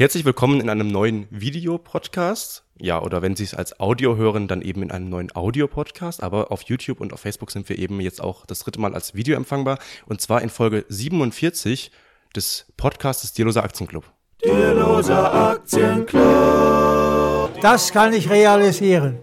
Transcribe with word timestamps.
Herzlich 0.00 0.24
willkommen 0.24 0.62
in 0.62 0.70
einem 0.70 0.88
neuen 0.88 1.26
Videopodcast. 1.28 2.64
Ja, 2.78 3.02
oder 3.02 3.20
wenn 3.20 3.36
Sie 3.36 3.44
es 3.44 3.52
als 3.52 3.80
Audio 3.80 4.16
hören, 4.16 4.48
dann 4.48 4.62
eben 4.62 4.82
in 4.82 4.90
einem 4.90 5.10
neuen 5.10 5.36
Audio-Podcast. 5.36 6.22
Aber 6.22 6.50
auf 6.50 6.62
YouTube 6.62 7.02
und 7.02 7.12
auf 7.12 7.20
Facebook 7.20 7.50
sind 7.50 7.68
wir 7.68 7.78
eben 7.78 8.00
jetzt 8.00 8.22
auch 8.22 8.46
das 8.46 8.60
dritte 8.60 8.80
Mal 8.80 8.94
als 8.94 9.14
Video 9.14 9.36
empfangbar. 9.36 9.78
Und 10.06 10.22
zwar 10.22 10.40
in 10.40 10.48
Folge 10.48 10.86
47 10.88 11.90
des 12.34 12.72
Podcasts 12.78 13.34
Dierloser 13.34 13.62
Aktienclub. 13.62 14.10
Dierloser 14.42 15.50
Aktienclub. 15.50 17.60
Das 17.60 17.92
kann 17.92 18.14
ich 18.14 18.30
realisieren. 18.30 19.18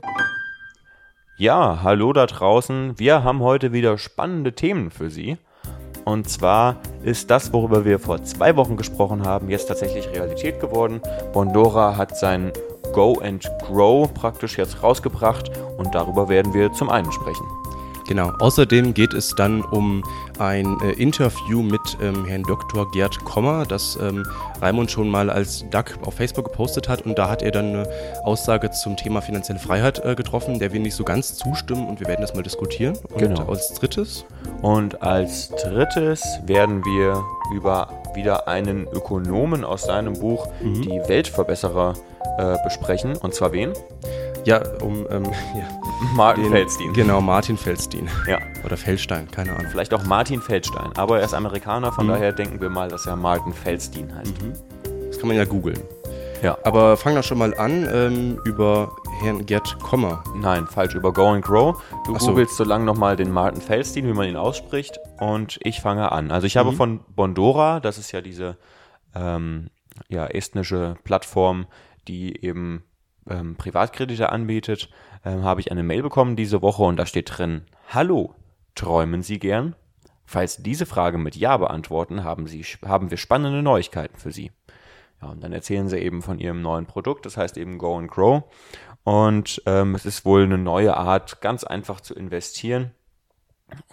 Ja, 1.37 1.79
hallo 1.81 2.13
da 2.13 2.27
draußen. 2.27 2.99
Wir 2.99 3.23
haben 3.23 3.39
heute 3.39 3.73
wieder 3.73 3.97
spannende 3.97 4.53
Themen 4.53 4.91
für 4.91 5.09
Sie. 5.09 5.37
Und 6.07 6.29
zwar 6.29 6.77
ist 7.03 7.29
das, 7.29 7.51
worüber 7.51 7.83
wir 7.83 7.99
vor 7.99 8.23
zwei 8.23 8.55
Wochen 8.55 8.77
gesprochen 8.77 9.25
haben, 9.25 9.49
jetzt 9.49 9.67
tatsächlich 9.67 10.07
Realität 10.09 10.61
geworden. 10.61 11.01
Bondora 11.33 11.97
hat 11.97 12.17
sein 12.17 12.53
Go 12.93 13.19
and 13.19 13.45
Grow 13.67 14.13
praktisch 14.13 14.57
jetzt 14.57 14.81
rausgebracht 14.81 15.51
und 15.77 15.93
darüber 15.93 16.29
werden 16.29 16.53
wir 16.53 16.71
zum 16.71 16.89
einen 16.89 17.11
sprechen. 17.11 17.45
Genau. 18.07 18.31
Außerdem 18.39 18.93
geht 18.93 19.13
es 19.13 19.35
dann 19.35 19.61
um 19.61 20.03
ein 20.39 20.77
äh, 20.81 20.91
Interview 20.93 21.61
mit 21.61 21.81
ähm, 22.01 22.25
Herrn 22.25 22.43
Dr. 22.43 22.89
Gerd 22.91 23.23
Kommer, 23.25 23.65
das 23.65 23.97
ähm, 24.01 24.25
Raimund 24.61 24.89
schon 24.91 25.09
mal 25.09 25.29
als 25.29 25.65
Duck 25.69 25.97
auf 26.05 26.15
Facebook 26.15 26.45
gepostet 26.45 26.87
hat. 26.87 27.01
Und 27.05 27.17
da 27.17 27.29
hat 27.29 27.41
er 27.41 27.51
dann 27.51 27.67
eine 27.67 27.87
Aussage 28.23 28.71
zum 28.71 28.95
Thema 28.97 29.21
finanzielle 29.21 29.59
Freiheit 29.59 30.03
äh, 30.05 30.15
getroffen, 30.15 30.59
der 30.59 30.71
wir 30.73 30.79
nicht 30.79 30.95
so 30.95 31.03
ganz 31.03 31.35
zustimmen. 31.35 31.87
Und 31.87 31.99
wir 31.99 32.07
werden 32.07 32.21
das 32.21 32.33
mal 32.33 32.43
diskutieren. 32.43 32.97
Und 33.13 33.17
Genau. 33.19 33.45
als 33.49 33.73
drittes, 33.73 34.25
Und 34.61 35.01
als 35.01 35.49
drittes 35.49 36.23
werden 36.45 36.83
wir 36.85 37.23
über 37.53 37.89
wieder 38.15 38.47
einen 38.47 38.87
Ökonomen 38.87 39.63
aus 39.63 39.83
seinem 39.83 40.13
Buch 40.13 40.47
Die 40.61 41.01
Weltverbesserer 41.07 41.93
äh, 42.37 42.55
besprechen. 42.63 43.15
Und 43.17 43.33
zwar 43.33 43.51
wen? 43.51 43.73
Ja, 44.47 44.61
um 44.81 45.05
ähm, 45.09 45.23
ja, 45.55 45.67
Martin 46.15 46.43
den- 46.45 46.51
Feldstein. 46.53 46.93
Genau, 46.93 47.21
Martin 47.21 47.57
Feldstein. 47.57 48.09
Ja. 48.27 48.39
Oder 48.65 48.77
Feldstein, 48.77 49.29
keine 49.29 49.51
Ahnung. 49.51 49.67
Vielleicht 49.69 49.93
auch 49.93 50.03
Martin 50.05 50.41
Feldstein. 50.41 50.91
Aber 50.95 51.19
er 51.19 51.25
ist 51.25 51.33
Amerikaner, 51.33 51.91
von 51.91 52.07
daher 52.07 52.31
denken 52.31 52.59
wir 52.61 52.69
mal, 52.69 52.87
dass 52.89 53.05
er 53.05 53.15
Martin 53.15 53.53
Feldstein 53.53 54.13
heißt. 54.15 54.33
Das 55.09 55.19
kann 55.19 55.27
man 55.27 55.37
ja 55.37 55.45
googeln. 55.45 55.79
Ja. 56.43 56.57
Aber 56.63 56.97
fang 56.97 57.15
doch 57.15 57.23
schon 57.23 57.39
mal 57.39 57.57
an 57.57 57.87
ähm, 57.91 58.39
über 58.45 58.95
Herrn 59.21 59.45
Gerd 59.47 59.79
Kommer. 59.79 60.23
Nein, 60.35 60.67
falsch, 60.67 60.93
über 60.93 61.11
Go 61.11 61.27
and 61.29 61.43
Grow. 61.43 61.81
Du 62.05 62.13
Ach 62.15 62.19
so. 62.21 62.27
googelst 62.29 62.55
so 62.57 62.63
lange 62.63 62.85
nochmal 62.85 63.15
den 63.15 63.31
Martin 63.31 63.59
Feldstein, 63.61 64.05
wie 64.07 64.13
man 64.13 64.27
ihn 64.29 64.35
ausspricht, 64.37 64.99
und 65.19 65.57
ich 65.63 65.81
fange 65.81 66.11
an. 66.11 66.29
Also 66.31 66.45
ich 66.45 66.55
habe 66.57 66.71
Mhm. 66.71 66.75
von 66.75 66.99
Bondora, 67.15 67.79
das 67.79 67.97
ist 67.97 68.11
ja 68.11 68.21
diese 68.21 68.57
ähm, 69.15 69.69
ja, 70.09 70.27
estnische 70.27 70.95
Plattform, 71.03 71.65
die 72.07 72.45
eben 72.45 72.83
ähm, 73.29 73.55
Privatkredite 73.55 74.31
anbietet, 74.31 74.89
ähm, 75.25 75.43
habe 75.43 75.61
ich 75.61 75.71
eine 75.71 75.83
Mail 75.83 76.03
bekommen 76.03 76.35
diese 76.35 76.61
Woche 76.61 76.83
und 76.83 76.97
da 76.97 77.05
steht 77.05 77.37
drin, 77.37 77.65
Hallo, 77.89 78.35
träumen 78.75 79.23
Sie 79.23 79.39
gern? 79.39 79.75
Falls 80.25 80.55
Sie 80.55 80.63
diese 80.63 80.85
Frage 80.85 81.17
mit 81.17 81.35
Ja 81.35 81.57
beantworten, 81.57 82.23
haben, 82.23 82.47
Sie, 82.47 82.63
haben 82.85 83.09
wir 83.09 83.17
spannende 83.17 83.61
Neuigkeiten 83.61 84.17
für 84.17 84.31
Sie. 84.31 84.51
Ja, 85.21 85.29
und 85.29 85.43
dann 85.43 85.53
erzählen 85.53 85.89
sie 85.89 85.97
eben 85.97 86.21
von 86.21 86.39
ihrem 86.39 86.61
neuen 86.61 86.85
Produkt, 86.85 87.25
das 87.25 87.37
heißt 87.37 87.57
eben 87.57 87.77
Go 87.77 87.97
and 87.97 88.11
Grow. 88.11 88.43
Und 89.03 89.61
ähm, 89.65 89.95
es 89.95 90.05
ist 90.05 90.25
wohl 90.25 90.43
eine 90.43 90.57
neue 90.57 90.95
Art, 90.95 91.41
ganz 91.41 91.63
einfach 91.63 92.01
zu 92.01 92.13
investieren. 92.13 92.91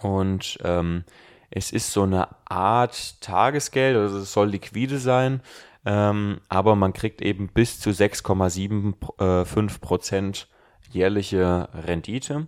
Und 0.02 0.58
ähm, 0.62 1.04
es 1.50 1.70
ist 1.70 1.92
so 1.92 2.02
eine 2.02 2.28
Art 2.46 3.20
Tagesgeld, 3.20 3.96
also 3.96 4.18
es 4.18 4.32
soll 4.32 4.50
liquide 4.50 4.98
sein, 4.98 5.40
ähm, 5.84 6.40
aber 6.48 6.76
man 6.76 6.92
kriegt 6.92 7.20
eben 7.22 7.48
bis 7.48 7.80
zu 7.80 7.90
6,75 7.90 9.80
Prozent 9.80 10.48
jährliche 10.90 11.68
Rendite 11.74 12.46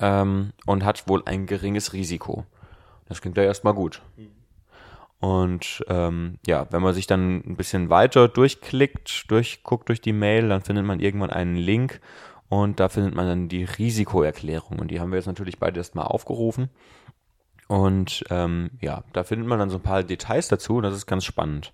ähm, 0.00 0.52
und 0.66 0.84
hat 0.84 1.08
wohl 1.08 1.22
ein 1.26 1.46
geringes 1.46 1.92
Risiko. 1.92 2.46
Das 3.06 3.20
klingt 3.20 3.36
ja 3.36 3.42
erstmal 3.42 3.74
gut. 3.74 4.00
Und 5.20 5.84
ähm, 5.88 6.38
ja, 6.46 6.66
wenn 6.70 6.82
man 6.82 6.94
sich 6.94 7.06
dann 7.06 7.36
ein 7.46 7.56
bisschen 7.56 7.88
weiter 7.88 8.28
durchklickt, 8.28 9.30
durchguckt 9.30 9.88
durch 9.88 10.00
die 10.00 10.12
Mail, 10.12 10.48
dann 10.48 10.62
findet 10.62 10.84
man 10.84 11.00
irgendwann 11.00 11.30
einen 11.30 11.56
Link 11.56 12.00
und 12.48 12.78
da 12.78 12.88
findet 12.88 13.14
man 13.14 13.26
dann 13.26 13.48
die 13.48 13.64
Risikoerklärung. 13.64 14.78
Und 14.78 14.90
die 14.90 15.00
haben 15.00 15.10
wir 15.10 15.16
jetzt 15.16 15.26
natürlich 15.26 15.58
beide 15.58 15.80
erstmal 15.80 16.06
aufgerufen. 16.06 16.68
Und 17.68 18.24
ähm, 18.30 18.72
ja, 18.80 19.04
da 19.12 19.24
findet 19.24 19.48
man 19.48 19.58
dann 19.58 19.70
so 19.70 19.78
ein 19.78 19.82
paar 19.82 20.02
Details 20.02 20.48
dazu 20.48 20.76
und 20.76 20.82
das 20.82 20.94
ist 20.94 21.06
ganz 21.06 21.24
spannend. 21.24 21.72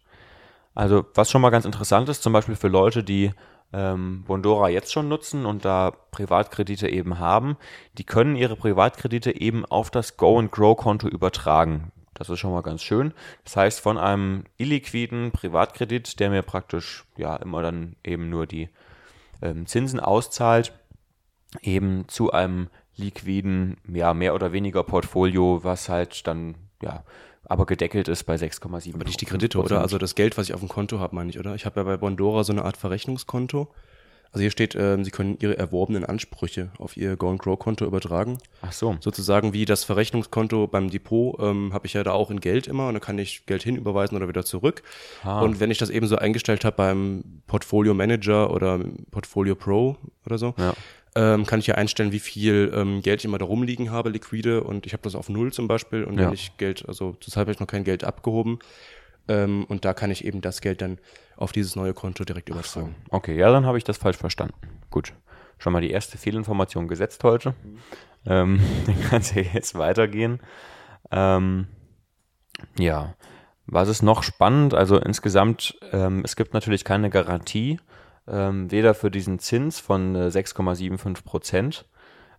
Also, 0.75 1.05
was 1.15 1.31
schon 1.31 1.43
mal 1.43 1.51
ganz 1.51 1.65
interessant 1.65 2.09
ist, 2.09 2.23
zum 2.23 2.33
Beispiel 2.33 2.57
für 2.57 2.69
Leute, 2.69 3.03
die 3.03 3.33
ähm, 3.73 4.25
Bondora 4.27 4.69
jetzt 4.69 4.93
schon 4.93 5.09
nutzen 5.09 5.47
und 5.47 5.65
da 5.65 5.93
Privatkredite 6.11 6.89
eben 6.89 7.19
haben, 7.19 7.57
die 7.99 8.05
können 8.05 8.37
ihre 8.37 8.57
Privatkredite 8.57 9.41
eben 9.41 9.65
auf 9.65 9.91
das 9.91 10.17
Go 10.17 10.39
and 10.39 10.51
Grow 10.51 10.77
Konto 10.77 11.09
übertragen. 11.09 11.93
Das 12.15 12.29
ist 12.29 12.41
schon 12.41 12.53
mal 12.53 12.63
ganz 12.63 12.83
schön. 12.83 13.15
Das 13.45 13.57
heißt, 13.57 13.81
von 13.81 13.97
einem 13.97 14.45
illiquiden 14.59 15.33
Privatkredit, 15.33 16.21
der 16.21 16.31
mir 16.31 16.43
praktisch 16.43 17.05
ja 17.17 17.37
immer 17.37 17.63
dann 17.63 17.97
eben 18.05 18.29
nur 18.29 18.47
die 18.47 18.69
ähm, 19.41 19.67
Zinsen 19.67 20.01
auszahlt, 20.01 20.73
eben 21.63 22.07
zu 22.09 22.33
einem 22.33 22.69
liquiden, 22.97 23.79
ja, 23.89 24.13
mehr 24.13 24.35
oder 24.35 24.53
weniger 24.53 24.83
Portfolio, 24.83 25.65
was 25.65 25.89
halt 25.89 26.27
dann, 26.27 26.57
ja, 26.83 27.05
aber 27.45 27.67
gedeckelt 27.67 28.09
ist 28.09 28.25
bei 28.25 28.35
6,7. 28.37 28.95
Aber 28.95 29.05
nicht 29.05 29.21
die 29.21 29.27
Kredite, 29.27 29.59
oder? 29.59 29.81
Also 29.81 29.99
das 29.99 30.15
Geld, 30.15 30.37
was 30.39 30.49
ich 30.49 30.55
auf 30.55 30.61
dem 30.61 30.69
Konto 30.69 30.99
habe, 30.99 31.15
meine 31.15 31.31
ich, 31.31 31.39
oder? 31.39 31.55
Ich 31.55 31.67
habe 31.67 31.81
ja 31.81 31.85
bei 31.85 31.97
Bondora 31.97 32.45
so 32.45 32.53
eine 32.53 32.65
Art 32.65 32.77
Verrechnungskonto. 32.77 33.69
Also 34.33 34.43
hier 34.43 34.53
steht, 34.53 34.77
ähm, 34.77 35.05
Sie 35.05 35.11
können 35.11 35.37
Ihre 35.41 35.59
erworbenen 35.59 36.05
Ansprüche 36.05 36.71
auf 36.79 36.97
Ihr 36.97 37.17
Go 37.17 37.31
and 37.31 37.41
Grow 37.41 37.59
Konto 37.59 37.85
übertragen. 37.85 38.39
Ach 38.63 38.71
so. 38.71 38.97
Sozusagen 39.01 39.53
wie 39.53 39.65
das 39.65 39.83
Verrechnungskonto 39.83 40.69
beim 40.69 40.89
Depot 40.89 41.37
ähm, 41.41 41.73
habe 41.73 41.89
ich 41.89 41.95
ja 41.95 42.05
da 42.05 42.13
auch 42.13 42.31
in 42.31 42.39
Geld 42.39 42.69
immer 42.69 42.87
und 42.87 42.95
da 42.95 43.01
kann 43.01 43.19
ich 43.19 43.47
Geld 43.47 43.65
hinüberweisen 43.65 44.17
oder 44.17 44.29
wieder 44.29 44.45
zurück. 44.45 44.85
Ah. 45.25 45.41
Und 45.41 45.59
wenn 45.59 45.73
ich 45.73 45.79
das 45.79 45.91
eben 45.91 46.07
so 46.07 46.15
eingestellt 46.15 46.65
habe 46.65 46.77
beim 46.77 47.43
Portfolio 47.49 47.93
Manager 47.93 48.53
oder 48.53 48.79
Portfolio 49.11 49.57
Pro 49.57 49.97
oder 50.25 50.39
so, 50.39 50.55
Ja. 50.59 50.75
Ähm, 51.15 51.45
kann 51.47 51.59
ich 51.61 51.67
ja 51.67 51.75
einstellen, 51.75 52.13
wie 52.13 52.21
viel 52.21 52.71
ähm, 52.75 53.03
Geld 53.03 53.21
ich 53.21 53.25
immer 53.25 53.39
da 53.39 53.45
rumliegen 53.45 53.91
habe, 53.91 54.11
liquide. 54.11 54.63
Und 54.63 54.87
ich 54.87 54.93
habe 54.93 55.03
das 55.03 55.15
auf 55.15 55.29
null 55.29 55.53
zum 55.53 55.67
Beispiel. 55.69 56.05
Und 56.05 56.19
Ja. 56.19 56.27
wenn 56.27 56.35
ich 56.35 56.57
Geld, 56.57 56.85
also 56.89 57.17
zurzeit 57.21 57.43
habe 57.43 57.53
ich 57.53 57.61
noch 57.61 57.67
kein 57.67 57.85
Geld 57.85 58.05
abgehoben. 58.05 58.59
Ähm, 59.29 59.65
und 59.69 59.85
da 59.85 59.93
kann 59.95 60.11
ich 60.11 60.25
eben 60.25 60.41
das 60.41 60.61
Geld 60.61 60.83
dann 60.83 60.99
auf 61.37 61.53
dieses 61.53 61.77
neue 61.77 61.95
Konto 61.95 62.25
direkt 62.25 62.49
übertragen. 62.49 62.95
Okay, 63.11 63.37
ja, 63.37 63.51
dann 63.51 63.67
habe 63.67 63.79
ich 63.79 63.85
das 63.85 63.97
falsch 63.99 64.17
verstanden. 64.17 64.55
Gut. 64.91 65.13
Schon 65.59 65.73
mal 65.73 65.83
die 65.83 65.91
erste 65.91 66.17
Fehlinformation 66.17 66.89
gesetzt 66.89 67.23
heute. 67.25 67.55
Ähm, 68.27 68.61
dann 68.87 69.01
kann 69.03 69.21
es 69.21 69.35
ja 69.35 69.43
jetzt 69.43 69.77
weitergehen. 69.77 70.41
Ähm, 71.11 71.67
ja, 72.79 73.15
was 73.67 73.89
ist 73.89 74.03
noch 74.03 74.23
spannend? 74.23 74.75
Also 74.75 74.97
insgesamt, 74.99 75.79
ähm, 75.93 76.23
es 76.25 76.35
gibt 76.37 76.55
natürlich 76.55 76.85
keine 76.85 77.11
Garantie, 77.11 77.79
ähm, 78.29 78.71
weder 78.71 78.95
für 78.95 79.11
diesen 79.11 79.39
Zins 79.39 79.81
von 79.81 80.15
äh, 80.15 80.29
6,75 80.29 81.25
Prozent. 81.25 81.85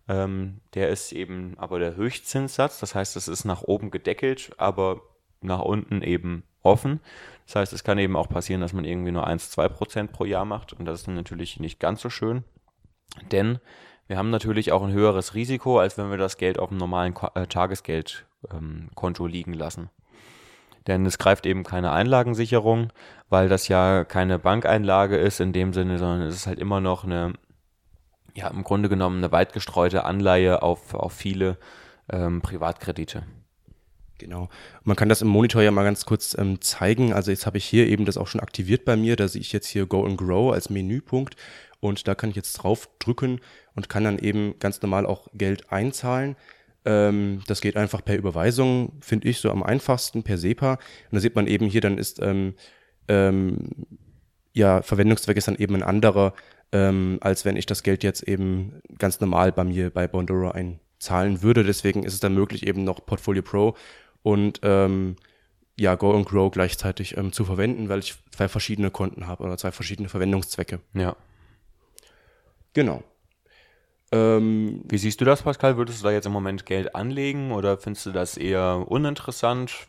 Ähm, 0.08 0.60
der 0.74 0.88
ist 0.88 1.12
eben 1.12 1.54
aber 1.58 1.78
der 1.78 1.96
Höchstzinssatz, 1.96 2.80
das 2.80 2.94
heißt, 2.94 3.16
es 3.16 3.28
ist 3.28 3.44
nach 3.44 3.62
oben 3.62 3.90
gedeckelt, 3.90 4.52
aber 4.58 5.00
nach 5.40 5.60
unten 5.60 6.02
eben 6.02 6.42
offen. 6.62 7.00
Das 7.46 7.56
heißt, 7.56 7.72
es 7.72 7.84
kann 7.84 7.98
eben 7.98 8.16
auch 8.16 8.28
passieren, 8.28 8.60
dass 8.60 8.72
man 8.72 8.84
irgendwie 8.84 9.12
nur 9.12 9.26
1, 9.26 9.50
2 9.50 9.68
Prozent 9.68 10.12
pro 10.12 10.24
Jahr 10.24 10.44
macht 10.44 10.72
und 10.72 10.86
das 10.86 11.00
ist 11.00 11.06
dann 11.06 11.14
natürlich 11.14 11.60
nicht 11.60 11.78
ganz 11.78 12.00
so 12.00 12.10
schön, 12.10 12.44
denn 13.30 13.58
wir 14.08 14.18
haben 14.18 14.30
natürlich 14.30 14.72
auch 14.72 14.82
ein 14.82 14.92
höheres 14.92 15.34
Risiko, 15.34 15.78
als 15.78 15.96
wenn 15.96 16.10
wir 16.10 16.18
das 16.18 16.36
Geld 16.36 16.58
auf 16.58 16.70
einem 16.70 16.78
normalen 16.78 17.14
äh, 17.34 17.46
Tagesgeldkonto 17.46 19.26
ähm, 19.26 19.32
liegen 19.32 19.54
lassen. 19.54 19.90
Denn 20.86 21.06
es 21.06 21.18
greift 21.18 21.46
eben 21.46 21.62
keine 21.64 21.92
Einlagensicherung, 21.92 22.92
weil 23.28 23.48
das 23.48 23.68
ja 23.68 24.04
keine 24.04 24.38
Bankeinlage 24.38 25.16
ist 25.16 25.40
in 25.40 25.52
dem 25.52 25.72
Sinne, 25.72 25.98
sondern 25.98 26.22
es 26.22 26.34
ist 26.34 26.46
halt 26.46 26.58
immer 26.58 26.80
noch 26.80 27.04
eine, 27.04 27.32
ja, 28.34 28.48
im 28.48 28.64
Grunde 28.64 28.88
genommen 28.88 29.18
eine 29.18 29.32
weit 29.32 29.52
gestreute 29.52 30.04
Anleihe 30.04 30.62
auf, 30.62 30.94
auf 30.94 31.12
viele 31.12 31.58
ähm, 32.10 32.42
Privatkredite. 32.42 33.22
Genau. 34.18 34.48
Man 34.84 34.96
kann 34.96 35.08
das 35.08 35.22
im 35.22 35.28
Monitor 35.28 35.62
ja 35.62 35.72
mal 35.72 35.82
ganz 35.82 36.04
kurz 36.04 36.36
ähm, 36.38 36.60
zeigen. 36.60 37.12
Also 37.12 37.32
jetzt 37.32 37.44
habe 37.46 37.58
ich 37.58 37.64
hier 37.64 37.88
eben 37.88 38.04
das 38.04 38.16
auch 38.16 38.28
schon 38.28 38.40
aktiviert 38.40 38.84
bei 38.84 38.96
mir. 38.96 39.16
Da 39.16 39.26
sehe 39.26 39.40
ich 39.40 39.52
jetzt 39.52 39.66
hier 39.66 39.86
Go 39.86 40.04
and 40.04 40.16
Grow 40.16 40.52
als 40.52 40.70
Menüpunkt 40.70 41.34
und 41.80 42.06
da 42.06 42.14
kann 42.14 42.30
ich 42.30 42.36
jetzt 42.36 42.52
drauf 42.52 42.88
drücken 43.00 43.40
und 43.74 43.88
kann 43.88 44.04
dann 44.04 44.18
eben 44.18 44.58
ganz 44.60 44.80
normal 44.80 45.06
auch 45.06 45.26
Geld 45.34 45.72
einzahlen. 45.72 46.36
Ähm, 46.84 47.42
das 47.46 47.60
geht 47.60 47.76
einfach 47.76 48.04
per 48.04 48.16
Überweisung, 48.16 48.92
finde 49.00 49.28
ich 49.28 49.38
so 49.38 49.50
am 49.50 49.62
einfachsten, 49.62 50.22
per 50.22 50.38
SEPA. 50.38 50.72
Und 50.72 50.80
da 51.12 51.20
sieht 51.20 51.36
man 51.36 51.46
eben 51.46 51.66
hier, 51.66 51.80
dann 51.80 51.98
ist 51.98 52.20
ähm, 52.20 52.54
ähm, 53.08 53.68
ja, 54.52 54.82
Verwendungszweck 54.82 55.36
ist 55.36 55.48
dann 55.48 55.56
eben 55.56 55.74
ein 55.76 55.82
anderer, 55.82 56.34
ähm, 56.72 57.18
als 57.20 57.44
wenn 57.44 57.56
ich 57.56 57.66
das 57.66 57.82
Geld 57.82 58.02
jetzt 58.02 58.22
eben 58.22 58.80
ganz 58.98 59.20
normal 59.20 59.52
bei 59.52 59.64
mir 59.64 59.90
bei 59.90 60.06
Bondora 60.06 60.52
einzahlen 60.52 61.42
würde. 61.42 61.64
Deswegen 61.64 62.04
ist 62.04 62.14
es 62.14 62.20
dann 62.20 62.34
möglich, 62.34 62.66
eben 62.66 62.84
noch 62.84 63.04
Portfolio 63.04 63.42
Pro 63.42 63.76
und 64.22 64.60
ähm, 64.62 65.16
ja, 65.78 65.94
Go 65.94 66.10
und 66.10 66.26
Grow 66.26 66.50
gleichzeitig 66.50 67.16
ähm, 67.16 67.32
zu 67.32 67.44
verwenden, 67.44 67.88
weil 67.88 68.00
ich 68.00 68.14
zwei 68.30 68.48
verschiedene 68.48 68.90
Konten 68.90 69.26
habe 69.26 69.42
oder 69.42 69.56
zwei 69.56 69.72
verschiedene 69.72 70.08
Verwendungszwecke. 70.08 70.80
Ja. 70.94 71.16
Genau. 72.74 73.02
Ähm, 74.12 74.82
Wie 74.88 74.98
siehst 74.98 75.20
du 75.20 75.24
das, 75.24 75.42
Pascal? 75.42 75.76
Würdest 75.76 76.00
du 76.00 76.04
da 76.04 76.12
jetzt 76.12 76.26
im 76.26 76.32
Moment 76.32 76.66
Geld 76.66 76.94
anlegen 76.94 77.52
oder 77.52 77.78
findest 77.78 78.06
du 78.06 78.12
das 78.12 78.36
eher 78.36 78.84
uninteressant? 78.88 79.86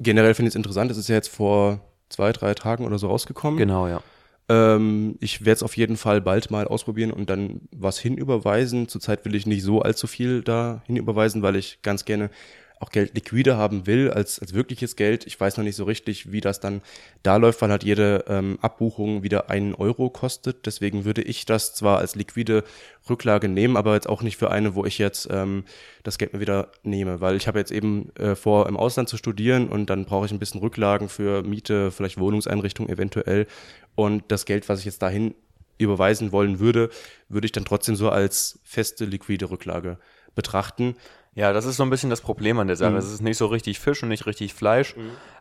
generell 0.00 0.34
finde 0.34 0.48
ich 0.48 0.52
es 0.52 0.56
interessant, 0.56 0.90
es 0.90 0.96
ist 0.96 1.08
ja 1.08 1.16
jetzt 1.16 1.28
vor 1.28 1.80
zwei, 2.08 2.32
drei 2.32 2.54
Tagen 2.54 2.86
oder 2.86 2.98
so 2.98 3.08
rausgekommen. 3.08 3.58
Genau, 3.58 3.88
ja. 3.88 4.00
Ähm, 4.48 5.16
ich 5.20 5.40
werde 5.40 5.56
es 5.56 5.62
auf 5.62 5.76
jeden 5.76 5.96
Fall 5.96 6.20
bald 6.20 6.50
mal 6.50 6.66
ausprobieren 6.66 7.10
und 7.10 7.28
dann 7.28 7.60
was 7.70 7.98
hinüberweisen. 7.98 8.88
Zurzeit 8.88 9.24
will 9.24 9.34
ich 9.34 9.46
nicht 9.46 9.62
so 9.62 9.82
allzu 9.82 10.06
viel 10.06 10.42
da 10.42 10.82
hinüberweisen, 10.86 11.42
weil 11.42 11.56
ich 11.56 11.82
ganz 11.82 12.04
gerne 12.04 12.30
auch 12.80 12.90
Geld 12.90 13.14
liquide 13.14 13.56
haben 13.56 13.86
will 13.86 14.10
als, 14.10 14.38
als 14.38 14.54
wirkliches 14.54 14.96
Geld. 14.96 15.26
Ich 15.26 15.38
weiß 15.38 15.56
noch 15.56 15.64
nicht 15.64 15.76
so 15.76 15.84
richtig, 15.84 16.30
wie 16.30 16.40
das 16.40 16.60
dann 16.60 16.82
da 17.22 17.36
läuft, 17.36 17.60
weil 17.60 17.70
halt 17.70 17.84
jede 17.84 18.24
ähm, 18.28 18.58
Abbuchung 18.62 19.22
wieder 19.22 19.50
einen 19.50 19.74
Euro 19.74 20.10
kostet. 20.10 20.66
Deswegen 20.66 21.04
würde 21.04 21.22
ich 21.22 21.44
das 21.44 21.74
zwar 21.74 21.98
als 21.98 22.14
liquide 22.14 22.64
Rücklage 23.08 23.48
nehmen, 23.48 23.76
aber 23.76 23.94
jetzt 23.94 24.08
auch 24.08 24.22
nicht 24.22 24.36
für 24.36 24.50
eine, 24.50 24.74
wo 24.74 24.84
ich 24.84 24.98
jetzt 24.98 25.28
ähm, 25.30 25.64
das 26.04 26.18
Geld 26.18 26.32
mir 26.32 26.40
wieder 26.40 26.70
nehme, 26.82 27.20
weil 27.20 27.36
ich 27.36 27.48
habe 27.48 27.58
jetzt 27.58 27.72
eben 27.72 28.14
äh, 28.16 28.34
vor, 28.34 28.68
im 28.68 28.76
Ausland 28.76 29.08
zu 29.08 29.16
studieren 29.16 29.68
und 29.68 29.90
dann 29.90 30.04
brauche 30.04 30.26
ich 30.26 30.32
ein 30.32 30.38
bisschen 30.38 30.60
Rücklagen 30.60 31.08
für 31.08 31.42
Miete, 31.42 31.90
vielleicht 31.90 32.18
Wohnungseinrichtung 32.18 32.88
eventuell. 32.88 33.46
Und 33.94 34.24
das 34.28 34.44
Geld, 34.44 34.68
was 34.68 34.78
ich 34.78 34.84
jetzt 34.84 35.02
dahin 35.02 35.34
überweisen 35.78 36.32
wollen 36.32 36.58
würde, 36.58 36.90
würde 37.28 37.46
ich 37.46 37.52
dann 37.52 37.64
trotzdem 37.64 37.96
so 37.96 38.10
als 38.10 38.58
feste 38.64 39.04
liquide 39.04 39.50
Rücklage 39.50 39.98
betrachten. 40.34 40.96
Ja, 41.38 41.52
das 41.52 41.66
ist 41.66 41.76
so 41.76 41.84
ein 41.84 41.90
bisschen 41.90 42.10
das 42.10 42.20
Problem 42.20 42.58
an 42.58 42.66
der 42.66 42.74
Sache. 42.74 42.90
Mhm. 42.90 42.96
Es 42.96 43.12
ist 43.12 43.22
nicht 43.22 43.38
so 43.38 43.46
richtig 43.46 43.78
Fisch 43.78 44.02
und 44.02 44.08
nicht 44.08 44.26
richtig 44.26 44.54
Fleisch. 44.54 44.96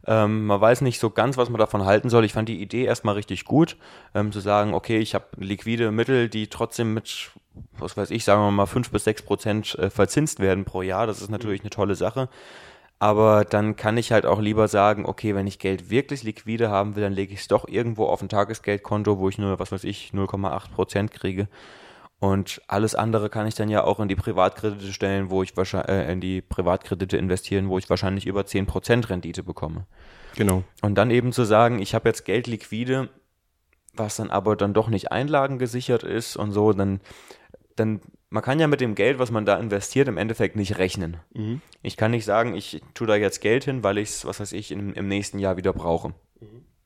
Ähm, 0.05 0.45
man 0.45 0.61
weiß 0.61 0.81
nicht 0.81 0.99
so 0.99 1.09
ganz, 1.09 1.37
was 1.37 1.49
man 1.49 1.57
davon 1.57 1.85
halten 1.85 2.11
soll. 2.11 2.23
Ich 2.23 2.33
fand 2.33 2.47
die 2.47 2.61
Idee 2.61 2.83
erstmal 2.83 3.15
richtig 3.15 3.45
gut, 3.45 3.77
ähm, 4.13 4.31
zu 4.31 4.39
sagen, 4.39 4.75
okay, 4.75 4.99
ich 4.99 5.15
habe 5.15 5.25
liquide 5.37 5.91
Mittel, 5.91 6.29
die 6.29 6.49
trotzdem 6.49 6.93
mit, 6.93 7.31
was 7.79 7.97
weiß 7.97 8.11
ich, 8.11 8.23
sagen 8.25 8.43
wir 8.43 8.51
mal, 8.51 8.67
fünf 8.67 8.91
bis 8.91 9.05
sechs 9.05 9.23
Prozent 9.23 9.73
äh, 9.79 9.89
verzinst 9.89 10.39
werden 10.39 10.65
pro 10.65 10.83
Jahr. 10.83 11.07
Das 11.07 11.19
ist 11.19 11.31
natürlich 11.31 11.61
eine 11.61 11.71
tolle 11.71 11.95
Sache. 11.95 12.29
Aber 12.99 13.43
dann 13.43 13.75
kann 13.75 13.97
ich 13.97 14.11
halt 14.11 14.27
auch 14.27 14.39
lieber 14.39 14.67
sagen, 14.67 15.03
okay, 15.03 15.33
wenn 15.33 15.47
ich 15.47 15.57
Geld 15.57 15.89
wirklich 15.89 16.21
liquide 16.21 16.69
haben 16.69 16.95
will, 16.95 17.01
dann 17.01 17.13
lege 17.13 17.33
ich 17.33 17.39
es 17.39 17.47
doch 17.47 17.67
irgendwo 17.67 18.05
auf 18.05 18.21
ein 18.21 18.29
Tagesgeldkonto, 18.29 19.17
wo 19.17 19.29
ich 19.29 19.39
nur, 19.39 19.57
was 19.57 19.71
weiß 19.71 19.83
ich, 19.83 20.11
0,8 20.13 20.69
Prozent 20.69 21.11
kriege. 21.11 21.47
Und 22.19 22.61
alles 22.67 22.95
andere 22.95 23.29
kann 23.29 23.45
ich 23.45 23.53
dann 23.53 23.69
ja 23.69 23.83
auch 23.83 23.99
in 23.99 24.07
die 24.07 24.15
Privatkredite 24.15 24.91
stellen, 24.91 25.29
wo 25.29 25.43
ich 25.43 25.55
wahrscheinlich, 25.55 25.89
äh, 25.89 26.11
in 26.11 26.19
die 26.19 26.41
Privatkredite 26.41 27.15
investieren, 27.15 27.69
wo 27.69 27.77
ich 27.77 27.89
wahrscheinlich 27.89 28.25
über 28.25 28.41
10% 28.41 29.09
Rendite 29.09 29.43
bekomme. 29.43 29.85
Genau. 30.35 30.63
Und 30.81 30.95
dann 30.95 31.11
eben 31.11 31.31
zu 31.31 31.43
sagen, 31.43 31.79
ich 31.79 31.93
habe 31.93 32.09
jetzt 32.09 32.25
Geld 32.25 32.47
liquide, 32.47 33.09
was 33.93 34.15
dann 34.15 34.31
aber 34.31 34.55
dann 34.55 34.73
doch 34.73 34.89
nicht 34.89 35.11
einlagengesichert 35.11 36.03
ist 36.03 36.37
und 36.37 36.51
so, 36.51 36.73
dann, 36.73 37.01
dann, 37.75 38.01
man 38.29 38.43
kann 38.43 38.59
ja 38.59 38.67
mit 38.67 38.81
dem 38.81 38.95
Geld, 38.95 39.19
was 39.19 39.29
man 39.29 39.45
da 39.45 39.57
investiert, 39.57 40.07
im 40.07 40.17
Endeffekt 40.17 40.55
nicht 40.55 40.79
rechnen. 40.79 41.17
Ich 41.83 41.97
kann 41.97 42.11
nicht 42.11 42.25
sagen, 42.25 42.55
ich 42.55 42.81
tue 42.95 43.07
da 43.07 43.15
jetzt 43.15 43.41
Geld 43.41 43.65
hin, 43.65 43.83
weil 43.83 43.99
ich 43.99 44.09
es, 44.09 44.25
was 44.25 44.39
weiß 44.39 44.53
ich, 44.53 44.71
im, 44.71 44.93
im 44.93 45.07
nächsten 45.07 45.37
Jahr 45.37 45.57
wieder 45.57 45.73
brauche. 45.73 46.15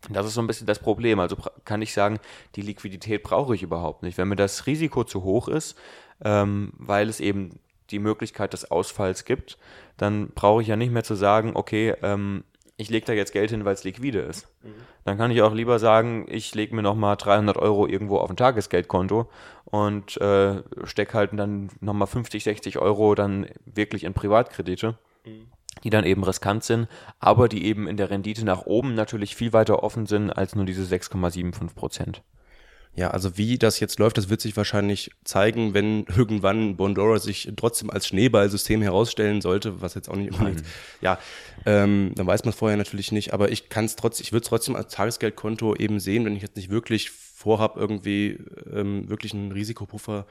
Das 0.10 0.26
ist 0.26 0.34
so 0.34 0.42
ein 0.42 0.48
bisschen 0.48 0.68
das 0.68 0.80
Problem. 0.80 1.20
Also 1.20 1.38
kann 1.66 1.82
ich 1.82 1.94
sagen, 1.94 2.20
die 2.56 2.62
Liquidität 2.62 3.24
brauche 3.24 3.56
ich 3.56 3.64
überhaupt 3.64 4.04
nicht. 4.04 4.18
Wenn 4.18 4.28
mir 4.28 4.36
das 4.36 4.66
Risiko 4.66 5.04
zu 5.04 5.24
hoch 5.24 5.48
ist, 5.48 5.78
ähm, 6.24 6.74
weil 6.78 7.08
es 7.10 7.20
eben 7.20 7.60
die 7.92 8.00
Möglichkeit 8.00 8.54
des 8.54 8.72
Ausfalls 8.72 9.26
gibt, 9.26 9.58
dann 9.98 10.30
brauche 10.30 10.62
ich 10.62 10.68
ja 10.68 10.76
nicht 10.76 10.92
mehr 10.92 11.04
zu 11.04 11.16
sagen, 11.16 11.52
okay, 11.56 11.96
ähm, 12.02 12.44
ich 12.78 12.90
lege 12.90 13.06
da 13.06 13.14
jetzt 13.14 13.32
Geld 13.32 13.52
hin, 13.52 13.64
weil 13.64 13.76
es 13.76 13.84
liquide 13.84 14.22
ist. 14.22 14.48
Dann 15.04 15.18
kann 15.18 15.30
ich 15.30 15.42
auch 15.44 15.54
lieber 15.54 15.78
sagen, 15.78 16.26
ich 16.28 16.56
lege 16.56 16.76
mir 16.76 16.82
nochmal 16.82 17.16
300 17.16 17.58
Euro 17.58 17.86
irgendwo 17.86 18.18
auf 18.18 18.30
ein 18.30 18.38
Tagesgeldkonto 18.38 19.30
und 19.66 20.18
äh, 20.18 20.64
stecke 20.86 21.14
halt 21.14 21.32
dann 21.34 21.70
nochmal 21.80 22.08
50, 22.08 22.44
60 22.44 22.80
Euro 22.80 23.14
dann 23.14 23.48
wirklich 23.66 24.04
in 24.04 24.14
Privatkredite 24.14 24.98
die 25.84 25.90
dann 25.90 26.06
eben 26.06 26.24
riskant 26.24 26.64
sind, 26.64 26.88
aber 27.20 27.48
die 27.48 27.66
eben 27.66 27.88
in 27.88 27.98
der 27.98 28.10
Rendite 28.10 28.46
nach 28.46 28.66
oben 28.66 28.96
natürlich 28.96 29.36
viel 29.36 29.54
weiter 29.54 29.84
offen 29.84 30.06
sind 30.06 30.30
als 30.30 30.56
nur 30.56 30.66
diese 30.66 30.84
6,75 30.84 31.74
Prozent. 31.74 32.24
Ja, 32.94 33.10
also 33.12 33.38
wie 33.38 33.58
das 33.58 33.80
jetzt 33.80 34.00
läuft, 34.00 34.18
das 34.18 34.30
wird 34.30 34.42
sich 34.42 34.58
wahrscheinlich 34.58 35.12
zeigen, 35.24 35.74
wenn 35.74 36.06
irgendwann 36.18 36.76
Bondora 36.76 37.20
sich 37.20 37.52
trotzdem 37.56 37.90
als 37.90 38.08
Schneeballsystem 38.08 38.82
herausstellen 38.82 39.40
sollte, 39.40 39.82
was 39.82 39.96
jetzt 39.96 40.10
auch 40.10 40.18
nicht 40.18 40.34
unbedingt, 40.34 40.64
ja, 41.02 41.18
ähm, 41.66 42.12
dann 42.16 42.28
weiß 42.28 42.44
man 42.44 42.50
es 42.50 42.58
vorher 42.58 42.78
natürlich 42.78 43.14
nicht, 43.14 43.34
aber 43.34 43.50
ich 43.50 43.70
kann 43.70 43.86
es 43.86 43.96
trotzdem, 43.96 44.26
ich 44.26 44.34
würde 44.34 44.44
es 44.44 44.50
trotzdem 44.50 44.76
als 44.76 44.94
Tagesgeldkonto 44.94 45.76
eben 45.76 46.02
sehen, 46.02 46.26
wenn 46.26 46.36
ich 46.36 46.42
jetzt 46.42 46.58
nicht 46.58 46.70
wirklich 46.70 47.12
vorhab, 47.12 47.78
irgendwie 47.78 48.38
ähm, 48.72 49.10
wirklich 49.10 49.34
einen 49.34 49.54
Risikopuffer 49.54 50.26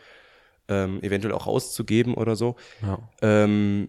ähm, 0.68 1.02
eventuell 1.02 1.32
auch 1.34 1.46
auszugeben 1.46 2.12
oder 2.14 2.36
so. 2.36 2.56
Ja. 2.82 2.98
Ähm, 3.22 3.88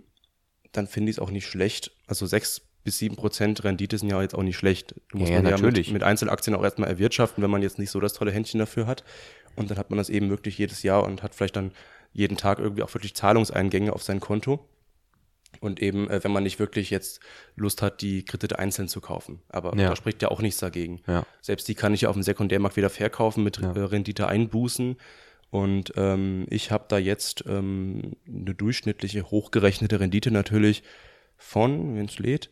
dann 0.71 0.88
finde 0.88 1.09
ich 1.09 1.18
es 1.18 1.19
auch 1.19 1.31
nicht 1.31 1.45
schlecht. 1.47 1.91
Also 2.07 2.25
sechs 2.25 2.62
bis 2.83 2.97
sieben 2.97 3.15
Prozent 3.15 3.63
Rendite 3.63 3.97
sind 3.97 4.09
ja 4.09 4.21
jetzt 4.21 4.33
auch 4.33 4.44
nicht 4.44 4.57
schlecht. 4.57 4.95
Du 5.09 5.18
musst 5.19 5.29
Ja, 5.29 5.38
ja, 5.38 5.41
man 5.44 5.51
natürlich. 5.51 5.88
Ja 5.88 5.94
mit, 5.94 6.01
mit 6.01 6.03
Einzelaktien 6.03 6.56
auch 6.56 6.63
erstmal 6.63 6.89
erwirtschaften, 6.89 7.44
wenn 7.44 7.51
man 7.51 7.62
jetzt 7.62 7.77
nicht 7.77 7.91
so 7.91 8.00
das 8.00 8.13
tolle 8.13 8.31
Händchen 8.31 8.59
dafür 8.59 8.88
hat. 8.88 9.03
Und 9.56 9.69
dann 9.69 9.77
hat 9.77 9.89
man 9.89 9.97
das 9.97 10.09
eben 10.09 10.29
wirklich 10.29 10.57
jedes 10.57 10.81
Jahr 10.81 11.03
und 11.03 11.21
hat 11.23 11.35
vielleicht 11.35 11.56
dann 11.56 11.71
jeden 12.13 12.38
Tag 12.38 12.59
irgendwie 12.59 12.83
auch 12.83 12.94
wirklich 12.94 13.13
Zahlungseingänge 13.13 13.94
auf 13.94 14.01
sein 14.03 14.19
Konto. 14.19 14.65
Und 15.59 15.81
eben, 15.81 16.09
äh, 16.09 16.23
wenn 16.23 16.31
man 16.31 16.44
nicht 16.44 16.59
wirklich 16.59 16.89
jetzt 16.89 17.19
Lust 17.56 17.81
hat, 17.81 18.01
die 18.01 18.24
Kredite 18.24 18.57
einzeln 18.57 18.88
zu 18.88 19.01
kaufen. 19.01 19.41
Aber 19.50 19.75
Ja. 19.77 19.89
da 19.89 19.95
spricht 19.95 20.21
ja 20.21 20.29
auch 20.29 20.41
nichts 20.41 20.59
dagegen. 20.59 21.01
Ja. 21.07 21.25
Selbst 21.41 21.67
die 21.67 21.75
kann 21.75 21.94
ich 21.94 22.01
ja 22.01 22.09
auf 22.09 22.15
dem 22.15 22.24
Sekundärmarkt 22.24 22.77
wieder 22.77 22.89
verkaufen 22.89 23.44
mit 23.44 23.59
äh, 23.59 23.65
Rendite 23.67 24.27
einbußen. 24.27 24.95
Und 25.51 25.94
ähm, 25.98 26.45
ich 26.50 26.71
habe 26.71 26.86
da 26.88 26.98
jetzt 26.98 27.44
ähm, 27.48 28.13
eine 28.25 28.56
durchschnittliche, 28.56 29.30
hochgerechnete 29.30 30.00
Rendite 30.00 30.31
natürlich 30.31 30.81
von, 31.36 31.95
wenn 31.95 32.06
es 32.06 32.18
lädt, 32.19 32.50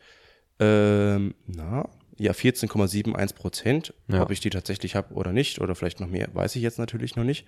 ähm, 0.60 1.34
na, 1.48 1.90
ja, 2.18 2.34
14,71 2.34 3.36
Prozent. 3.36 3.94
Ja. 4.10 4.22
Ob 4.22 4.32
ich 4.32 4.42
die 4.42 4.50
tatsächlich 4.50 4.96
habe 4.96 5.14
oder 5.14 5.32
nicht, 5.32 5.62
oder 5.62 5.76
vielleicht 5.76 6.02
noch 6.02 6.10
mehr, 6.10 6.28
weiß 6.34 6.58
ich 6.58 6.62
jetzt 6.62 6.78
natürlich 6.78 7.16
noch 7.16 7.24
nicht. 7.24 7.46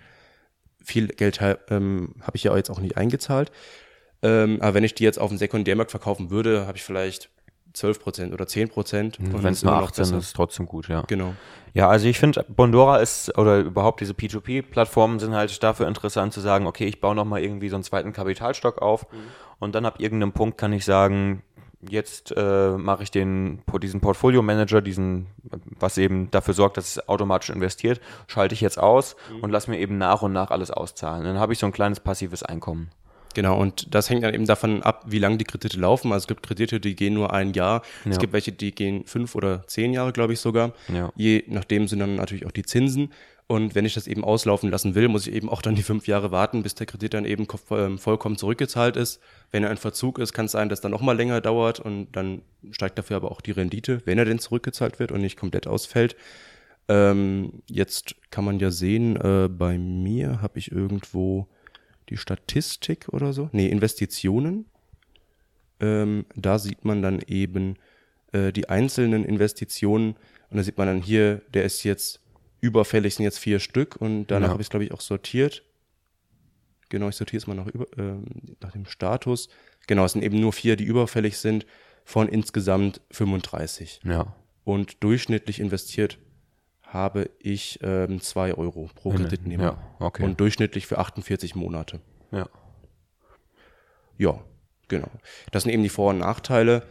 Viel 0.81 1.07
Geld 1.07 1.39
ähm, 1.69 2.15
habe 2.21 2.37
ich 2.37 2.43
ja 2.43 2.55
jetzt 2.55 2.69
auch 2.69 2.79
nicht 2.79 2.95
eingezahlt. 2.95 3.51
Ähm, 4.23 4.61
aber 4.61 4.75
wenn 4.75 4.83
ich 4.85 4.95
die 4.95 5.03
jetzt 5.03 5.19
auf 5.19 5.29
dem 5.29 5.37
Sekundärmarkt 5.37 5.91
verkaufen 5.91 6.29
würde, 6.29 6.65
habe 6.65 6.77
ich 6.77 6.83
vielleicht 6.83 7.29
12 7.73 7.99
Prozent 7.99 8.33
oder 8.33 8.47
10 8.47 8.69
Prozent. 8.69 9.19
Und 9.19 9.43
Wenn 9.43 9.53
es 9.53 9.63
nur 9.63 9.73
18 9.73 10.03
ist, 10.03 10.11
ist 10.11 10.25
es 10.25 10.33
trotzdem 10.33 10.65
gut, 10.65 10.87
ja. 10.87 11.03
Genau. 11.07 11.33
Ja, 11.73 11.89
also 11.89 12.07
ich 12.07 12.19
finde, 12.19 12.45
Bondora 12.49 12.97
ist, 12.97 13.37
oder 13.37 13.59
überhaupt 13.59 14.01
diese 14.01 14.13
P2P-Plattformen 14.13 15.19
sind 15.19 15.33
halt 15.33 15.63
dafür 15.63 15.87
interessant 15.87 16.33
zu 16.33 16.41
sagen, 16.41 16.67
okay, 16.67 16.85
ich 16.85 16.99
baue 16.99 17.15
nochmal 17.15 17.41
irgendwie 17.41 17.69
so 17.69 17.75
einen 17.75 17.83
zweiten 17.83 18.11
Kapitalstock 18.11 18.81
auf 18.81 19.07
und 19.59 19.73
dann 19.73 19.85
ab 19.85 19.95
irgendeinem 19.99 20.33
Punkt 20.33 20.57
kann 20.57 20.73
ich 20.73 20.83
sagen, 20.83 21.43
jetzt 21.87 22.33
äh, 22.35 22.71
mache 22.77 23.03
ich 23.03 23.11
den, 23.11 23.61
diesen 23.81 24.01
Portfolio-Manager, 24.01 24.81
diesen, 24.81 25.27
was 25.79 25.97
eben 25.97 26.29
dafür 26.31 26.53
sorgt, 26.53 26.77
dass 26.77 26.97
es 26.97 27.09
automatisch 27.09 27.49
investiert, 27.49 28.01
schalte 28.27 28.53
ich 28.53 28.61
jetzt 28.61 28.77
aus 28.77 29.15
und 29.41 29.49
lass 29.49 29.67
mir 29.67 29.79
eben 29.79 29.97
nach 29.97 30.21
und 30.21 30.33
nach 30.33 30.51
alles 30.51 30.71
auszahlen. 30.71 31.23
Dann 31.23 31.39
habe 31.39 31.53
ich 31.53 31.59
so 31.59 31.65
ein 31.65 31.71
kleines 31.71 31.99
passives 31.99 32.43
Einkommen. 32.43 32.89
Genau, 33.33 33.59
und 33.59 33.93
das 33.93 34.09
hängt 34.09 34.23
dann 34.23 34.33
eben 34.33 34.45
davon 34.45 34.83
ab, 34.83 35.03
wie 35.07 35.19
lange 35.19 35.37
die 35.37 35.45
Kredite 35.45 35.79
laufen. 35.79 36.11
Also 36.11 36.23
es 36.23 36.27
gibt 36.27 36.43
Kredite, 36.43 36.79
die 36.79 36.95
gehen 36.95 37.13
nur 37.13 37.33
ein 37.33 37.53
Jahr. 37.53 37.81
Es 38.05 38.15
Ja. 38.15 38.19
gibt 38.19 38.33
welche, 38.33 38.51
die 38.51 38.73
gehen 38.73 39.05
fünf 39.05 39.35
oder 39.35 39.65
zehn 39.67 39.93
Jahre, 39.93 40.11
glaube 40.11 40.33
ich 40.33 40.39
sogar. 40.39 40.73
Ja. 40.93 41.11
Je 41.15 41.43
nachdem 41.47 41.87
sind 41.87 41.99
dann 41.99 42.15
natürlich 42.15 42.45
auch 42.45 42.51
die 42.51 42.63
Zinsen. 42.63 43.11
Und 43.47 43.75
wenn 43.75 43.83
ich 43.83 43.93
das 43.93 44.07
eben 44.07 44.23
auslaufen 44.23 44.69
lassen 44.71 44.95
will, 44.95 45.09
muss 45.09 45.27
ich 45.27 45.33
eben 45.33 45.49
auch 45.49 45.61
dann 45.61 45.75
die 45.75 45.83
fünf 45.83 46.07
Jahre 46.07 46.31
warten, 46.31 46.63
bis 46.63 46.73
der 46.75 46.85
Kredit 46.87 47.13
dann 47.13 47.25
eben 47.25 47.45
ähm, 47.71 47.97
vollkommen 47.97 48.37
zurückgezahlt 48.37 48.95
ist. 48.95 49.19
Wenn 49.51 49.63
er 49.65 49.69
ein 49.71 49.77
Verzug 49.77 50.19
ist, 50.19 50.31
kann 50.31 50.45
es 50.45 50.53
sein, 50.53 50.69
dass 50.69 50.79
dann 50.79 50.91
noch 50.91 51.01
mal 51.01 51.17
länger 51.17 51.41
dauert 51.41 51.81
und 51.81 52.13
dann 52.15 52.43
steigt 52.71 52.97
dafür 52.97 53.17
aber 53.17 53.29
auch 53.29 53.41
die 53.41 53.51
Rendite, 53.51 54.01
wenn 54.05 54.17
er 54.17 54.23
denn 54.23 54.39
zurückgezahlt 54.39 54.99
wird 54.99 55.11
und 55.11 55.19
nicht 55.19 55.35
komplett 55.37 55.67
ausfällt. 55.67 56.15
Ähm, 56.87 57.61
jetzt 57.67 58.15
kann 58.31 58.45
man 58.45 58.59
ja 58.59 58.71
sehen, 58.71 59.15
äh, 59.17 59.49
bei 59.49 59.77
mir 59.77 60.41
habe 60.41 60.57
ich 60.59 60.71
irgendwo 60.71 61.47
die 62.11 62.17
Statistik 62.17 63.07
oder 63.09 63.33
so. 63.33 63.49
Nee, 63.53 63.67
Investitionen. 63.67 64.65
Ähm, 65.79 66.25
da 66.35 66.59
sieht 66.59 66.85
man 66.85 67.01
dann 67.01 67.21
eben 67.25 67.77
äh, 68.33 68.51
die 68.51 68.69
einzelnen 68.69 69.25
Investitionen 69.25 70.15
und 70.49 70.57
da 70.57 70.63
sieht 70.63 70.77
man 70.77 70.87
dann 70.87 71.01
hier, 71.01 71.41
der 71.53 71.63
ist 71.63 71.83
jetzt 71.83 72.19
überfällig, 72.59 73.15
sind 73.15 73.23
jetzt 73.23 73.39
vier 73.39 73.59
Stück 73.59 73.95
und 73.95 74.27
danach 74.27 74.49
Ja. 74.49 74.51
habe 74.53 74.61
ich 74.61 74.65
es, 74.67 74.69
glaube 74.69 74.85
ich, 74.85 74.91
auch 74.91 75.01
sortiert. 75.01 75.63
Genau, 76.89 77.09
ich 77.09 77.15
sortiere 77.15 77.37
es 77.39 77.47
mal 77.47 77.55
nach, 77.55 77.67
über, 77.67 77.87
ähm, 77.97 78.25
nach 78.59 78.73
dem 78.73 78.85
Status. 78.85 79.49
Genau, 79.87 80.05
es 80.05 80.11
sind 80.11 80.23
eben 80.23 80.39
nur 80.39 80.53
vier, 80.53 80.75
die 80.75 80.83
überfällig 80.83 81.37
sind, 81.37 81.65
von 82.03 82.27
insgesamt 82.27 83.01
35. 83.11 84.01
Ja. 84.03 84.35
Und 84.65 85.03
durchschnittlich 85.03 85.59
investiert 85.59 86.19
habe 86.93 87.29
ich 87.39 87.79
ähm, 87.81 88.21
2 88.21 88.55
Euro 88.55 88.89
pro 88.95 89.11
Kreditnehmer. 89.11 89.63
Ja, 89.63 89.77
okay. 89.99 90.23
Und 90.23 90.39
durchschnittlich 90.39 90.87
für 90.87 90.97
48 90.99 91.55
Monate. 91.55 91.99
Ja. 92.31 92.47
Ja, 94.17 94.39
genau. 94.87 95.07
Das 95.51 95.63
sind 95.63 95.71
eben 95.71 95.83
die 95.83 95.89
Vor- 95.89 96.11
und 96.11 96.19
Nachteile. 96.19 96.83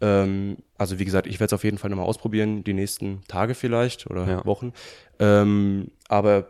Ähm, 0.00 0.56
also 0.76 0.98
wie 0.98 1.04
gesagt, 1.04 1.26
ich 1.26 1.34
werde 1.40 1.46
es 1.46 1.52
auf 1.52 1.64
jeden 1.64 1.78
Fall 1.78 1.90
nochmal 1.90 2.06
ausprobieren, 2.06 2.64
die 2.64 2.74
nächsten 2.74 3.22
Tage 3.28 3.54
vielleicht 3.54 4.08
oder 4.10 4.26
Ja. 4.26 4.44
Wochen. 4.44 4.72
Ähm, 5.18 5.90
aber 6.08 6.48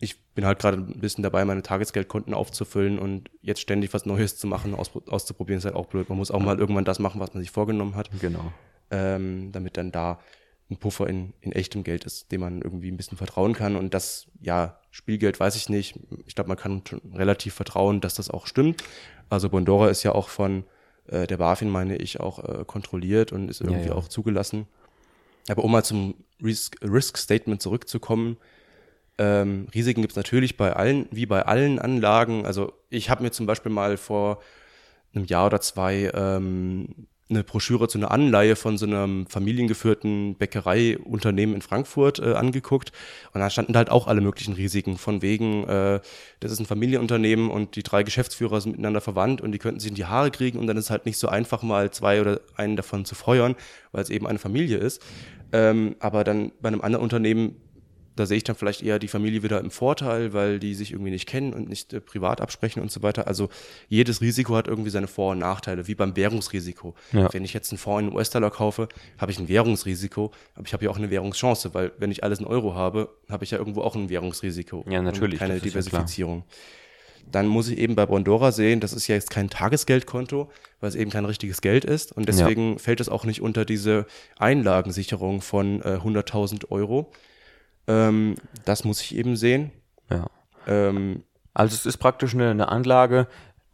ich 0.00 0.22
bin 0.34 0.46
halt 0.46 0.58
gerade 0.58 0.78
ein 0.78 1.00
bisschen 1.00 1.22
dabei, 1.22 1.44
meine 1.44 1.62
Tagesgeldkonten 1.62 2.32
aufzufüllen 2.32 2.98
und 2.98 3.30
jetzt 3.42 3.60
ständig 3.60 3.92
was 3.92 4.06
Neues 4.06 4.36
zu 4.38 4.46
machen, 4.46 4.74
aus, 4.74 4.90
auszuprobieren, 5.08 5.58
ist 5.58 5.64
halt 5.64 5.74
auch 5.74 5.86
blöd. 5.86 6.08
Man 6.08 6.18
muss 6.18 6.30
auch 6.30 6.40
mal 6.40 6.58
irgendwann 6.58 6.84
das 6.84 6.98
machen, 6.98 7.20
was 7.20 7.34
man 7.34 7.42
sich 7.42 7.50
vorgenommen 7.50 7.94
hat, 7.96 8.08
Genau. 8.20 8.52
ähm, 8.90 9.50
damit 9.52 9.76
dann 9.76 9.92
da 9.92 10.20
ein 10.70 10.76
Puffer 10.76 11.06
in, 11.08 11.32
in 11.40 11.52
echtem 11.52 11.84
Geld 11.84 12.04
ist, 12.04 12.32
dem 12.32 12.40
man 12.40 12.60
irgendwie 12.60 12.90
ein 12.90 12.96
bisschen 12.96 13.18
vertrauen 13.18 13.52
kann. 13.52 13.76
Und 13.76 13.94
das, 13.94 14.26
ja, 14.40 14.80
Spielgeld 14.90 15.38
weiß 15.38 15.54
ich 15.56 15.68
nicht. 15.68 15.98
Ich 16.26 16.34
glaube, 16.34 16.48
man 16.48 16.56
kann 16.56 16.82
relativ 17.14 17.54
vertrauen, 17.54 18.00
dass 18.00 18.14
das 18.14 18.30
auch 18.30 18.46
stimmt. 18.46 18.82
Also 19.28 19.48
Bondora 19.48 19.88
ist 19.88 20.02
ja 20.02 20.12
auch 20.12 20.28
von 20.28 20.64
äh, 21.06 21.26
der 21.26 21.36
BaFin, 21.36 21.70
meine 21.70 21.96
ich, 21.96 22.18
auch 22.18 22.42
äh, 22.42 22.64
kontrolliert 22.64 23.32
und 23.32 23.48
ist 23.48 23.60
irgendwie 23.60 23.88
ja. 23.88 23.94
auch 23.94 24.08
zugelassen. 24.08 24.66
Aber 25.48 25.62
um 25.62 25.70
mal 25.70 25.84
zum 25.84 26.14
Risk, 26.42 26.76
Risk 26.82 27.16
Statement 27.18 27.62
zurückzukommen, 27.62 28.36
ähm, 29.18 29.68
Risiken 29.74 30.02
gibt 30.02 30.12
es 30.12 30.16
natürlich 30.16 30.56
bei 30.56 30.72
allen, 30.72 31.06
wie 31.10 31.26
bei 31.26 31.42
allen 31.46 31.78
Anlagen. 31.78 32.44
Also 32.44 32.72
ich 32.90 33.08
habe 33.08 33.22
mir 33.22 33.30
zum 33.30 33.46
Beispiel 33.46 33.72
mal 33.72 33.96
vor 33.96 34.42
einem 35.14 35.24
Jahr 35.24 35.46
oder 35.46 35.60
zwei 35.60 36.10
ähm, 36.12 37.06
eine 37.28 37.42
Broschüre 37.42 37.88
zu 37.88 37.98
einer 37.98 38.12
Anleihe 38.12 38.54
von 38.54 38.78
so 38.78 38.86
einem 38.86 39.26
familiengeführten 39.26 40.36
Bäckereiunternehmen 40.36 41.56
in 41.56 41.62
Frankfurt 41.62 42.20
äh, 42.20 42.34
angeguckt. 42.34 42.92
Und 43.32 43.40
da 43.40 43.50
standen 43.50 43.76
halt 43.76 43.90
auch 43.90 44.06
alle 44.06 44.20
möglichen 44.20 44.54
Risiken. 44.54 44.96
Von 44.96 45.22
wegen, 45.22 45.64
äh, 45.64 46.00
das 46.40 46.52
ist 46.52 46.60
ein 46.60 46.66
Familienunternehmen 46.66 47.50
und 47.50 47.74
die 47.74 47.82
drei 47.82 48.04
Geschäftsführer 48.04 48.60
sind 48.60 48.72
miteinander 48.72 49.00
verwandt 49.00 49.40
und 49.40 49.52
die 49.52 49.58
könnten 49.58 49.80
sich 49.80 49.90
in 49.90 49.96
die 49.96 50.04
Haare 50.04 50.30
kriegen 50.30 50.58
und 50.58 50.68
dann 50.68 50.76
ist 50.76 50.84
es 50.84 50.90
halt 50.90 51.06
nicht 51.06 51.18
so 51.18 51.28
einfach, 51.28 51.62
mal 51.62 51.90
zwei 51.90 52.20
oder 52.20 52.40
einen 52.56 52.76
davon 52.76 53.04
zu 53.04 53.16
feuern, 53.16 53.56
weil 53.90 54.02
es 54.02 54.10
eben 54.10 54.26
eine 54.26 54.38
Familie 54.38 54.78
ist. 54.78 55.02
Ähm, 55.52 55.96
aber 55.98 56.22
dann 56.22 56.52
bei 56.60 56.68
einem 56.68 56.80
anderen 56.80 57.02
Unternehmen 57.02 57.56
da 58.16 58.26
sehe 58.26 58.38
ich 58.38 58.44
dann 58.44 58.56
vielleicht 58.56 58.82
eher 58.82 58.98
die 58.98 59.08
Familie 59.08 59.42
wieder 59.42 59.60
im 59.60 59.70
Vorteil, 59.70 60.32
weil 60.32 60.58
die 60.58 60.74
sich 60.74 60.92
irgendwie 60.92 61.10
nicht 61.10 61.28
kennen 61.28 61.52
und 61.52 61.68
nicht 61.68 61.92
äh, 61.92 62.00
privat 62.00 62.40
absprechen 62.40 62.82
und 62.82 62.90
so 62.90 63.02
weiter. 63.02 63.26
Also 63.26 63.48
jedes 63.88 64.20
Risiko 64.20 64.56
hat 64.56 64.68
irgendwie 64.68 64.90
seine 64.90 65.06
Vor- 65.06 65.32
und 65.32 65.38
Nachteile, 65.38 65.86
wie 65.86 65.94
beim 65.94 66.16
Währungsrisiko. 66.16 66.94
Ja. 67.12 67.32
Wenn 67.32 67.44
ich 67.44 67.52
jetzt 67.52 67.70
einen 67.70 67.78
Fonds 67.78 68.08
in 68.08 68.16
US-Dollar 68.16 68.50
kaufe, 68.50 68.88
habe 69.18 69.30
ich 69.30 69.38
ein 69.38 69.48
Währungsrisiko, 69.48 70.32
aber 70.54 70.66
ich 70.66 70.72
habe 70.72 70.84
ja 70.84 70.90
auch 70.90 70.96
eine 70.96 71.10
Währungschance, 71.10 71.74
weil 71.74 71.92
wenn 71.98 72.10
ich 72.10 72.24
alles 72.24 72.40
in 72.40 72.46
Euro 72.46 72.74
habe, 72.74 73.10
habe 73.28 73.44
ich 73.44 73.50
ja 73.50 73.58
irgendwo 73.58 73.82
auch 73.82 73.94
ein 73.94 74.08
Währungsrisiko. 74.08 74.84
Ja, 74.88 75.02
natürlich, 75.02 75.38
keine 75.38 75.54
ja. 75.54 75.60
Diversifizierung. 75.60 76.44
Dann 77.30 77.48
muss 77.48 77.68
ich 77.68 77.78
eben 77.78 77.96
bei 77.96 78.06
Bondora 78.06 78.52
sehen, 78.52 78.78
das 78.80 78.92
ist 78.92 79.08
ja 79.08 79.16
jetzt 79.16 79.30
kein 79.30 79.50
Tagesgeldkonto, 79.50 80.48
weil 80.80 80.88
es 80.88 80.94
eben 80.94 81.10
kein 81.10 81.24
richtiges 81.24 81.60
Geld 81.60 81.84
ist. 81.84 82.12
Und 82.12 82.28
deswegen 82.28 82.78
fällt 82.78 83.00
es 83.00 83.08
auch 83.08 83.24
nicht 83.24 83.42
unter 83.42 83.64
diese 83.64 84.06
Einlagensicherung 84.38 85.40
von 85.40 85.82
äh, 85.82 85.98
100.000 86.02 86.70
Euro. 86.70 87.10
Ähm, 87.88 88.34
das 88.64 88.84
muss 88.84 89.00
ich 89.00 89.14
eben 89.16 89.36
sehen. 89.36 89.70
Ja. 90.10 90.26
Ähm, 90.66 91.22
Also 91.54 91.74
es 91.74 91.86
ist 91.86 91.96
praktisch 91.98 92.34
eine, 92.34 92.50
eine 92.50 92.68
Anlage, 92.68 93.26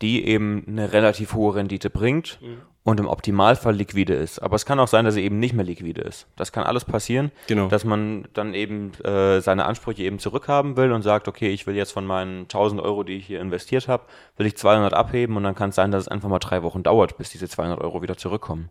die 0.02 0.26
eben 0.26 0.64
eine 0.69 0.92
relativ 0.92 1.35
hohe 1.35 1.54
Rendite 1.54 1.88
bringt 1.90 2.38
und 2.85 2.99
im 3.00 3.07
Optimalfall 3.07 3.75
liquide 3.75 4.14
ist. 4.14 4.40
Aber 4.40 4.57
es 4.57 4.66
kann 4.66 4.78
auch 4.81 4.88
sein, 4.88 5.04
dass 5.04 5.14
sie 5.14 5.23
eben 5.25 5.38
nicht 5.38 5.54
mehr 5.54 5.64
liquide 5.64 6.00
ist. 6.02 6.26
Das 6.37 6.50
kann 6.52 6.64
alles 6.64 6.85
passieren, 6.85 7.31
Genau. 7.47 7.69
dass 7.69 7.85
man 7.85 8.26
dann 8.35 8.54
eben 8.54 8.92
äh, 9.04 9.40
seine 9.40 9.64
Ansprüche 9.66 10.02
eben 10.02 10.19
zurückhaben 10.19 10.76
will 10.76 10.90
und 10.92 11.02
sagt, 11.02 11.28
okay, 11.28 11.50
ich 11.50 11.66
will 11.66 11.76
jetzt 11.76 11.92
von 11.92 12.04
meinen 12.07 12.42
1000 12.42 12.81
Euro, 12.81 13.04
die 13.04 13.14
ich 13.16 13.26
hier 13.26 13.40
investiert 13.40 13.87
habe, 13.88 14.04
will 14.37 14.47
ich 14.47 14.57
200 14.57 14.92
abheben 14.92 15.37
und 15.37 15.45
dann 15.45 15.54
kann 15.54 15.71
es 15.71 15.76
sein, 15.76 15.90
dass 15.92 16.02
es 16.02 16.09
einfach 16.09 16.28
mal 16.28 16.40
drei 16.40 16.62
Wochen 16.64 16.83
dauert, 16.83 17.16
bis 17.19 17.31
diese 17.31 17.49
200 17.49 17.81
Euro 17.81 18.02
wieder 18.02 18.16
zurückkommen. 18.16 18.71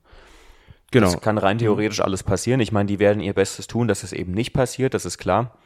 Genau. 0.91 1.11
Das 1.11 1.21
kann 1.21 1.37
rein 1.37 1.57
theoretisch 1.57 2.01
alles 2.01 2.23
passieren. 2.23 2.59
Ich 2.59 2.71
meine, 2.71 2.87
die 2.87 2.99
werden 2.99 3.21
ihr 3.21 3.33
Bestes 3.33 3.67
tun, 3.67 3.87
dass 3.87 4.03
es 4.03 4.13
eben 4.13 4.31
nicht 4.33 4.53
passiert, 4.53 4.93
das 4.93 5.05
ist 5.05 5.17
klar. 5.17 5.57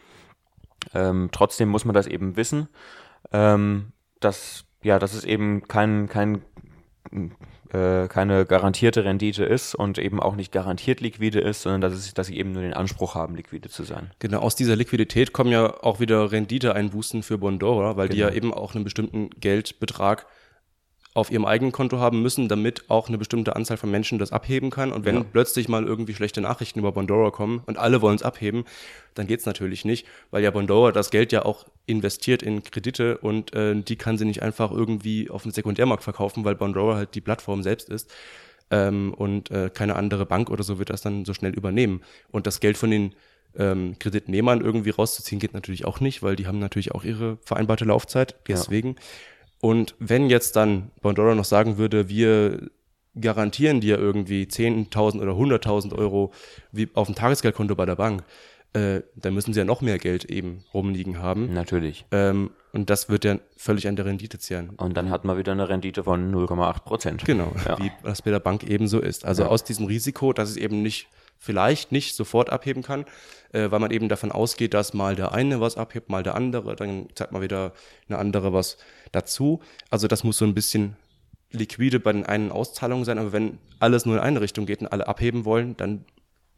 Ähm, 0.93 1.29
trotzdem 1.31 1.69
muss 1.69 1.85
man 1.85 1.95
das 1.95 2.07
eben 2.07 2.35
wissen, 2.37 2.67
ähm, 3.31 3.91
dass, 4.19 4.65
ja, 4.83 4.99
dass 4.99 5.13
es 5.13 5.23
eben 5.25 5.67
kein, 5.67 6.07
kein, 6.07 6.41
äh, 7.71 8.07
keine 8.07 8.45
garantierte 8.45 9.03
Rendite 9.03 9.43
ist 9.45 9.73
und 9.75 9.97
eben 9.97 10.19
auch 10.19 10.35
nicht 10.35 10.51
garantiert 10.51 11.01
liquide 11.01 11.39
ist, 11.39 11.63
sondern 11.63 11.81
dass, 11.81 11.93
es, 11.93 12.13
dass 12.13 12.27
sie 12.27 12.37
eben 12.37 12.51
nur 12.51 12.61
den 12.61 12.73
Anspruch 12.73 13.15
haben, 13.15 13.35
liquide 13.35 13.69
zu 13.69 13.83
sein. 13.83 14.11
Genau, 14.19 14.39
aus 14.39 14.55
dieser 14.55 14.75
Liquidität 14.75 15.33
kommen 15.33 15.51
ja 15.51 15.83
auch 15.83 15.99
wieder 15.99 16.31
Renditeeinbußen 16.31 17.23
für 17.23 17.37
Bondora, 17.37 17.97
weil 17.97 18.09
die 18.09 18.17
Genau. 18.17 18.29
ja 18.29 18.35
eben 18.35 18.53
auch 18.53 18.75
einen 18.75 18.83
bestimmten 18.83 19.29
Geldbetrag 19.31 20.27
auf 21.15 21.31
ihrem 21.31 21.45
eigenen 21.45 21.71
Konto 21.71 21.97
haben 21.97 22.21
müssen, 22.21 22.49
damit 22.49 22.83
auch 22.89 23.07
eine 23.07 23.17
bestimmte 23.17 23.55
Anzahl 23.55 23.77
von 23.77 23.89
Menschen 23.89 24.19
das 24.19 24.33
abheben 24.33 24.69
kann. 24.69 24.91
Und 24.91 25.05
wenn 25.05 25.15
Ja. 25.15 25.23
plötzlich 25.23 25.69
mal 25.69 25.85
irgendwie 25.85 26.13
schlechte 26.13 26.41
Nachrichten 26.41 26.79
über 26.79 26.91
Bondora 26.91 27.31
kommen 27.31 27.63
und 27.65 27.77
alle 27.77 28.01
wollen 28.01 28.17
es 28.17 28.21
abheben, 28.21 28.65
dann 29.13 29.25
geht's 29.25 29.45
natürlich 29.45 29.85
nicht, 29.85 30.05
weil 30.31 30.43
ja 30.43 30.51
Bondora 30.51 30.91
das 30.91 31.11
Geld 31.11 31.31
ja 31.31 31.45
auch 31.45 31.65
investiert 31.85 32.43
in 32.43 32.63
Kredite 32.63 33.17
und 33.19 33.53
äh, 33.55 33.81
die 33.81 33.95
kann 33.95 34.17
sie 34.17 34.25
nicht 34.25 34.43
einfach 34.43 34.71
irgendwie 34.71 35.29
auf 35.29 35.43
dem 35.43 35.51
Sekundärmarkt 35.51 36.03
verkaufen, 36.03 36.43
weil 36.43 36.55
Bondora 36.55 36.95
halt 36.97 37.15
die 37.15 37.21
Plattform 37.21 37.63
selbst 37.63 37.87
ist. 37.87 38.13
Ähm, 38.69 39.13
und 39.13 39.51
äh, 39.51 39.69
keine 39.73 39.95
andere 39.95 40.25
Bank 40.25 40.49
oder 40.49 40.63
so 40.63 40.79
wird 40.79 40.89
das 40.89 41.01
dann 41.01 41.23
so 41.23 41.33
schnell 41.33 41.53
übernehmen. 41.53 42.01
Und 42.29 42.45
das 42.45 42.59
Geld 42.59 42.77
von 42.77 42.91
den 42.91 43.15
ähm, 43.57 43.95
Kreditnehmern 43.99 44.59
irgendwie 44.59 44.89
rauszuziehen 44.89 45.39
geht 45.39 45.53
natürlich 45.53 45.85
auch 45.85 46.01
nicht, 46.01 46.23
weil 46.23 46.35
die 46.35 46.45
haben 46.45 46.59
natürlich 46.59 46.91
auch 46.91 47.05
ihre 47.05 47.37
vereinbarte 47.45 47.85
Laufzeit. 47.85 48.35
Deswegen. 48.49 48.97
Und 49.61 49.95
wenn 49.99 50.29
jetzt 50.29 50.55
dann 50.55 50.91
Bondora 51.01 51.33
noch 51.35 51.45
sagen 51.45 51.77
würde, 51.77 52.09
wir 52.09 52.69
garantieren 53.19 53.79
dir 53.81 53.97
irgendwie 53.97 54.43
10.000 54.43 55.21
oder 55.21 55.31
100.000 55.31 55.93
Euro 55.97 56.31
wie 56.71 56.89
auf 56.93 57.07
dem 57.07 57.15
Tagesgeldkonto 57.15 57.75
bei 57.75 57.85
der 57.85 57.95
Bank, 57.95 58.23
äh, 58.73 59.01
dann 59.15 59.33
müssen 59.33 59.53
sie 59.53 59.59
ja 59.59 59.65
noch 59.65 59.79
mehr 59.81 59.97
Geld 59.97 60.25
eben 60.25 60.65
rumliegen 60.73 61.19
haben. 61.19 61.53
Natürlich. 61.53 62.05
Ähm, 62.11 62.51
und 62.73 62.89
das 62.89 63.07
wird 63.07 63.23
ja 63.23 63.39
völlig 63.55 63.87
an 63.87 63.95
der 63.95 64.03
Rendite 64.05 64.37
zehren. 64.37 64.71
Und 64.71 64.97
dann 64.97 65.09
hat 65.09 65.23
man 65.23 65.37
wieder 65.37 65.53
eine 65.53 65.69
Rendite 65.69 66.03
von 66.03 66.29
0,8 66.35 66.83
Prozent. 66.83 67.23
Genau, 67.25 67.53
Ja. 67.65 67.77
wie 67.79 67.89
das 68.03 68.21
bei 68.21 68.31
der 68.31 68.39
Bank 68.41 68.63
eben 68.69 68.89
so 68.89 68.99
ist. 68.99 69.23
Also 69.23 69.43
Ja. 69.43 69.47
aus 69.49 69.63
diesem 69.63 69.85
Risiko, 69.85 70.33
dass 70.33 70.49
es 70.49 70.57
eben 70.57 70.81
nicht, 70.81 71.07
vielleicht 71.37 71.91
nicht 71.91 72.15
sofort 72.15 72.49
abheben 72.49 72.83
kann, 72.83 73.05
äh, 73.51 73.69
weil 73.71 73.79
man 73.79 73.91
eben 73.91 74.09
davon 74.09 74.31
ausgeht, 74.31 74.73
dass 74.73 74.93
mal 74.93 75.15
der 75.15 75.31
eine 75.33 75.61
was 75.61 75.77
abhebt, 75.77 76.09
mal 76.09 76.23
der 76.23 76.35
andere, 76.35 76.75
dann 76.75 77.07
zeigt 77.15 77.31
mal 77.31 77.41
wieder 77.41 77.73
eine 78.07 78.17
andere 78.17 78.53
was 78.53 78.77
dazu. 79.11 79.61
Also 79.89 80.07
das 80.07 80.23
muss 80.23 80.37
so 80.37 80.45
ein 80.45 80.53
bisschen 80.53 80.95
liquide 81.51 81.99
bei 81.99 82.11
den 82.11 82.25
einen 82.25 82.51
Auszahlungen 82.51 83.05
sein, 83.05 83.19
aber 83.19 83.31
wenn 83.31 83.59
alles 83.79 84.05
nur 84.05 84.15
in 84.15 84.21
eine 84.21 84.41
Richtung 84.41 84.65
geht 84.65 84.81
und 84.81 84.87
alle 84.87 85.07
abheben 85.07 85.45
wollen, 85.45 85.77
dann 85.77 86.05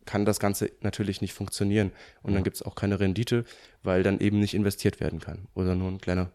kann 0.05 0.25
das 0.25 0.39
Ganze 0.39 0.71
natürlich 0.81 1.21
nicht 1.21 1.33
funktionieren. 1.33 1.91
Und 2.23 2.33
dann 2.33 2.43
gibt 2.43 2.55
es 2.55 2.63
auch 2.63 2.75
keine 2.75 2.99
Rendite, 2.99 3.43
weil 3.83 4.03
dann 4.03 4.19
eben 4.19 4.39
nicht 4.39 4.53
investiert 4.53 5.01
werden 5.01 5.19
kann. 5.19 5.49
Oder 5.53 5.75
nur 5.75 5.89
ein 5.89 5.99
kleiner 5.99 6.31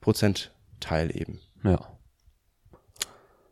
Prozentteil 0.00 1.14
eben. 1.14 1.38
ja. 1.62 2.00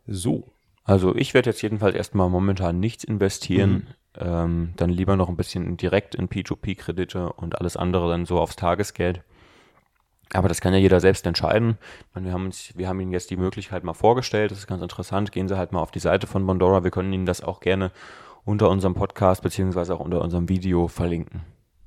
So. 0.08 0.50
Also 0.84 1.14
ich 1.14 1.34
werde 1.34 1.50
jetzt 1.50 1.60
jedenfalls 1.60 1.94
erstmal 1.94 2.30
momentan 2.30 2.80
nichts 2.80 3.04
investieren. 3.04 3.88
Ähm, 4.18 4.72
dann 4.76 4.90
lieber 4.90 5.16
noch 5.16 5.28
ein 5.28 5.36
bisschen 5.36 5.76
direkt 5.76 6.14
in 6.14 6.28
P2P-Kredite 6.28 7.32
und 7.32 7.58
alles 7.58 7.76
andere 7.76 8.08
dann 8.08 8.26
so 8.26 8.40
aufs 8.40 8.56
Tagesgeld. 8.56 9.22
Aber 10.32 10.48
das 10.48 10.60
kann 10.60 10.74
ja 10.74 10.78
jeder 10.78 11.00
selbst 11.00 11.26
entscheiden. 11.26 11.78
Meine, 12.14 12.26
wir, 12.26 12.32
haben 12.32 12.46
uns, 12.46 12.72
wir 12.76 12.88
haben 12.88 13.00
Ihnen 13.00 13.12
jetzt 13.12 13.30
die 13.30 13.36
Möglichkeit 13.36 13.84
mal 13.84 13.94
vorgestellt. 13.94 14.50
Das 14.50 14.58
ist 14.58 14.66
ganz 14.66 14.82
interessant. 14.82 15.32
Gehen 15.32 15.48
Sie 15.48 15.56
halt 15.56 15.72
mal 15.72 15.80
auf 15.80 15.90
die 15.90 16.00
Seite 16.00 16.26
von 16.26 16.46
Bondora. 16.46 16.84
Wir 16.84 16.90
können 16.90 17.12
Ihnen 17.12 17.26
das 17.26 17.42
auch 17.42 17.60
gerne 17.60 17.92
unter 18.44 18.68
unserem 18.68 18.94
Podcast 18.94 19.42
beziehungsweise 19.42 19.94
auch 19.94 20.00
unter 20.00 20.20
unserem 20.20 20.48
Video 20.48 20.88
verlinken. 20.88 21.42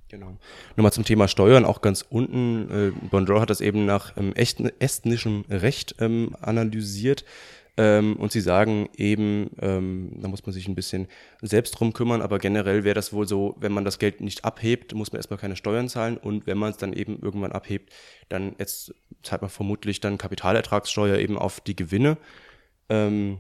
Genau. 0.09 0.38
Nochmal 0.75 0.91
zum 0.91 1.05
Thema 1.05 1.27
Steuern, 1.27 1.63
auch 1.63 1.81
ganz 1.81 2.05
unten. 2.07 2.69
Äh, 2.69 2.91
Bondora 3.09 3.41
hat 3.41 3.50
das 3.50 3.61
eben 3.61 3.85
nach 3.85 4.17
ähm, 4.17 4.33
echten, 4.33 4.69
estnischem 4.79 5.45
Recht 5.50 5.95
ähm, 6.00 6.35
analysiert. 6.41 7.23
Ähm, 7.78 8.18
und 8.18 8.32
sie 8.32 8.42
sagen 8.42 8.90
eben, 8.98 9.51
ähm, 9.60 10.12
da 10.20 10.28
muss 10.28 10.46
man 10.46 10.54
sich 10.54 10.68
ein 10.68 10.75
bisschen 10.75 11.08
selbst 11.42 11.72
drum 11.72 11.94
kümmern, 11.94 12.22
aber 12.22 12.38
generell 12.38 12.84
wäre 12.84 12.96
das 12.96 13.13
wohl 13.13 13.28
so, 13.28 13.56
wenn 13.60 13.72
man 13.72 13.86
das 13.86 13.98
Geld 13.98 14.20
nicht 14.20 14.44
abhebt, 14.44 14.94
muss 14.94 15.12
man 15.12 15.20
erstmal 15.20 15.40
keine 15.40 15.56
Steuern 15.56 15.88
zahlen 15.88 16.18
und 16.18 16.48
wenn 16.48 16.58
man 16.58 16.72
es 16.72 16.78
dann 16.78 16.92
eben 16.92 17.22
irgendwann 17.22 17.54
abhebt, 17.54 17.94
dann 18.28 18.56
jetzt 18.60 18.94
zahlt 19.24 19.42
man 19.42 19.50
vermutlich 19.50 20.01
dann 20.01 20.18
Kapitalertragssteuer 20.18 21.18
eben 21.18 21.38
auf 21.38 21.62
die 21.62 21.75
Gewinne. 21.75 22.18
Ähm, 22.90 23.40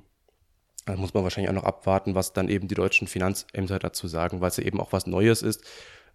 da 0.85 0.95
muss 0.95 1.13
man 1.13 1.23
wahrscheinlich 1.23 1.49
auch 1.49 1.55
noch 1.55 1.63
abwarten, 1.65 2.15
was 2.15 2.33
dann 2.33 2.47
eben 2.47 2.67
die 2.67 2.75
deutschen 2.75 3.07
Finanzämter 3.07 3.79
dazu 3.79 4.07
sagen, 4.07 4.41
weil 4.41 4.49
es 4.49 4.57
ja 4.57 4.63
eben 4.63 4.79
auch 4.79 4.93
was 4.93 5.07
Neues 5.07 5.41
ist. 5.41 5.63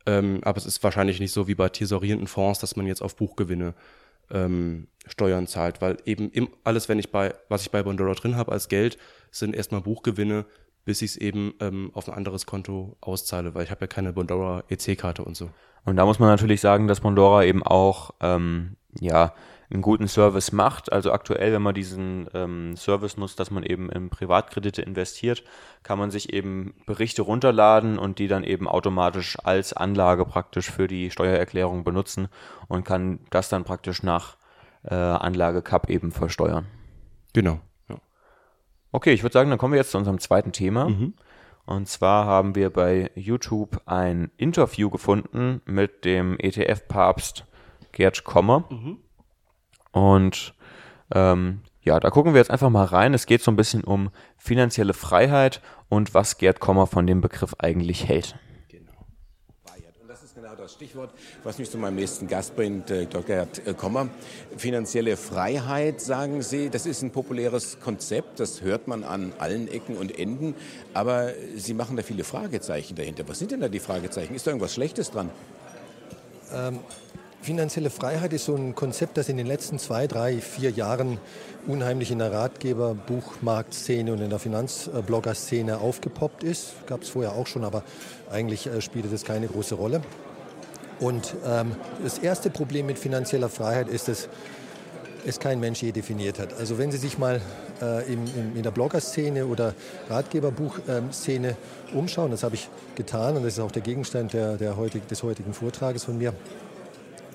Ähm, 0.07 0.41
aber 0.43 0.57
es 0.57 0.67
ist 0.67 0.83
wahrscheinlich 0.83 1.21
nicht 1.21 1.33
so 1.33 1.49
wie 1.49 1.55
bei 1.55 1.69
tesorierenden 1.69 2.29
Fonds, 2.29 2.61
dass 2.61 2.77
man 2.77 2.87
jetzt 2.87 3.03
auf 3.03 3.17
Buchgewinne 3.17 3.75
ähm, 4.30 4.88
Steuern 5.06 5.47
zahlt, 5.47 5.80
weil 5.80 5.99
eben 6.04 6.30
im, 6.30 6.49
alles, 6.64 6.88
wenn 6.88 6.99
ich 6.99 7.12
bei, 7.12 7.35
was 7.49 7.62
ich 7.62 7.71
bei 7.71 7.83
Bondora 7.83 8.14
drin 8.14 8.37
habe 8.37 8.52
als 8.52 8.68
Geld, 8.68 8.99
sind 9.30 9.54
erstmal 9.54 9.80
Buchgewinne, 9.80 10.47
bis 10.85 11.02
ich 11.02 11.12
es 11.12 11.16
eben 11.16 11.54
ähm, 11.61 11.90
auf 11.95 12.09
ein 12.09 12.14
anderes 12.14 12.47
Konto 12.47 12.97
auszahle, 13.00 13.54
weil 13.54 13.64
ich 13.64 13.71
habe 13.71 13.83
ja 13.83 13.87
keine 13.87 14.12
Bondora 14.12 14.64
EC-Karte 14.68 15.25
und 15.25 15.37
so. 15.37 15.50
Und 15.85 15.97
da 15.97 16.04
muss 16.04 16.18
man 16.18 16.28
natürlich 16.28 16.61
sagen, 16.61 16.88
dass 16.88 17.00
Bondora 17.00 17.45
eben 17.45 17.62
auch, 17.62 18.12
ähm, 18.21 18.76
ja, 18.99 19.35
einen 19.71 19.83
guten 19.83 20.09
Service 20.09 20.53
macht. 20.53 20.93
Also 20.93 21.13
aktuell, 21.13 21.53
wenn 21.53 21.63
man 21.63 21.75
diesen 21.75 22.29
ähm, 22.35 22.77
Service 22.77 23.17
nutzt, 23.17 23.41
dass 23.41 23.51
man 23.51 23.63
eben 23.63 23.91
in 23.91 24.11
Privatkredite 24.11 24.83
investiert, 24.83 25.43
kann 25.83 25.99
man 25.99 26.11
sich 26.11 26.33
eben 26.33 26.75
Berichte 26.87 27.23
runterladen 27.23 27.99
und 27.99 28.19
die 28.19 28.29
dann 28.29 28.45
eben 28.45 28.69
automatisch 28.69 29.37
als 29.43 29.73
Anlage 29.73 30.25
praktisch 30.25 30.71
für 30.71 30.87
die 30.87 31.11
Steuererklärung 31.11 31.85
benutzen 31.85 32.29
und 32.69 32.85
kann 32.85 33.21
das 33.31 33.49
dann 33.49 33.65
praktisch 33.65 34.03
nach 34.03 34.37
äh, 34.85 34.95
Anlage 34.95 35.63
Cup 35.63 35.91
eben 35.91 36.13
versteuern. 36.13 36.67
Genau. 37.33 37.61
Ja. 37.89 37.97
Okay, 38.93 39.13
ich 39.13 39.23
würde 39.23 39.35
sagen, 39.35 39.51
dann 39.51 39.59
kommen 39.59 39.73
wir 39.73 39.81
jetzt 39.81 39.91
zu 39.91 39.99
unserem 39.99 40.21
zweiten 40.21 40.53
Thema. 40.53 40.89
Mhm. 40.89 41.15
Und 41.67 41.89
zwar 41.89 42.27
haben 42.27 42.55
wir 42.55 42.71
bei 42.71 43.11
YouTube 43.17 43.83
ein 43.87 44.31
Interview 44.37 44.89
gefunden 44.89 45.61
mit 45.65 46.05
dem 46.05 46.39
ETF-Papst 46.39 47.45
Gerd 47.91 48.23
Kommer. 48.23 48.65
Und 49.97 50.53
ähm, 51.15 51.62
ja, 51.81 51.99
da 51.99 52.11
gucken 52.11 52.35
wir 52.35 52.38
jetzt 52.38 52.50
einfach 52.50 52.69
mal 52.69 52.85
rein. 52.85 53.15
Es 53.15 53.25
geht 53.25 53.41
so 53.41 53.50
ein 53.50 53.57
bisschen 53.57 53.83
um 53.83 54.11
finanzielle 54.37 54.93
Freiheit 54.93 55.62
und 55.88 56.12
was 56.12 56.37
Gerd 56.37 56.61
Kommer 56.61 56.87
von 56.87 57.07
dem 57.07 57.23
Begriff 57.23 57.55
eigentlich 57.61 58.07
hält. 58.07 58.35
Und 60.03 60.09
das 60.09 60.23
ist 60.23 60.35
genau 60.35 60.55
das 60.55 60.75
Stichwort, 60.75 61.15
was 61.45 61.57
mich 61.57 61.71
zu 61.71 61.79
meinem 61.79 61.97
nächsten 61.97 62.29
Gast 62.29 62.55
bringt, 62.55 62.91
äh, 62.91 63.07
Dr. 63.07 63.23
Gerd 63.23 63.67
äh, 63.67 63.73
Kommer. 63.73 64.09
Finanzielle 64.59 65.17
Freiheit, 65.17 66.03
sagen 66.03 66.43
Sie, 66.43 66.69
das 66.69 66.85
ist 66.85 67.00
ein 67.00 67.11
populäres 67.11 67.81
Konzept, 67.81 68.38
das 68.38 68.61
hört 68.61 68.88
man 68.88 69.03
an 69.03 69.33
allen 69.38 69.67
Ecken 69.67 69.97
und 69.97 70.19
Enden, 70.19 70.55
aber 70.93 71.31
Sie 71.57 71.73
machen 71.73 71.97
da 71.97 72.03
viele 72.03 72.23
Fragezeichen 72.23 72.97
dahinter. 72.97 73.26
Was 73.29 73.38
sind 73.38 73.50
denn 73.50 73.61
da 73.61 73.69
die 73.71 73.81
Fragezeichen? 73.81 74.35
Ist 74.35 74.47
da 74.47 74.50
irgendwas 74.50 74.75
Schlechtes 74.75 75.11
dran? 75.11 75.31
Finanzielle 77.47 77.91
Freiheit 77.91 78.33
ist 78.33 78.47
so 78.47 78.57
ein 78.57 78.75
Konzept, 78.75 79.17
das 79.17 79.29
in 79.29 79.37
den 79.37 79.47
letzten 79.47 79.79
zwei, 79.79 80.09
drei, 80.09 80.38
vier 80.38 80.71
Jahren 80.71 81.19
unheimlich 81.69 82.11
in 82.11 82.19
der 82.19 82.33
Ratgeber-, 82.33 82.97
Buchmarktszene 82.97 84.12
und 84.12 84.21
in 84.21 84.31
der 84.31 84.41
Finanzblogger-Szene 84.41 85.79
aufgepoppt 85.79 86.43
ist. 86.43 86.73
Gab 86.87 87.03
es 87.03 87.11
vorher 87.11 87.35
auch 87.35 87.47
schon, 87.47 87.62
aber 87.62 87.85
eigentlich 88.33 88.67
äh, 88.67 88.81
spielte 88.81 89.07
das 89.07 89.23
keine 89.23 89.47
große 89.47 89.76
Rolle. 89.76 90.03
Und 90.99 91.37
ähm, 91.47 91.76
das 92.03 92.19
erste 92.19 92.50
Problem 92.50 92.87
mit 92.87 92.99
finanzieller 92.99 93.49
Freiheit 93.49 93.87
ist, 93.87 94.09
dass 94.09 94.29
es 95.25 95.38
kein 95.38 95.61
Mensch 95.61 95.85
je 95.85 95.93
definiert 95.93 96.41
hat. 96.41 96.53
Also 96.59 96.79
wenn 96.79 96.91
Sie 96.91 96.99
sich 96.99 97.17
mal 97.17 97.41
äh, 97.81 98.12
im, 98.12 98.25
im, 98.25 98.57
in 98.57 98.62
der 98.65 98.73
Blogger-Szene 98.73 99.47
oder 99.47 99.75
Ratgeberbuch-Szene 100.11 101.57
umschauen, 101.95 102.33
das 102.33 102.43
habe 102.43 102.57
ich 102.57 102.69
getan 102.97 103.37
und 103.37 103.45
das 103.45 103.53
ist 103.53 103.61
auch 103.61 103.71
der 103.71 103.83
Gegenstand 103.83 104.33
der, 104.33 104.57
der 104.57 104.76
heutig, 104.76 105.07
des 105.07 105.23
heutigen 105.23 105.55
Vortrages 105.55 106.03
von 106.03 106.19
mir, 106.19 106.35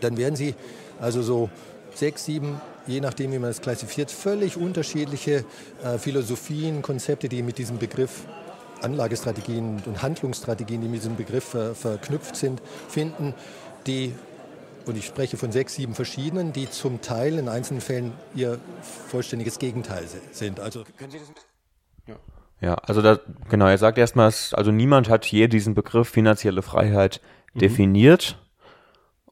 dann 0.04 0.18
werden 0.18 0.36
Sie 0.36 0.56
also 1.00 1.22
so 1.22 1.50
sechs, 1.94 2.26
sieben, 2.26 2.60
je 2.88 3.02
nachdem, 3.02 3.32
wie 3.32 3.40
man 3.40 3.50
das 3.50 3.62
klassifiziert, 3.62 4.12
völlig 4.12 4.58
unterschiedliche 4.58 5.46
äh, 5.84 5.98
Philosophien, 5.98 6.82
Konzepte, 6.82 7.28
die 7.30 7.42
mit 7.44 7.58
diesem 7.58 7.78
Begriff 7.78 8.24
Anlagestrategien 8.82 9.82
und 9.86 10.02
Handlungsstrategien, 10.02 10.82
die 10.82 10.88
mit 10.88 11.02
diesem 11.02 11.16
Begriff 11.16 11.44
ver, 11.46 11.76
verknüpft 11.76 12.36
sind, 12.36 12.62
finden, 12.88 13.34
die, 13.86 14.14
und 14.86 14.98
ich 14.98 15.06
spreche 15.06 15.38
von 15.38 15.52
sechs, 15.52 15.76
sieben 15.76 15.94
verschiedenen, 15.94 16.52
die 16.54 16.70
zum 16.70 17.02
Teil 17.02 17.38
in 17.38 17.48
einzelnen 17.48 17.82
Fällen 17.82 18.14
ihr 18.34 18.60
vollständiges 19.10 19.60
Gegenteil 19.60 20.06
sind. 20.32 20.60
Also 20.60 20.84
Ja, 22.60 22.76
also 22.76 23.02
da, 23.02 23.20
genau, 23.50 23.68
er 23.68 23.78
sagt 23.78 23.98
erstmal, 23.98 24.30
es- 24.30 24.54
also 24.54 24.72
niemand 24.72 25.10
hat 25.10 25.26
je 25.26 25.48
diesen 25.48 25.74
Begriff 25.74 26.10
finanzielle 26.10 26.62
Freiheit 26.62 27.22
definiert. 27.56 28.38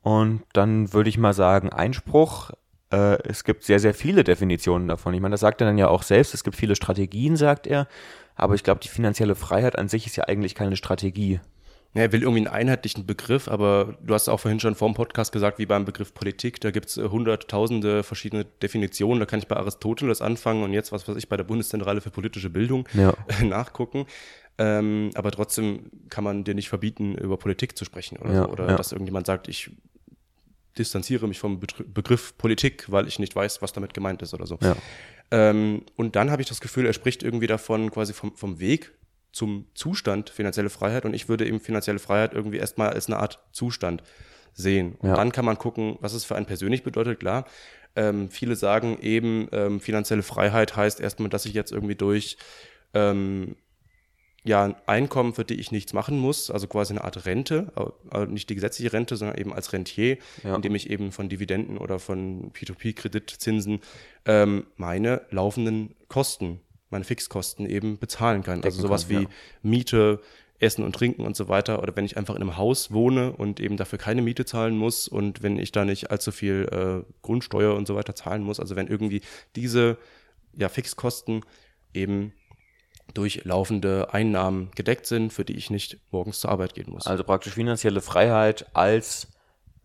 Und 0.01 0.43
dann 0.53 0.93
würde 0.93 1.09
ich 1.09 1.17
mal 1.17 1.33
sagen, 1.33 1.69
Einspruch. 1.69 2.51
Äh, 2.91 3.21
es 3.27 3.43
gibt 3.43 3.63
sehr, 3.63 3.79
sehr 3.79 3.93
viele 3.93 4.23
Definitionen 4.23 4.87
davon. 4.87 5.13
Ich 5.13 5.21
meine, 5.21 5.33
das 5.33 5.41
sagt 5.41 5.61
er 5.61 5.67
dann 5.67 5.77
ja 5.77 5.89
auch 5.89 6.03
selbst. 6.03 6.33
Es 6.33 6.43
gibt 6.43 6.55
viele 6.55 6.75
Strategien, 6.75 7.35
sagt 7.35 7.67
er. 7.67 7.87
Aber 8.35 8.55
ich 8.55 8.63
glaube, 8.63 8.79
die 8.79 8.87
finanzielle 8.87 9.35
Freiheit 9.35 9.77
an 9.77 9.89
sich 9.89 10.07
ist 10.07 10.15
ja 10.15 10.23
eigentlich 10.25 10.55
keine 10.55 10.77
Strategie. 10.77 11.39
Ja, 11.93 12.03
er 12.03 12.11
will 12.11 12.21
irgendwie 12.21 12.45
einen 12.45 12.55
einheitlichen 12.55 13.07
Begriff, 13.07 13.47
aber 13.47 13.97
du 14.01 14.13
hast 14.13 14.29
auch 14.29 14.39
vorhin 14.39 14.59
schon 14.59 14.75
vor 14.75 14.87
dem 14.87 14.93
Podcast 14.93 15.31
gesagt, 15.31 15.57
wie 15.57 15.65
beim 15.65 15.85
Begriff 15.85 16.13
Politik, 16.13 16.61
da 16.61 16.69
gibt 16.69 16.87
es 16.87 16.97
hunderttausende 16.97 18.03
verschiedene 18.03 18.45
Definitionen. 18.45 19.19
Da 19.19 19.25
kann 19.25 19.39
ich 19.39 19.47
bei 19.47 19.57
Aristoteles 19.57 20.21
anfangen 20.21 20.63
und 20.63 20.71
jetzt, 20.71 20.91
was 20.91 21.07
weiß 21.07 21.15
ich, 21.17 21.29
bei 21.29 21.37
der 21.37 21.45
Bundeszentrale 21.45 21.99
für 21.99 22.11
politische 22.11 22.49
Bildung 22.51 22.87
Ja. 22.93 23.13
nachgucken. 23.43 24.05
Ähm, 24.61 25.11
aber 25.15 25.31
trotzdem 25.31 25.89
kann 26.09 26.23
man 26.25 26.43
dir 26.43 26.53
nicht 26.53 26.67
verbieten, 26.69 27.15
über 27.15 27.37
Politik 27.37 27.77
zu 27.77 27.85
sprechen 27.85 28.17
oder 28.17 28.33
Ja, 28.33 28.43
so. 28.43 28.49
Oder 28.49 28.67
ja. 28.69 28.75
dass 28.75 28.91
irgendjemand 28.91 29.25
sagt, 29.25 29.47
ich 29.47 29.71
distanziere 30.77 31.27
mich 31.27 31.39
vom 31.39 31.59
Begriff 31.59 32.37
Politik, 32.37 32.91
weil 32.91 33.07
ich 33.07 33.19
nicht 33.19 33.35
weiß, 33.35 33.61
was 33.61 33.71
damit 33.73 33.93
gemeint 33.93 34.21
ist 34.21 34.33
oder 34.33 34.45
so. 34.45 34.59
Ja. 34.61 34.75
Ähm, 35.31 35.83
und 35.95 36.15
dann 36.15 36.29
habe 36.29 36.41
ich 36.41 36.47
das 36.47 36.59
Gefühl, 36.59 36.85
er 36.85 36.93
spricht 36.93 37.23
irgendwie 37.23 37.47
davon 37.47 37.89
quasi 37.89 38.13
vom, 38.13 38.35
vom 38.35 38.59
Weg 38.59 38.93
zum 39.31 39.67
Zustand 39.75 40.29
finanzielle 40.29 40.69
Freiheit 40.69 41.05
und 41.05 41.13
ich 41.13 41.29
würde 41.29 41.47
eben 41.47 41.59
finanzielle 41.59 41.99
Freiheit 41.99 42.33
irgendwie 42.33 42.57
erstmal 42.57 42.89
als 42.89 43.07
eine 43.07 43.17
Art 43.17 43.39
Zustand 43.51 44.03
sehen. 44.53 44.95
Und 44.99 45.09
Ja. 45.09 45.15
dann 45.15 45.31
kann 45.31 45.45
man 45.45 45.57
gucken, 45.57 45.97
was 46.01 46.13
es 46.13 46.25
für 46.25 46.35
einen 46.35 46.45
persönlich 46.47 46.83
bedeutet, 46.83 47.19
klar. 47.19 47.45
Ähm, 47.95 48.29
viele 48.29 48.55
sagen 48.55 48.97
eben, 49.01 49.47
ähm, 49.51 49.79
finanzielle 49.79 50.23
Freiheit 50.23 50.75
heißt 50.75 50.99
erstmal, 50.99 51.29
dass 51.29 51.45
ich 51.45 51.53
jetzt 51.53 51.71
irgendwie 51.71 51.95
durch 51.95 52.37
ähm, 52.93 53.55
ja, 54.43 54.63
ein 54.63 54.75
Einkommen, 54.85 55.33
für 55.33 55.43
die 55.43 55.55
ich 55.59 55.71
nichts 55.71 55.93
machen 55.93 56.17
muss, 56.17 56.49
also 56.49 56.67
quasi 56.67 56.93
eine 56.93 57.03
Art 57.03 57.25
Rente, 57.25 57.71
äh, 58.13 58.25
nicht 58.25 58.49
die 58.49 58.55
gesetzliche 58.55 58.93
Rente, 58.93 59.17
sondern 59.17 59.37
eben 59.37 59.53
als 59.53 59.73
Rentier, 59.73 60.17
Ja. 60.43 60.55
indem 60.55 60.75
ich 60.75 60.89
eben 60.89 61.11
von 61.11 61.27
Dividenden 61.29 61.77
oder 61.77 61.99
von 61.99 62.51
P2P-Kreditzinsen 62.53 63.81
ähm, 64.25 64.65
meine 64.77 65.21
laufenden 65.29 65.95
Kosten, 66.07 66.61
meine 66.89 67.03
Fixkosten 67.03 67.69
eben 67.69 67.99
bezahlen 67.99 68.43
kann. 68.43 68.63
also 68.63 68.81
sowas 68.81 69.07
kann, 69.09 69.17
wie 69.17 69.23
ja. 69.23 69.29
Miete, 69.61 70.21
Essen 70.61 70.83
und 70.83 70.93
Trinken 70.93 71.21
und 71.25 71.35
so 71.37 71.47
weiter. 71.47 71.81
Oder 71.81 71.95
wenn 71.95 72.05
ich 72.05 72.17
einfach 72.17 72.35
in 72.35 72.41
einem 72.41 72.57
Haus 72.57 72.91
wohne 72.91 73.31
und 73.31 73.59
eben 73.59 73.77
dafür 73.77 73.97
keine 73.99 74.21
Miete 74.21 74.45
zahlen 74.45 74.77
muss 74.77 75.07
und 75.07 75.41
wenn 75.41 75.57
ich 75.57 75.71
da 75.71 75.85
nicht 75.85 76.11
allzu 76.11 76.31
viel 76.31 76.67
äh, 76.71 77.09
Grundsteuer 77.21 77.75
und 77.75 77.87
so 77.87 77.95
weiter 77.95 78.13
zahlen 78.15 78.43
muss. 78.43 78.59
Also 78.59 78.75
wenn 78.75 78.87
irgendwie 78.87 79.21
diese 79.55 79.97
ja, 80.57 80.67
Fixkosten 80.67 81.45
eben 81.93 82.33
durch 83.13 83.43
laufende 83.45 84.13
Einnahmen 84.13 84.69
gedeckt 84.75 85.05
sind, 85.05 85.33
für 85.33 85.45
die 85.45 85.55
ich 85.55 85.69
nicht 85.69 85.99
morgens 86.11 86.39
zur 86.39 86.51
Arbeit 86.51 86.73
gehen 86.73 86.89
muss. 86.89 87.07
Also 87.07 87.23
praktisch 87.23 87.53
finanzielle 87.53 88.01
Freiheit 88.01 88.67
als, 88.73 89.27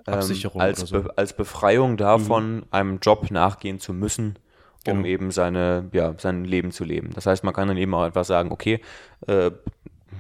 ähm, 0.06 0.14
Absicherung 0.14 0.60
als, 0.60 0.80
so. 0.80 1.02
Be 1.02 1.12
als 1.16 1.34
Befreiung 1.34 1.96
davon, 1.96 2.66
einem 2.70 2.98
Job 3.00 3.30
nachgehen 3.30 3.80
zu 3.80 3.92
müssen, 3.92 4.38
um 4.87 4.96
Genau. 4.98 5.06
eben 5.06 5.30
seine, 5.30 5.88
ja, 5.92 6.14
sein 6.18 6.44
Leben 6.44 6.70
zu 6.70 6.84
leben. 6.84 7.10
Das 7.14 7.26
heißt, 7.26 7.44
man 7.44 7.54
kann 7.54 7.68
dann 7.68 7.76
eben 7.78 7.94
auch 7.94 8.04
etwas 8.04 8.26
sagen, 8.26 8.52
okay, 8.52 8.80
äh, 9.26 9.50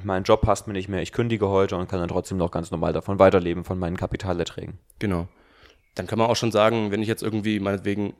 mein 0.02 0.24
Job 0.24 0.40
passt 0.42 0.66
mir 0.66 0.72
nicht 0.72 0.88
mehr, 0.88 1.02
ich 1.02 1.12
kündige 1.12 1.48
heute 1.48 1.76
und 1.76 1.88
kann 1.88 2.00
dann 2.00 2.08
trotzdem 2.08 2.38
noch 2.38 2.50
ganz 2.50 2.70
normal 2.70 2.92
davon 2.92 3.18
weiterleben, 3.18 3.64
von 3.64 3.78
meinen 3.78 3.96
Kapitalerträgen. 3.96 4.78
Genau. 4.98 5.28
Dann 5.94 6.06
kann 6.06 6.18
man 6.18 6.28
auch 6.28 6.36
schon 6.36 6.50
sagen, 6.52 6.90
wenn 6.90 7.02
ich 7.02 7.08
jetzt 7.08 7.22
irgendwie 7.22 7.60
meinetwegen 7.60 8.14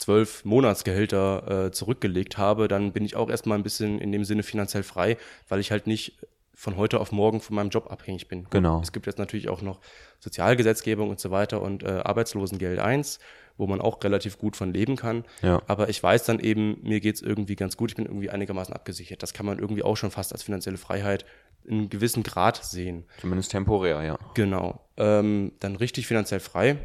zwölf 0.00 0.44
Monatsgehälter 0.44 1.66
äh, 1.66 1.70
zurückgelegt 1.70 2.38
habe, 2.38 2.68
dann 2.68 2.92
bin 2.92 3.04
ich 3.04 3.16
auch 3.16 3.28
erstmal 3.28 3.58
ein 3.58 3.62
bisschen 3.62 4.00
in 4.00 4.12
dem 4.12 4.24
Sinne 4.24 4.42
finanziell 4.42 4.82
frei, 4.82 5.16
weil 5.48 5.60
ich 5.60 5.70
halt 5.70 5.86
nicht 5.86 6.18
von 6.54 6.76
heute 6.76 7.00
auf 7.00 7.12
morgen 7.12 7.40
von 7.40 7.56
meinem 7.56 7.70
Job 7.70 7.90
abhängig 7.90 8.28
bin. 8.28 8.46
Genau. 8.50 8.80
Es 8.82 8.92
gibt 8.92 9.06
jetzt 9.06 9.18
natürlich 9.18 9.48
auch 9.48 9.62
noch 9.62 9.80
Sozialgesetzgebung 10.18 11.08
und 11.08 11.20
so 11.20 11.30
weiter 11.30 11.62
und 11.62 11.82
äh, 11.82 12.02
Arbeitslosengeld 12.04 12.78
1, 12.78 13.18
wo 13.56 13.66
man 13.66 13.80
auch 13.80 14.02
relativ 14.02 14.38
gut 14.38 14.56
von 14.56 14.72
leben 14.72 14.96
kann. 14.96 15.24
Ja. 15.42 15.62
Aber 15.66 15.88
ich 15.88 16.02
weiß 16.02 16.24
dann 16.24 16.38
eben, 16.38 16.78
mir 16.82 17.00
geht's 17.00 17.20
irgendwie 17.20 17.56
ganz 17.56 17.76
gut, 17.76 17.90
ich 17.90 17.96
bin 17.96 18.06
irgendwie 18.06 18.30
einigermaßen 18.30 18.74
abgesichert. 18.74 19.22
Das 19.22 19.32
kann 19.32 19.46
man 19.46 19.58
irgendwie 19.58 19.82
auch 19.82 19.96
schon 19.96 20.10
fast 20.10 20.32
als 20.32 20.42
finanzielle 20.42 20.78
Freiheit 20.78 21.24
in 21.64 21.78
einem 21.78 21.88
gewissen 21.90 22.22
Grad 22.22 22.62
sehen. 22.64 23.04
Zumindest 23.20 23.50
temporär, 23.50 24.02
ja. 24.02 24.18
Genau. 24.34 24.80
Ähm, 24.96 25.52
dann 25.60 25.76
richtig 25.76 26.06
finanziell 26.06 26.40
frei. 26.40 26.78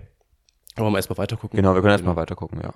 Aber 0.75 0.89
mal 0.89 0.97
erstmal 0.97 1.17
weiter 1.17 1.37
gucken. 1.37 1.55
Genau, 1.55 1.73
wir 1.73 1.81
können 1.81 1.93
erstmal 1.93 2.15
weiter 2.15 2.35
gucken, 2.35 2.59
ja. 2.61 2.73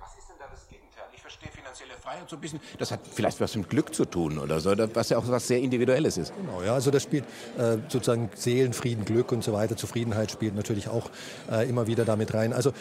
Was 0.00 0.18
ist 0.18 0.28
denn 0.28 0.36
da 0.38 0.46
das 0.50 0.68
Gegenteil? 0.68 1.04
Ich 1.14 1.20
verstehe 1.20 1.50
finanzielle 1.50 1.94
Freiheit 1.94 2.17
so 2.28 2.36
ein 2.36 2.40
bisschen, 2.40 2.60
das 2.78 2.90
hat 2.90 3.00
vielleicht 3.10 3.40
was 3.40 3.56
mit 3.56 3.70
Glück 3.70 3.94
zu 3.94 4.04
tun 4.04 4.38
oder 4.38 4.60
so, 4.60 4.74
was 4.92 5.08
ja 5.08 5.16
auch 5.16 5.26
was 5.28 5.48
sehr 5.48 5.60
Individuelles 5.60 6.18
ist. 6.18 6.32
Genau, 6.36 6.62
ja, 6.62 6.74
also 6.74 6.90
das 6.90 7.02
spielt 7.02 7.24
äh, 7.56 7.78
sozusagen 7.88 8.28
Seelenfrieden, 8.34 9.06
Glück 9.06 9.32
und 9.32 9.42
so 9.42 9.54
weiter. 9.54 9.76
Zufriedenheit 9.76 10.30
spielt 10.30 10.54
natürlich 10.54 10.88
auch 10.88 11.08
äh, 11.50 11.66
immer 11.68 11.86
wieder 11.86 12.04
damit 12.04 12.34
rein. 12.34 12.52
Also 12.52 12.72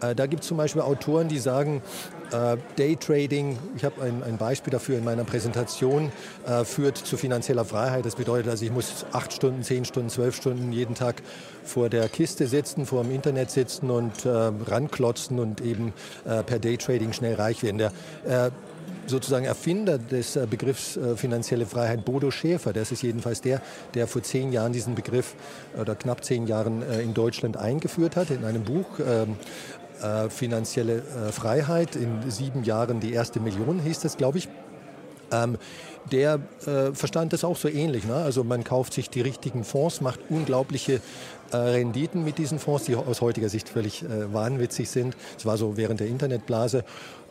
äh, 0.00 0.16
da 0.16 0.26
gibt 0.26 0.42
es 0.42 0.48
zum 0.48 0.56
Beispiel 0.56 0.82
Autoren, 0.82 1.28
die 1.28 1.38
sagen, 1.38 1.80
äh, 2.32 2.56
Daytrading, 2.76 3.58
ich 3.76 3.84
habe 3.84 4.02
ein, 4.02 4.24
ein 4.24 4.36
Beispiel 4.36 4.72
dafür 4.72 4.98
in 4.98 5.04
meiner 5.04 5.22
Präsentation, 5.22 6.10
äh, 6.46 6.64
führt 6.64 6.98
zu 6.98 7.16
finanzieller 7.16 7.64
Freiheit. 7.64 8.04
Das 8.04 8.16
bedeutet 8.16 8.50
also, 8.50 8.64
ich 8.64 8.72
muss 8.72 9.06
acht 9.12 9.32
Stunden, 9.32 9.62
zehn 9.62 9.84
Stunden, 9.84 10.10
zwölf 10.10 10.34
Stunden 10.34 10.72
jeden 10.72 10.96
Tag 10.96 11.22
vor 11.64 11.88
der 11.88 12.08
Kiste 12.08 12.48
sitzen, 12.48 12.84
vor 12.84 13.04
dem 13.04 13.12
Internet 13.12 13.52
sitzen 13.52 13.90
und 13.90 14.24
äh, 14.24 14.28
ranklotzen 14.28 15.38
und 15.38 15.60
eben 15.60 15.92
äh, 16.24 16.42
per 16.42 16.58
Daytrading 16.58 17.12
schnell 17.12 17.34
reich 17.34 17.62
werden. 17.62 17.78
Der, 17.78 17.92
äh, 18.26 18.50
sozusagen 19.08 19.44
Erfinder 19.44 19.98
des 19.98 20.36
äh, 20.36 20.46
Begriffs 20.48 20.96
äh, 20.96 21.16
finanzielle 21.16 21.66
Freiheit, 21.66 22.04
Bodo 22.04 22.30
Schäfer, 22.30 22.72
das 22.72 22.92
ist 22.92 23.02
jedenfalls 23.02 23.40
der, 23.40 23.60
der 23.94 24.06
vor 24.06 24.22
zehn 24.22 24.52
Jahren 24.52 24.72
diesen 24.72 24.94
Begriff 24.94 25.34
oder 25.78 25.94
knapp 25.94 26.24
zehn 26.24 26.46
Jahren 26.46 26.82
äh, 26.82 27.00
in 27.00 27.14
Deutschland 27.14 27.56
eingeführt 27.56 28.16
hat, 28.16 28.30
in 28.30 28.44
einem 28.44 28.64
Buch. 28.64 28.86
Ähm, 29.06 29.36
äh, 30.02 30.30
finanzielle 30.30 30.98
äh, 30.98 31.32
Freiheit. 31.32 31.96
In 31.96 32.30
sieben 32.30 32.62
Jahren 32.62 33.00
die 33.00 33.12
erste 33.12 33.40
Million 33.40 33.80
hieß 33.80 33.98
das, 33.98 34.16
glaube 34.16 34.38
ich. 34.38 34.48
Ähm, 35.32 35.58
der 36.12 36.40
äh, 36.66 36.94
verstand 36.94 37.32
das 37.32 37.44
auch 37.44 37.56
so 37.56 37.68
ähnlich. 37.68 38.04
Ne? 38.04 38.14
Also 38.14 38.44
man 38.44 38.64
kauft 38.64 38.92
sich 38.92 39.10
die 39.10 39.20
richtigen 39.20 39.64
Fonds, 39.64 40.00
macht 40.00 40.20
unglaubliche 40.30 41.00
äh, 41.52 41.56
Renditen 41.56 42.24
mit 42.24 42.38
diesen 42.38 42.58
Fonds, 42.58 42.84
die 42.84 42.94
aus 42.94 43.20
heutiger 43.20 43.48
Sicht 43.48 43.68
völlig 43.68 44.02
äh, 44.04 44.32
wahnwitzig 44.32 44.88
sind. 44.88 45.16
Das 45.34 45.46
war 45.46 45.56
so 45.56 45.76
während 45.76 46.00
der 46.00 46.06
Internetblase. 46.06 46.84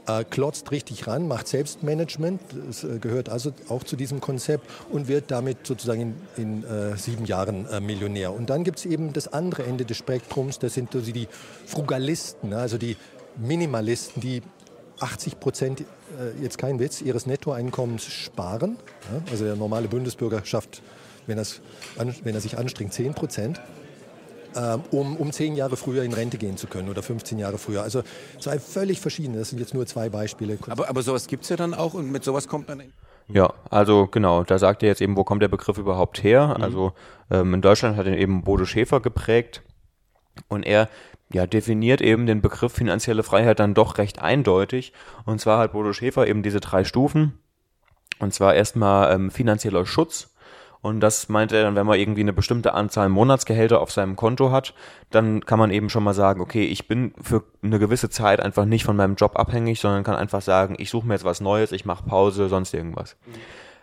Äh, 0.07 0.23
klotzt 0.23 0.71
richtig 0.71 1.05
ran, 1.07 1.27
macht 1.27 1.47
Selbstmanagement, 1.49 2.41
das 2.67 2.83
äh, 2.83 2.99
gehört 2.99 3.27
also 3.27 3.51
auch 3.67 3.83
zu 3.83 3.97
diesem 3.97 4.21
Konzept 4.21 4.65
und 4.89 5.09
wird 5.09 5.31
damit 5.31 5.67
sozusagen 5.67 6.15
in, 6.37 6.63
in 6.63 6.63
äh, 6.63 6.97
sieben 6.97 7.25
Jahren 7.25 7.67
Millionär. 7.85 8.33
Und 8.33 8.49
dann 8.49 8.63
gibt 8.63 8.79
es 8.79 8.85
eben 8.85 9.11
das 9.11 9.33
andere 9.33 9.63
Ende 9.63 9.83
des 9.83 9.97
Spektrums, 9.97 10.59
das 10.59 10.75
sind 10.75 10.95
also 10.95 11.11
die 11.11 11.27
Frugalisten, 11.65 12.51
ne? 12.51 12.57
also 12.57 12.77
die 12.77 12.95
Minimalisten, 13.35 14.21
die 14.21 14.41
80 14.99 15.39
Prozent, 15.39 15.81
äh, 15.81 15.85
jetzt 16.41 16.57
kein 16.57 16.79
Witz, 16.79 17.01
ihres 17.01 17.25
Nettoeinkommens 17.25 18.05
sparen. 18.05 18.77
Ja, 19.11 19.21
also 19.31 19.45
der 19.45 19.55
normale 19.55 19.87
Bundesbürger 19.87 20.43
schafft, 20.45 20.81
wenn, 21.25 21.37
wenn 21.37 22.35
er 22.35 22.41
sich 22.41 22.57
anstrengt, 22.57 22.93
10 22.93 23.13
Prozent. 23.13 23.61
Ähm, 24.57 24.81
um, 24.89 25.17
um 25.17 25.31
zehn 25.31 25.55
Jahre 25.55 25.77
früher 25.77 26.03
in 26.03 26.13
Rente 26.13 26.39
gehen 26.39 26.57
zu 26.57 26.65
können 26.65 26.89
oder 26.89 27.03
15 27.03 27.37
Jahre 27.37 27.59
früher. 27.59 27.83
Also 27.83 28.01
zwei 28.39 28.57
völlig 28.57 28.99
verschiedene, 28.99 29.37
das 29.37 29.49
sind 29.49 29.59
jetzt 29.59 29.75
nur 29.75 29.85
zwei 29.85 30.09
Beispiele. 30.09 30.57
Aber, 30.67 30.89
aber 30.89 31.03
sowas 31.03 31.27
gibt 31.27 31.43
es 31.43 31.49
ja 31.49 31.57
dann 31.57 31.75
auch 31.75 31.93
und 31.93 32.11
mit 32.11 32.23
sowas 32.23 32.47
kommt 32.47 32.67
man... 32.67 32.81
Ja, 33.27 33.53
also 33.69 34.07
genau, 34.07 34.43
da 34.43 34.57
sagt 34.57 34.81
er 34.81 34.89
jetzt 34.89 35.01
eben, 35.01 35.15
wo 35.15 35.23
kommt 35.23 35.43
der 35.43 35.47
Begriff 35.47 35.77
überhaupt 35.77 36.23
her? 36.23 36.55
Mhm. 36.57 36.63
Also 36.63 36.93
ähm, 37.29 37.53
in 37.53 37.61
Deutschland 37.61 37.97
hat 37.97 38.07
ihn 38.07 38.15
eben 38.15 38.43
Bodo 38.43 38.65
Schäfer 38.65 38.99
geprägt 38.99 39.61
und 40.47 40.63
er 40.63 40.89
ja, 41.31 41.45
definiert 41.45 42.01
eben 42.01 42.25
den 42.25 42.41
Begriff 42.41 42.73
finanzielle 42.73 43.21
Freiheit 43.21 43.59
dann 43.59 43.75
doch 43.75 43.99
recht 43.99 44.19
eindeutig. 44.19 44.91
Und 45.25 45.39
zwar 45.39 45.59
hat 45.59 45.73
Bodo 45.73 45.93
Schäfer 45.93 46.25
eben 46.25 46.41
diese 46.41 46.61
drei 46.61 46.83
Stufen. 46.83 47.37
Und 48.19 48.33
zwar 48.33 48.55
erstmal 48.55 49.13
ähm, 49.13 49.29
finanzieller 49.29 49.85
Schutz. 49.85 50.33
Und 50.81 50.99
das 50.99 51.29
meint 51.29 51.51
er 51.51 51.63
dann, 51.63 51.75
wenn 51.75 51.85
man 51.85 51.99
irgendwie 51.99 52.21
eine 52.21 52.33
bestimmte 52.33 52.73
Anzahl 52.73 53.09
Monatsgehälter 53.09 53.81
auf 53.81 53.91
seinem 53.91 54.15
Konto 54.15 54.51
hat, 54.51 54.73
dann 55.09 55.45
kann 55.45 55.59
man 55.59 55.71
eben 55.71 55.89
schon 55.89 56.03
mal 56.03 56.13
sagen, 56.13 56.41
okay, 56.41 56.65
ich 56.65 56.87
bin 56.87 57.13
für 57.21 57.43
eine 57.63 57.79
gewisse 57.79 58.09
Zeit 58.09 58.39
einfach 58.39 58.65
nicht 58.65 58.85
von 58.85 58.95
meinem 58.95 59.15
Job 59.15 59.37
abhängig, 59.37 59.79
sondern 59.79 60.03
kann 60.03 60.15
einfach 60.15 60.41
sagen, 60.41 60.75
ich 60.77 60.89
suche 60.89 61.07
mir 61.07 61.15
jetzt 61.15 61.25
was 61.25 61.41
Neues, 61.41 61.71
ich 61.71 61.85
mache 61.85 62.05
Pause, 62.05 62.47
sonst 62.47 62.73
irgendwas. 62.73 63.17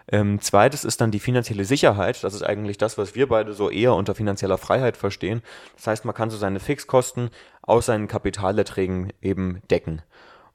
Ähm, 0.06 0.40
zweites 0.40 0.84
ist 0.84 1.00
dann 1.00 1.10
die 1.10 1.18
finanzielle 1.18 1.64
Sicherheit. 1.64 2.22
Das 2.22 2.34
ist 2.34 2.42
eigentlich 2.42 2.78
das, 2.78 2.98
was 2.98 3.14
wir 3.14 3.28
beide 3.28 3.54
so 3.54 3.70
eher 3.70 3.94
unter 3.94 4.14
finanzieller 4.14 4.58
Freiheit 4.58 4.96
verstehen. 4.96 5.42
Das 5.76 5.86
heißt, 5.86 6.04
man 6.04 6.14
kann 6.14 6.30
so 6.30 6.36
seine 6.36 6.60
Fixkosten 6.60 7.30
aus 7.62 7.86
seinen 7.86 8.06
Kapitalerträgen 8.06 9.12
eben 9.22 9.62
decken. 9.70 10.02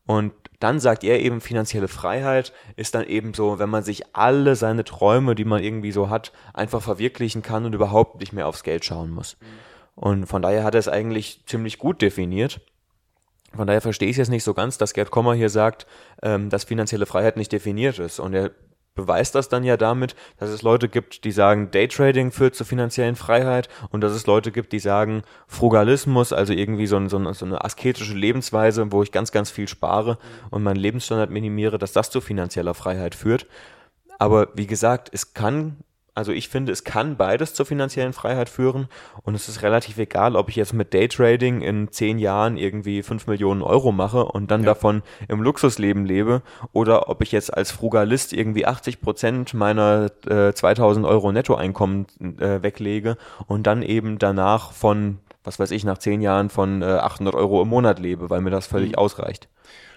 Und 0.06 0.34
dann 0.60 0.80
sagt 0.80 1.04
er 1.04 1.19
eben, 1.19 1.41
finanzielle 1.41 1.88
Freiheit 1.88 2.54
ist 2.76 2.95
dann 2.95 3.06
eben 3.06 3.34
so, 3.34 3.60
wenn 3.60 3.69
man 3.69 3.84
sich 3.84 4.15
alle 4.15 4.56
seine 4.56 4.84
Träume, 4.84 5.36
die 5.36 5.45
man 5.45 5.63
irgendwie 5.63 5.91
so 5.91 6.10
hat, 6.10 6.34
einfach 6.54 6.82
verwirklichen 6.82 7.41
kann 7.41 7.65
und 7.65 7.74
überhaupt 7.74 8.19
nicht 8.19 8.34
mehr 8.34 8.48
aufs 8.48 8.63
Geld 8.63 8.84
schauen 8.84 9.10
muss. 9.10 9.38
Und 9.95 10.26
von 10.26 10.41
daher 10.41 10.63
hat 10.63 10.76
er 10.76 10.80
es 10.80 10.88
eigentlich 10.88 11.43
ziemlich 11.45 11.78
gut 11.78 12.02
definiert. 12.02 12.62
Von 13.56 13.67
daher 13.67 13.82
verstehe 13.82 14.10
ich 14.10 14.17
jetzt 14.17 14.30
nicht 14.30 14.43
so 14.43 14.54
ganz, 14.54 14.78
dass 14.78 14.93
Gerd 14.93 15.12
Kommer 15.12 15.34
hier 15.34 15.50
sagt, 15.50 15.88
ähm, 16.22 16.50
dass 16.50 16.65
finanzielle 16.65 17.06
Freiheit 17.06 17.36
nicht 17.36 17.52
definiert 17.52 18.00
ist. 18.00 18.19
Und 18.19 18.34
er 18.34 18.52
beweist 19.00 19.36
das 19.36 19.50
dann 19.50 19.64
ja 19.64 19.78
damit, 19.78 20.16
dass 20.38 20.50
es 20.50 20.62
Leute 20.62 20.90
gibt, 20.90 21.24
die 21.24 21.32
sagen, 21.32 21.72
Daytrading 21.72 22.32
führt 22.32 22.56
zur 22.56 22.66
finanziellen 22.66 23.16
Freiheit 23.16 23.70
und 23.92 24.02
dass 24.02 24.12
es 24.12 24.28
Leute 24.28 24.52
gibt, 24.52 24.72
die 24.74 24.80
sagen, 24.80 25.24
Frugalismus, 25.48 26.34
also 26.34 26.54
irgendwie 26.54 26.88
so, 26.88 26.98
ein, 26.98 27.10
so, 27.10 27.18
eine, 27.18 27.34
so 27.34 27.46
eine 27.46 27.64
asketische 27.64 28.14
Lebensweise, 28.14 28.92
wo 28.92 29.04
ich 29.04 29.12
ganz, 29.12 29.32
ganz 29.32 29.50
viel 29.50 29.68
spare 29.68 30.18
und 30.50 30.64
meinen 30.64 30.78
Lebensstandard 30.78 31.30
minimiere, 31.30 31.78
dass 31.78 31.94
das 31.94 32.10
zu 32.10 32.22
finanzieller 32.22 32.74
Freiheit 32.74 33.16
führt. 33.16 33.48
Aber 34.18 34.50
wie 34.54 34.68
gesagt, 34.68 35.10
es 35.14 35.34
kann 35.34 35.78
also 36.15 36.32
ich 36.32 36.50
finde, 36.50 36.72
es 36.72 36.84
kann 36.84 37.17
beides 37.17 37.54
zur 37.54 37.65
finanziellen 37.65 38.13
Freiheit 38.13 38.50
führen 38.50 38.88
und 39.24 39.36
es 39.36 39.48
ist 39.48 39.62
relativ 39.62 39.98
egal, 39.98 40.36
ob 40.36 40.50
ich 40.50 40.56
jetzt 40.56 40.74
mit 40.74 40.93
Daytrading 40.93 41.62
in 41.62 41.91
zehn 41.91 42.19
Jahren 42.19 42.58
irgendwie 42.58 43.04
fünf 43.04 43.28
Millionen 43.28 43.62
Euro 43.62 43.91
mache 43.91 44.26
und 44.26 44.52
dann 44.52 44.62
ja. 44.62 44.67
davon 44.67 45.02
im 45.28 45.41
Luxusleben 45.41 46.06
lebe 46.06 46.41
oder 46.74 47.10
ob 47.10 47.22
ich 47.22 47.32
jetzt 47.32 47.54
als 47.54 47.72
Frugalist 47.72 48.34
irgendwie 48.34 48.65
80 48.65 49.02
Prozent 49.02 49.54
meiner 49.54 50.12
äh, 50.28 50.54
2000 50.54 51.06
Euro 51.06 51.32
Nettoeinkommen 51.32 52.08
äh, 52.39 52.62
weglege 52.62 53.17
und 53.48 53.67
dann 53.67 53.82
eben 53.82 54.19
danach 54.19 54.72
von, 54.74 55.19
was 55.43 55.60
weiß 55.60 55.72
ich, 55.72 55.84
nach 55.84 55.98
zehn 55.98 56.22
Jahren 56.22 56.50
von 56.50 56.82
äh, 56.82 56.86
800 56.86 57.36
Euro 57.36 57.62
im 57.62 57.69
Monat 57.69 58.00
lebe, 58.00 58.30
weil 58.30 58.41
mir 58.41 58.52
das 58.52 58.67
völlig 58.67 58.91
mhm. 58.91 58.98
ausreicht. 58.98 59.48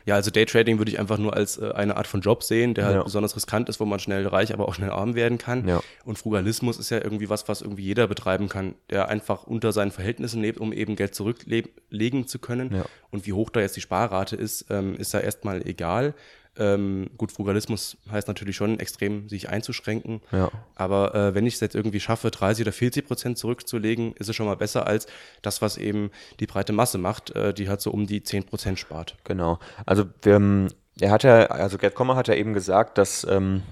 Ja, 0.06 0.16
also 0.16 0.30
Daytrading 0.30 0.78
würde 0.78 0.90
ich 0.90 0.98
einfach 0.98 1.18
nur 1.18 1.34
als 1.34 1.58
äh, 1.58 1.70
eine 1.72 1.96
Art 1.96 2.06
von 2.06 2.20
Job 2.20 2.42
sehen, 2.42 2.74
der 2.74 2.84
halt 2.86 2.96
ja. 2.96 3.02
besonders 3.02 3.36
riskant 3.36 3.68
ist, 3.68 3.80
wo 3.80 3.84
man 3.84 3.98
schnell 3.98 4.26
reich, 4.26 4.52
aber 4.52 4.68
auch 4.68 4.74
schnell 4.74 4.90
arm 4.90 5.14
werden 5.14 5.38
kann. 5.38 5.68
Ja. 5.68 5.80
Und 6.04 6.18
Frugalismus 6.18 6.78
ist 6.78 6.90
ja 6.90 6.98
irgendwie 7.02 7.28
was, 7.28 7.48
was 7.48 7.62
irgendwie 7.62 7.84
jeder 7.84 8.06
betreiben 8.06 8.48
kann, 8.48 8.74
der 8.90 9.08
einfach 9.08 9.44
unter 9.44 9.72
seinen 9.72 9.90
Verhältnissen 9.90 10.42
lebt, 10.42 10.58
um 10.60 10.72
eben 10.72 10.96
Geld 10.96 11.14
zurücklegen 11.14 12.26
zu 12.26 12.38
können. 12.38 12.74
Ja. 12.74 12.84
Und 13.10 13.26
wie 13.26 13.32
hoch 13.32 13.50
da 13.50 13.60
jetzt 13.60 13.76
die 13.76 13.80
Sparrate 13.80 14.36
ist, 14.36 14.66
ähm, 14.70 14.96
ist 14.96 15.14
da 15.14 15.20
erstmal 15.20 15.66
egal. 15.66 16.14
Ähm, 16.58 17.10
gut, 17.16 17.32
Frugalismus 17.32 17.96
heißt 18.10 18.28
natürlich 18.28 18.56
schon 18.56 18.78
extrem 18.78 19.28
sich 19.28 19.48
einzuschränken. 19.48 20.20
Ja. 20.32 20.50
Aber 20.74 21.14
äh, 21.14 21.34
wenn 21.34 21.46
ich 21.46 21.54
es 21.54 21.60
jetzt 21.60 21.74
irgendwie 21.74 22.00
schaffe, 22.00 22.30
30 22.30 22.64
oder 22.64 22.72
40 22.72 23.06
Prozent 23.06 23.38
zurückzulegen, 23.38 24.14
ist 24.18 24.28
es 24.28 24.36
schon 24.36 24.46
mal 24.46 24.56
besser 24.56 24.86
als 24.86 25.06
das, 25.40 25.62
was 25.62 25.76
eben 25.78 26.10
die 26.40 26.46
breite 26.46 26.72
Masse 26.72 26.98
macht, 26.98 27.30
äh, 27.30 27.54
die 27.54 27.68
halt 27.68 27.80
so 27.80 27.90
um 27.90 28.06
die 28.06 28.22
10 28.22 28.44
Prozent 28.44 28.78
spart. 28.78 29.16
Genau. 29.24 29.58
Also 29.86 30.04
wir, 30.22 30.36
ähm, 30.36 30.68
er 31.00 31.10
hat 31.10 31.22
ja, 31.22 31.46
also 31.46 31.78
Gerd 31.78 31.94
Kommer 31.94 32.16
hat 32.16 32.28
ja 32.28 32.34
eben 32.34 32.52
gesagt, 32.52 32.98
dass 32.98 33.26
ähm, 33.28 33.62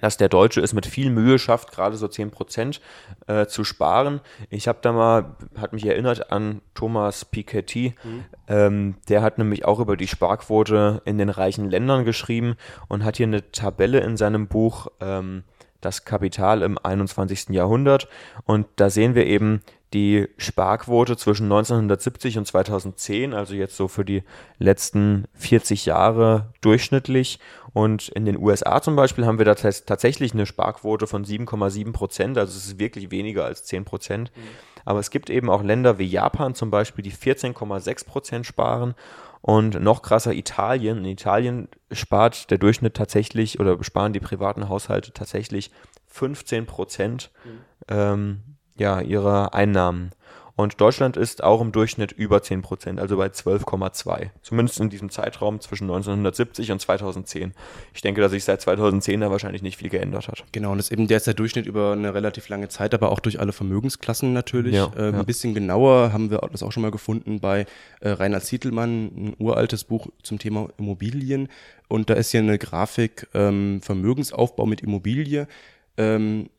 dass 0.00 0.16
der 0.16 0.28
Deutsche 0.28 0.60
es 0.60 0.72
mit 0.72 0.86
viel 0.86 1.10
Mühe 1.10 1.38
schafft, 1.38 1.72
gerade 1.72 1.96
so 1.96 2.08
10 2.08 2.30
Prozent 2.30 2.80
äh, 3.26 3.46
zu 3.46 3.64
sparen. 3.64 4.20
Ich 4.50 4.68
habe 4.68 4.78
da 4.82 4.92
mal, 4.92 5.36
hat 5.56 5.72
mich 5.72 5.84
erinnert 5.86 6.32
an 6.32 6.62
Thomas 6.74 7.24
Piketty, 7.24 7.94
mhm. 8.02 8.24
ähm, 8.48 8.94
der 9.08 9.22
hat 9.22 9.38
nämlich 9.38 9.64
auch 9.64 9.80
über 9.80 9.96
die 9.96 10.08
Sparquote 10.08 11.02
in 11.04 11.18
den 11.18 11.28
reichen 11.28 11.70
Ländern 11.70 12.04
geschrieben 12.04 12.56
und 12.88 13.04
hat 13.04 13.16
hier 13.16 13.26
eine 13.26 13.50
Tabelle 13.52 14.00
in 14.00 14.16
seinem 14.16 14.48
Buch 14.48 14.88
ähm, 15.00 15.44
Das 15.80 16.04
Kapital 16.04 16.62
im 16.62 16.78
21. 16.78 17.50
Jahrhundert 17.50 18.08
und 18.44 18.66
da 18.76 18.88
sehen 18.88 19.14
wir 19.14 19.26
eben 19.26 19.62
die 19.92 20.28
Sparquote 20.36 21.16
zwischen 21.16 21.44
1970 21.44 22.38
und 22.38 22.46
2010, 22.46 23.34
also 23.34 23.54
jetzt 23.54 23.76
so 23.76 23.88
für 23.88 24.04
die 24.04 24.22
letzten 24.58 25.26
40 25.34 25.86
Jahre 25.86 26.52
durchschnittlich. 26.60 27.38
Und 27.72 28.08
in 28.08 28.24
den 28.24 28.38
USA 28.38 28.82
zum 28.82 28.96
Beispiel 28.96 29.26
haben 29.26 29.38
wir 29.38 29.44
da 29.44 29.54
tatsächlich 29.54 30.32
eine 30.32 30.46
Sparquote 30.46 31.06
von 31.06 31.24
7,7 31.24 31.92
Prozent, 31.92 32.38
also 32.38 32.56
es 32.56 32.66
ist 32.66 32.78
wirklich 32.78 33.10
weniger 33.10 33.44
als 33.44 33.64
10 33.64 33.84
Prozent. 33.84 34.32
Mhm. 34.34 34.40
Aber 34.84 35.00
es 35.00 35.10
gibt 35.10 35.30
eben 35.30 35.48
auch 35.48 35.62
Länder 35.62 35.98
wie 35.98 36.06
Japan 36.06 36.54
zum 36.54 36.70
Beispiel, 36.70 37.04
die 37.04 37.12
14,6 37.12 38.06
Prozent 38.06 38.46
sparen. 38.46 38.94
Und 39.40 39.80
noch 39.80 40.02
krasser 40.02 40.32
Italien. 40.34 40.98
In 40.98 41.04
Italien 41.04 41.68
spart 41.90 42.50
der 42.50 42.58
Durchschnitt 42.58 42.94
tatsächlich 42.94 43.58
oder 43.58 43.82
sparen 43.82 44.12
die 44.12 44.20
privaten 44.20 44.68
Haushalte 44.68 45.12
tatsächlich 45.12 45.72
15 46.06 46.66
Prozent. 46.66 47.32
Mhm. 47.44 47.60
Ähm, 47.88 48.42
ja, 48.82 49.00
ihrer 49.00 49.54
Einnahmen. 49.54 50.10
Und 50.54 50.80
Deutschland 50.80 51.16
ist 51.16 51.42
auch 51.42 51.62
im 51.62 51.72
Durchschnitt 51.72 52.12
über 52.12 52.42
10 52.42 52.60
Prozent, 52.60 53.00
also 53.00 53.16
bei 53.16 53.26
12,2. 53.26 54.30
Zumindest 54.42 54.80
in 54.80 54.90
diesem 54.90 55.08
Zeitraum 55.08 55.60
zwischen 55.60 55.84
1970 55.84 56.70
und 56.72 56.80
2010. 56.80 57.54
Ich 57.94 58.02
denke, 58.02 58.20
dass 58.20 58.32
sich 58.32 58.44
seit 58.44 58.60
2010 58.60 59.20
da 59.20 59.30
wahrscheinlich 59.30 59.62
nicht 59.62 59.78
viel 59.78 59.88
geändert 59.88 60.28
hat. 60.28 60.44
Genau, 60.52 60.72
und 60.72 60.76
das 60.76 60.86
ist 60.86 60.92
eben 60.92 61.06
der 61.06 61.20
Durchschnitt 61.20 61.64
über 61.64 61.92
eine 61.92 62.12
relativ 62.12 62.50
lange 62.50 62.68
Zeit, 62.68 62.92
aber 62.92 63.12
auch 63.12 63.20
durch 63.20 63.40
alle 63.40 63.52
Vermögensklassen 63.52 64.34
natürlich. 64.34 64.74
Ja, 64.74 64.92
ähm, 64.96 65.14
ja. 65.14 65.20
Ein 65.20 65.26
bisschen 65.26 65.54
genauer 65.54 66.12
haben 66.12 66.30
wir 66.30 66.46
das 66.52 66.62
auch 66.62 66.70
schon 66.70 66.82
mal 66.82 66.90
gefunden 66.90 67.40
bei 67.40 67.64
äh, 68.00 68.10
Reinhard 68.10 68.44
Zietelmann, 68.44 69.06
ein 69.06 69.36
uraltes 69.38 69.84
Buch 69.84 70.08
zum 70.22 70.38
Thema 70.38 70.68
Immobilien. 70.76 71.48
Und 71.88 72.10
da 72.10 72.14
ist 72.14 72.30
hier 72.30 72.40
eine 72.40 72.58
Grafik 72.58 73.26
ähm, 73.32 73.80
Vermögensaufbau 73.82 74.66
mit 74.66 74.82
Immobilie. 74.82 75.48
Ähm, 75.96 76.50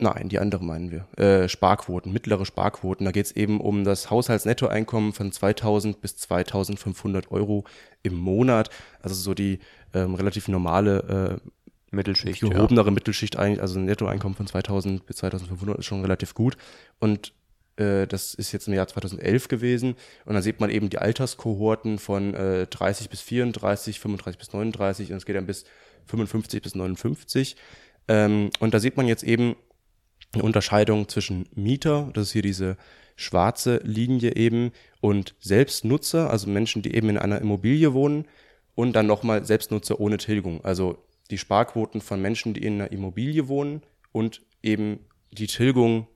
Nein, 0.00 0.28
die 0.28 0.38
andere 0.38 0.64
meinen 0.64 0.92
wir. 0.92 1.08
Äh, 1.16 1.48
Sparquoten, 1.48 2.12
mittlere 2.12 2.46
Sparquoten. 2.46 3.04
Da 3.04 3.10
geht 3.10 3.26
es 3.26 3.32
eben 3.32 3.60
um 3.60 3.82
das 3.82 4.10
Haushaltsnettoeinkommen 4.10 5.12
von 5.12 5.32
2000 5.32 6.00
bis 6.00 6.16
2500 6.16 7.32
Euro 7.32 7.64
im 8.04 8.14
Monat. 8.14 8.70
Also 9.02 9.16
so 9.16 9.34
die 9.34 9.58
ähm, 9.94 10.14
relativ 10.14 10.46
normale 10.46 11.40
äh, 11.42 11.50
Mittelschicht. 11.90 12.40
Gehobenere 12.40 12.86
ja. 12.86 12.92
Mittelschicht 12.92 13.36
eigentlich. 13.36 13.60
Also 13.60 13.80
ein 13.80 13.86
Nettoeinkommen 13.86 14.36
von 14.36 14.46
2000 14.46 15.04
bis 15.04 15.16
2500 15.16 15.78
ist 15.78 15.86
schon 15.86 16.02
relativ 16.02 16.32
gut. 16.34 16.56
Und 17.00 17.32
äh, 17.78 18.06
das 18.06 18.34
ist 18.34 18.52
jetzt 18.52 18.68
im 18.68 18.74
Jahr 18.74 18.86
2011 18.86 19.48
gewesen. 19.48 19.96
Und 20.24 20.34
dann 20.34 20.42
sieht 20.42 20.60
man 20.60 20.70
eben 20.70 20.90
die 20.90 20.98
Alterskohorten 20.98 21.98
von 21.98 22.34
äh, 22.34 22.66
30 22.66 23.10
bis 23.10 23.20
34, 23.22 23.98
35 23.98 24.38
bis 24.38 24.52
39 24.52 25.10
und 25.10 25.16
es 25.16 25.26
geht 25.26 25.36
dann 25.36 25.46
bis 25.46 25.64
55 26.06 26.62
bis 26.62 26.74
59. 26.74 27.56
Ähm, 28.08 28.50
und 28.60 28.74
da 28.74 28.80
sieht 28.80 28.96
man 28.96 29.06
jetzt 29.06 29.22
eben, 29.22 29.56
eine 30.32 30.42
Unterscheidung 30.42 31.08
zwischen 31.08 31.48
Mieter, 31.54 32.10
das 32.14 32.28
ist 32.28 32.32
hier 32.32 32.42
diese 32.42 32.76
schwarze 33.16 33.80
Linie 33.84 34.36
eben, 34.36 34.72
und 35.00 35.34
Selbstnutzer, 35.40 36.30
also 36.30 36.48
Menschen, 36.48 36.82
die 36.82 36.94
eben 36.94 37.08
in 37.08 37.18
einer 37.18 37.40
Immobilie 37.40 37.92
wohnen, 37.92 38.26
und 38.74 38.92
dann 38.94 39.06
nochmal 39.06 39.44
Selbstnutzer 39.44 39.98
ohne 39.98 40.18
Tilgung, 40.18 40.64
also 40.64 40.98
die 41.30 41.38
Sparquoten 41.38 42.00
von 42.00 42.22
Menschen, 42.22 42.54
die 42.54 42.62
in 42.62 42.74
einer 42.74 42.92
Immobilie 42.92 43.48
wohnen 43.48 43.82
und 44.12 44.42
eben 44.62 45.00
die 45.32 45.48
Tilgung 45.48 46.06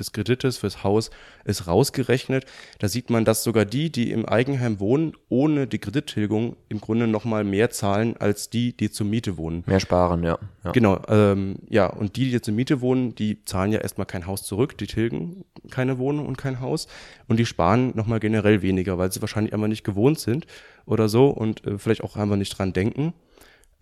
des 0.00 0.12
Kredites 0.12 0.58
fürs 0.58 0.82
Haus 0.82 1.10
ist 1.44 1.66
rausgerechnet. 1.66 2.46
Da 2.78 2.88
sieht 2.88 3.10
man, 3.10 3.24
dass 3.24 3.44
sogar 3.44 3.64
die, 3.64 3.92
die 3.92 4.10
im 4.10 4.26
Eigenheim 4.26 4.80
wohnen, 4.80 5.12
ohne 5.28 5.66
die 5.66 5.78
Kredittilgung 5.78 6.56
im 6.68 6.80
Grunde 6.80 7.06
nochmal 7.06 7.44
mehr 7.44 7.70
zahlen 7.70 8.16
als 8.18 8.50
die, 8.50 8.76
die 8.76 8.90
zur 8.90 9.06
Miete 9.06 9.36
wohnen. 9.36 9.62
Mehr 9.66 9.80
sparen, 9.80 10.24
ja. 10.24 10.38
ja. 10.64 10.72
Genau, 10.72 11.00
ähm, 11.08 11.56
ja, 11.68 11.86
und 11.86 12.16
die, 12.16 12.30
die 12.30 12.40
zur 12.40 12.54
Miete 12.54 12.80
wohnen, 12.80 13.14
die 13.14 13.44
zahlen 13.44 13.72
ja 13.72 13.80
erstmal 13.80 14.06
kein 14.06 14.26
Haus 14.26 14.42
zurück, 14.42 14.76
die 14.78 14.86
tilgen 14.86 15.44
keine 15.70 15.98
Wohnung 15.98 16.26
und 16.26 16.36
kein 16.38 16.60
Haus 16.60 16.88
und 17.28 17.38
die 17.38 17.46
sparen 17.46 17.92
nochmal 17.94 18.20
generell 18.20 18.62
weniger, 18.62 18.98
weil 18.98 19.12
sie 19.12 19.20
wahrscheinlich 19.20 19.52
einfach 19.52 19.68
nicht 19.68 19.84
gewohnt 19.84 20.18
sind 20.18 20.46
oder 20.86 21.08
so 21.08 21.28
und 21.28 21.66
äh, 21.66 21.78
vielleicht 21.78 22.02
auch 22.02 22.16
einfach 22.16 22.36
nicht 22.36 22.58
dran 22.58 22.72
denken. 22.72 23.14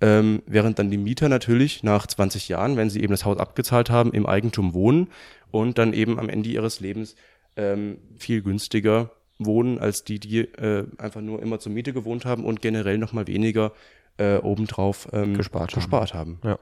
Ähm, 0.00 0.42
während 0.46 0.78
dann 0.78 0.92
die 0.92 0.96
Mieter 0.96 1.28
natürlich 1.28 1.82
nach 1.82 2.06
20 2.06 2.48
Jahren, 2.48 2.76
wenn 2.76 2.88
sie 2.88 3.00
eben 3.02 3.12
das 3.12 3.24
Haus 3.24 3.38
abgezahlt 3.38 3.90
haben, 3.90 4.12
im 4.12 4.26
Eigentum 4.26 4.72
wohnen 4.72 5.08
und 5.50 5.78
dann 5.78 5.92
eben 5.92 6.18
am 6.18 6.28
Ende 6.28 6.48
ihres 6.48 6.80
Lebens 6.80 7.16
ähm, 7.56 7.98
viel 8.16 8.42
günstiger 8.42 9.10
wohnen 9.38 9.78
als 9.78 10.04
die, 10.04 10.18
die 10.18 10.40
äh, 10.40 10.86
einfach 10.98 11.20
nur 11.20 11.40
immer 11.42 11.58
zur 11.58 11.72
Miete 11.72 11.92
gewohnt 11.92 12.24
haben 12.24 12.44
und 12.44 12.60
generell 12.60 12.98
nochmal 12.98 13.26
weniger 13.26 13.72
äh, 14.18 14.38
obendrauf 14.38 15.08
ähm, 15.12 15.34
Gespart 15.34 15.72
haben. 15.72 15.74
gespart 15.74 16.14
haben. 16.14 16.40
Ja. 16.42 16.58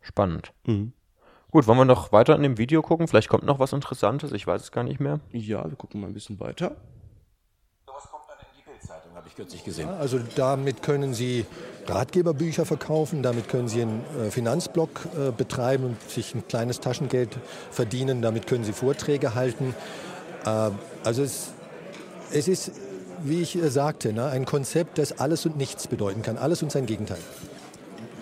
Spannend. 0.00 0.52
Mhm. 0.66 0.92
Gut, 1.50 1.66
wollen 1.66 1.78
wir 1.78 1.84
noch 1.84 2.12
weiter 2.12 2.36
in 2.36 2.42
dem 2.42 2.58
Video 2.58 2.82
gucken? 2.82 3.08
Vielleicht 3.08 3.28
kommt 3.28 3.44
noch 3.44 3.58
was 3.58 3.72
Interessantes, 3.72 4.32
ich 4.32 4.46
weiß 4.46 4.62
es 4.62 4.72
gar 4.72 4.84
nicht 4.84 5.00
mehr. 5.00 5.20
Ja, 5.32 5.68
wir 5.68 5.76
gucken 5.76 6.00
mal 6.00 6.06
ein 6.06 6.14
bisschen 6.14 6.38
weiter. 6.38 6.76
Sowas 7.86 8.08
kommt 8.10 8.24
dann 8.28 8.38
in 8.38 8.58
die 8.58 8.70
Bildzeitung, 8.70 9.14
habe 9.14 9.25
ich 9.25 9.25
kürzlich 9.36 9.64
gesehen. 9.64 9.90
Also 9.90 10.18
damit 10.34 10.82
können 10.82 11.12
Sie 11.12 11.44
Ratgeberbücher 11.86 12.64
verkaufen, 12.64 13.22
damit 13.22 13.48
können 13.48 13.68
Sie 13.68 13.82
einen 13.82 14.02
äh, 14.18 14.30
Finanzblog 14.30 14.88
äh, 15.14 15.30
betreiben 15.30 15.84
und 15.84 16.10
sich 16.10 16.34
ein 16.34 16.48
kleines 16.48 16.80
Taschengeld 16.80 17.36
verdienen, 17.70 18.22
damit 18.22 18.46
können 18.46 18.64
Sie 18.64 18.72
Vorträge 18.72 19.34
halten. 19.34 19.74
Äh, 20.46 20.70
also 21.04 21.22
es, 21.22 21.48
es 22.32 22.48
ist, 22.48 22.70
wie 23.24 23.42
ich 23.42 23.58
sagte, 23.68 24.14
ne, 24.14 24.24
ein 24.24 24.46
Konzept, 24.46 24.96
das 24.96 25.18
alles 25.18 25.44
und 25.44 25.58
nichts 25.58 25.86
bedeuten 25.86 26.22
kann, 26.22 26.38
alles 26.38 26.62
und 26.62 26.72
sein 26.72 26.86
Gegenteil. 26.86 27.18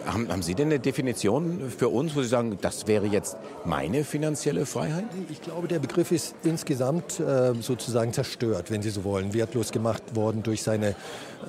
Haben, 0.07 0.29
haben 0.29 0.43
Sie 0.43 0.55
denn 0.55 0.69
eine 0.69 0.81
Definition 0.81 1.71
für 1.77 1.89
uns, 1.89 2.15
wo 2.15 2.23
Sie 2.23 2.29
sagen, 2.29 2.59
das 2.61 2.87
wäre 2.87 3.07
jetzt 3.07 3.37
meine 3.65 4.05
finanzielle 4.05 4.67
Freiheit? 4.67 5.05
Ich 5.31 5.41
glaube, 5.41 5.69
der 5.69 5.79
Begriff 5.79 6.13
ist 6.13 6.35
insgesamt 6.45 7.21
äh, 7.21 7.55
sozusagen 7.61 8.13
zerstört, 8.13 8.71
wenn 8.71 8.83
Sie 8.83 8.91
so 8.91 9.05
wollen, 9.05 9.33
wertlos 9.33 9.73
gemacht 9.73 10.03
worden 10.15 10.43
durch 10.43 10.63
seine 10.63 10.95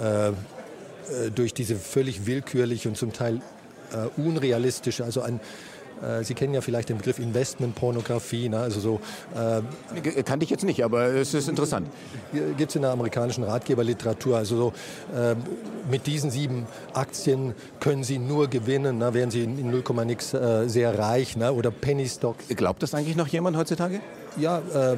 äh, 0.01 0.31
äh, 1.09 1.31
durch 1.31 1.53
diese 1.53 1.75
völlig 1.75 2.25
willkürliche 2.25 2.89
und 2.89 2.97
zum 2.97 3.13
Teil 3.13 3.41
äh, 3.91 4.19
unrealistische, 4.19 5.03
also 5.03 5.21
ein 5.21 5.39
Sie 6.21 6.33
kennen 6.33 6.53
ja 6.53 6.61
vielleicht 6.61 6.89
den 6.89 6.97
Begriff 6.97 7.19
Investmentpornografie, 7.19 8.49
ne? 8.49 8.59
also 8.59 8.79
so. 8.79 8.99
Äh, 9.35 9.61
Kannte 10.23 10.43
ich 10.43 10.49
jetzt 10.49 10.63
nicht, 10.63 10.83
aber 10.83 11.07
es 11.07 11.33
ist 11.33 11.47
interessant. 11.47 11.87
Gibt 12.57 12.69
es 12.69 12.75
in 12.75 12.81
der 12.81 12.91
amerikanischen 12.91 13.43
Ratgeberliteratur. 13.43 14.37
Also 14.37 14.57
so, 14.57 14.73
äh, 15.17 15.35
mit 15.89 16.07
diesen 16.07 16.31
sieben 16.31 16.65
Aktien 16.93 17.53
können 17.79 18.03
Sie 18.03 18.19
nur 18.19 18.47
gewinnen, 18.47 18.97
ne? 18.97 19.13
wären 19.13 19.31
Sie 19.31 19.43
in 19.43 19.69
0, 19.71 19.83
nix 20.05 20.33
äh, 20.33 20.67
sehr 20.67 20.97
reich 20.97 21.37
ne? 21.37 21.53
oder 21.53 21.71
Penny 21.71 22.07
Stocks. 22.07 22.47
Glaubt 22.49 22.83
das 22.83 22.93
eigentlich 22.93 23.15
noch 23.15 23.27
jemand 23.27 23.57
heutzutage? 23.57 24.01
Ja, 24.37 24.59
äh, 24.73 24.97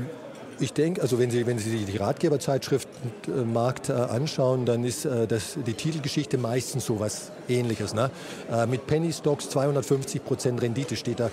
ich 0.60 0.74
denke, 0.74 1.02
also 1.02 1.20
wenn 1.20 1.32
Sie, 1.32 1.46
wenn 1.46 1.60
Sie 1.60 1.86
die 1.86 1.98
Ratgeberzeitschriftenmarkt 1.98 3.90
äh, 3.90 3.94
anschauen, 3.94 4.66
dann 4.66 4.84
ist 4.84 5.06
äh, 5.06 5.28
das, 5.28 5.58
die 5.66 5.74
Titelgeschichte 5.74 6.38
meistens 6.38 6.86
so 6.86 7.00
was 7.00 7.32
ähnliches. 7.48 7.94
Ne? 7.94 8.10
Äh, 8.52 8.66
mit 8.66 8.88
Penny 8.88 9.14
Stocks 9.14 9.50
250 9.50 10.24
Prozent 10.24 10.62
Rendite 10.62 10.96
steht 10.96 11.20
da 11.20 11.30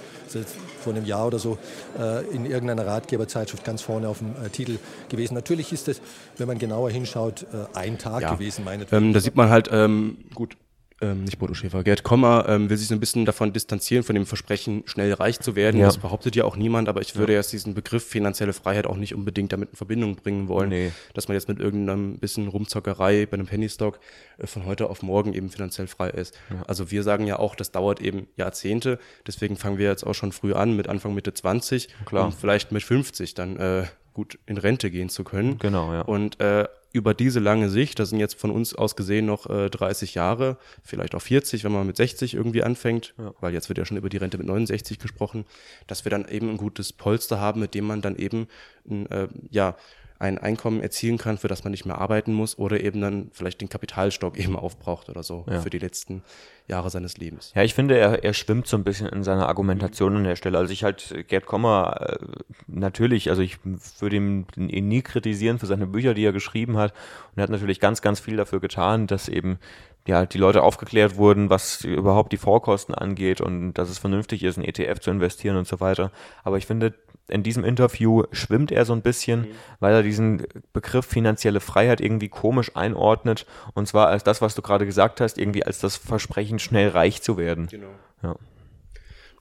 vor 0.81 0.93
einem 0.95 1.05
Jahr 1.05 1.27
oder 1.27 1.39
so 1.39 1.59
äh, 1.99 2.25
in 2.35 2.47
irgendeiner 2.47 2.87
Ratgeberzeitschrift 2.87 3.65
ganz 3.65 3.83
vorne 3.83 4.09
auf 4.09 4.19
dem 4.19 4.35
äh, 4.45 4.49
Titel 4.51 4.79
gewesen. 5.09 5.35
Natürlich 5.35 5.73
ist 5.73 5.89
es, 5.89 6.01
wenn 6.37 6.47
man 6.47 6.59
genauer 6.59 6.91
hinschaut, 6.91 7.43
äh, 7.53 7.77
ein 7.79 7.99
Tag 7.99 8.23
Ja. 8.23 8.35
gewesen, 8.35 8.65
meinetwegen. 8.65 9.07
Ähm, 9.07 9.13
da 9.13 9.21
sieht 9.21 9.37
man 9.37 9.49
halt, 9.51 9.69
ähm, 9.73 10.19
gut, 10.35 10.57
ähm, 11.01 11.25
nicht 11.25 11.39
Bodo 11.39 11.55
Schäfer, 11.55 11.83
Gerd 11.83 12.03
Kommer 12.05 12.47
ähm, 12.49 12.71
will 12.71 12.77
sich 12.77 12.89
so 12.89 12.95
ein 12.95 13.01
bisschen 13.01 13.25
davon 13.25 13.53
distanzieren, 13.53 14.05
von 14.05 14.15
dem 14.15 14.27
Versprechen, 14.27 14.83
schnell 14.87 15.13
reich 15.13 15.41
zu 15.41 15.57
werden. 15.57 15.79
Ja. 15.81 15.87
Das 15.87 15.99
behauptet 15.99 16.37
ja 16.37 16.45
auch 16.45 16.57
niemand, 16.57 16.89
aber 16.89 17.01
ich 17.01 17.17
würde 17.17 17.33
jetzt 17.33 17.53
diesen 17.53 17.75
Begriff 17.75 18.05
finanzielle 18.07 18.53
Freiheit 18.53 18.87
auch 18.87 18.97
nicht 18.97 19.15
unbedingt 19.15 19.53
damit 19.53 19.71
in 19.71 19.77
Verbindung 19.77 20.17
bringen 20.17 20.49
wollen, 20.49 20.69
Nee. 20.71 20.93
dass 21.13 21.29
man 21.29 21.35
jetzt 21.35 21.49
mit 21.49 21.59
irgendeinem 21.59 22.19
bisschen 22.19 22.47
Rumzockerei 22.49 23.27
bei 23.27 23.35
einem 23.35 23.47
Pennystock 23.47 23.99
äh, 24.39 24.47
von 24.47 24.67
heute 24.67 24.89
auf 24.89 25.03
morgen 25.03 25.35
eben 25.35 25.51
finanziell 25.51 25.87
frei 25.87 26.11
ist. 26.11 26.39
Also 26.67 26.91
wir 26.91 27.03
sagen 27.03 27.27
ja 27.27 27.39
auch, 27.39 27.55
das 27.57 27.73
dauert 27.73 28.01
eben 28.01 28.29
Jahrzehnte, 28.37 28.99
deswegen 29.27 29.57
fangen 29.57 29.79
wir 29.79 29.89
jetzt 29.89 30.05
auch 30.07 30.15
schon 30.15 30.33
früh 30.33 30.53
an, 30.55 30.77
mit 30.77 30.89
Anfang 30.89 31.15
Mitte 31.15 31.35
20 31.35 31.89
Klar. 32.07 32.27
um 32.27 32.33
vielleicht 32.33 32.73
mit 32.73 32.83
50 32.83 33.35
dann 33.35 33.57
äh, 33.57 33.85
gut 34.13 34.39
in 34.47 34.59
Rente 34.59 34.91
gehen 34.91 35.09
zu 35.09 35.25
können. 35.25 35.59
Genau, 35.59 35.93
ja. 35.93 36.03
Und 36.03 36.41
äh, 36.41 36.67
über 36.95 37.13
diese 37.13 37.41
lange 37.41 37.71
Sicht, 37.71 37.99
das 37.99 38.11
sind 38.11 38.21
jetzt 38.21 38.39
von 38.39 38.53
uns 38.53 38.73
aus 38.73 38.95
gesehen 38.95 39.27
noch 39.27 39.51
äh, 39.51 39.69
30 39.69 40.15
Jahre, 40.15 40.59
vielleicht 40.85 41.17
auch 41.17 41.23
40, 41.23 41.65
wenn 41.65 41.73
man 41.73 41.89
mit 41.89 41.97
60 41.97 42.35
irgendwie 42.35 42.63
anfängt, 42.63 43.15
weil 43.41 43.53
jetzt 43.53 43.69
wird 43.69 43.79
ja 43.79 43.85
schon 43.85 43.97
über 43.97 44.09
die 44.09 44.17
Rente 44.17 44.39
mit 44.39 44.47
69 44.47 45.01
gesprochen, 45.01 45.45
dass 45.89 46.05
wir 46.07 46.11
dann 46.11 46.29
eben 46.29 46.49
ein 46.49 46.57
gutes 46.57 46.93
Polster 46.93 47.41
haben, 47.41 47.59
mit 47.61 47.75
dem 47.75 47.85
man 47.85 48.01
dann 48.01 48.15
eben 48.15 48.47
ein, 48.89 49.11
äh, 49.11 49.27
ja, 49.51 49.77
ein 50.19 50.39
Einkommen 50.39 50.81
erzielen 50.81 51.19
kann, 51.19 51.39
für 51.39 51.49
das 51.49 51.65
man 51.65 51.73
nicht 51.73 51.85
mehr 51.87 51.99
arbeiten 51.99 52.33
muss 52.33 52.57
oder 52.59 52.81
eben 52.81 53.01
dann 53.01 53.31
vielleicht 53.33 53.61
den 53.61 53.69
Kapitalstock 53.69 54.39
eben 54.43 54.57
aufbraucht 54.57 55.09
oder 55.09 55.23
so 55.23 55.45
Ja. 55.51 55.61
für 55.61 55.71
die 55.71 55.79
letzten 55.79 56.23
Jahre 56.69 56.89
seines 56.89 57.19
Lebens. 57.19 57.53
Ja, 57.55 57.63
ich 57.63 57.75
finde, 57.75 57.99
er, 57.99 58.25
er 58.25 58.33
schwimmt 58.33 58.67
so 58.67 58.77
ein 58.77 58.85
bisschen 58.85 59.07
in 59.09 59.23
seiner 59.23 59.49
Argumentation 59.49 60.17
an 60.17 60.25
der 60.25 60.37
Stelle. 60.37 60.57
Also 60.57 60.73
ich 60.73 60.83
halt 60.85 61.27
Gerd 61.29 61.45
Kommer 61.47 62.19
äh, 62.21 62.27
natürlich, 62.67 63.29
also 63.29 63.43
ich 63.43 63.59
würde 64.01 64.17
ihn 64.17 64.47
nie 64.57 65.03
kritisieren 65.03 65.59
für 65.59 65.67
seine 65.67 65.87
Bücher, 65.87 66.15
die 66.15 66.25
er 66.25 66.33
geschrieben 66.33 66.77
hat. 66.79 66.93
Und 67.33 67.39
er 67.39 67.43
hat 67.43 67.51
natürlich 67.51 67.81
ganz, 67.81 68.01
ganz 68.01 68.21
viel 68.21 68.37
dafür 68.37 68.61
getan, 68.61 69.07
dass 69.07 69.29
eben 69.29 69.59
ja 70.07 70.27
die 70.27 70.39
Leute 70.39 70.63
aufgeklärt 70.63 71.17
wurden, 71.17 71.51
was 71.51 71.83
überhaupt 71.83 72.33
die 72.33 72.37
Vorkosten 72.37 72.95
angeht 72.95 73.41
und 73.41 73.75
dass 73.75 73.89
es 73.91 73.99
vernünftig 73.99 74.43
ist, 74.45 74.57
in 74.59 74.65
ETF 74.65 75.01
zu 75.01 75.11
investieren 75.11 75.57
und 75.57 75.67
so 75.67 75.81
weiter. 75.81 76.13
Aber 76.45 76.57
ich 76.59 76.67
finde, 76.67 76.95
in 77.29 77.43
diesem 77.43 77.65
Interview 77.65 78.25
schwimmt 78.33 78.71
er 78.71 78.85
so 78.85 78.93
ein 78.93 79.03
bisschen, 79.03 79.47
weil 79.81 79.95
er 79.95 80.03
diesen 80.03 80.47
Begriff 80.73 81.07
finanzielle 81.07 81.61
Freiheit 81.61 82.01
irgendwie 82.01 82.29
komisch 82.29 82.73
einordnet. 82.75 83.47
Und 83.75 83.89
zwar 83.89 84.09
als 84.09 84.25
das, 84.25 84.43
was 84.43 84.55
du 84.55 84.63
gerade 84.63 84.87
gesagt 84.87 85.21
hast, 85.21 85.39
irgendwie 85.39 85.65
als 85.65 85.79
das 85.79 85.97
Versprechen, 85.97 86.59
schnell 86.59 86.89
reich 86.89 87.23
zu 87.23 87.37
werden. 87.37 87.67
Genau. 87.69 87.95
Ja. 88.23 88.37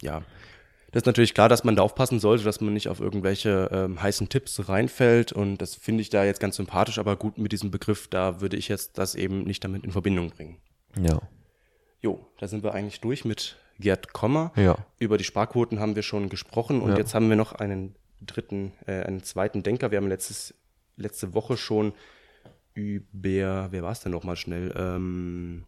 ja, 0.01 0.23
das 0.93 1.01
ist 1.01 1.07
natürlich 1.07 1.33
klar, 1.33 1.49
dass 1.49 1.63
man 1.63 1.75
da 1.75 1.81
aufpassen 1.81 2.19
sollte, 2.19 2.43
dass 2.43 2.61
man 2.61 2.71
nicht 2.71 2.87
auf 2.87 2.99
irgendwelche 2.99 3.67
ähm, 3.73 3.99
heißen 4.01 4.29
Tipps 4.29 4.69
reinfällt. 4.69 5.33
Und 5.33 5.57
das 5.57 5.73
finde 5.73 6.01
ich 6.01 6.11
da 6.11 6.23
jetzt 6.23 6.39
ganz 6.39 6.57
sympathisch, 6.57 6.99
aber 6.99 7.15
gut 7.15 7.39
mit 7.39 7.51
diesem 7.51 7.71
Begriff, 7.71 8.07
da 8.07 8.41
würde 8.41 8.57
ich 8.57 8.67
jetzt 8.67 8.99
das 8.99 9.15
eben 9.15 9.43
nicht 9.43 9.63
damit 9.63 9.83
in 9.83 9.91
Verbindung 9.91 10.29
bringen. 10.29 10.57
Ja. 10.95 11.19
Jo, 12.03 12.19
da 12.37 12.47
sind 12.47 12.63
wir 12.63 12.73
eigentlich 12.73 12.99
durch 13.01 13.23
mit 13.25 13.57
Gerd 13.79 14.13
Kommer. 14.13 14.51
Ja. 14.55 14.77
Über 14.99 15.17
die 15.17 15.23
Sparquoten 15.23 15.79
haben 15.79 15.95
wir 15.95 16.03
schon 16.03 16.29
gesprochen 16.29 16.81
und 16.81 16.91
Ja. 16.91 16.97
jetzt 16.97 17.15
haben 17.15 17.29
wir 17.29 17.37
noch 17.37 17.53
einen 17.53 17.95
dritten, 18.21 18.73
äh, 18.85 19.03
einen 19.03 19.23
zweiten 19.23 19.63
Denker. 19.63 19.89
Wir 19.89 19.97
haben 19.97 20.07
letztes, 20.07 20.53
letzte 20.97 21.33
Woche 21.33 21.57
schon 21.57 21.93
über, 22.73 23.71
wer 23.71 23.83
war 23.83 23.91
es 23.91 24.01
denn 24.01 24.11
nochmal 24.11 24.35
schnell? 24.35 24.73
Ähm, 24.77 25.63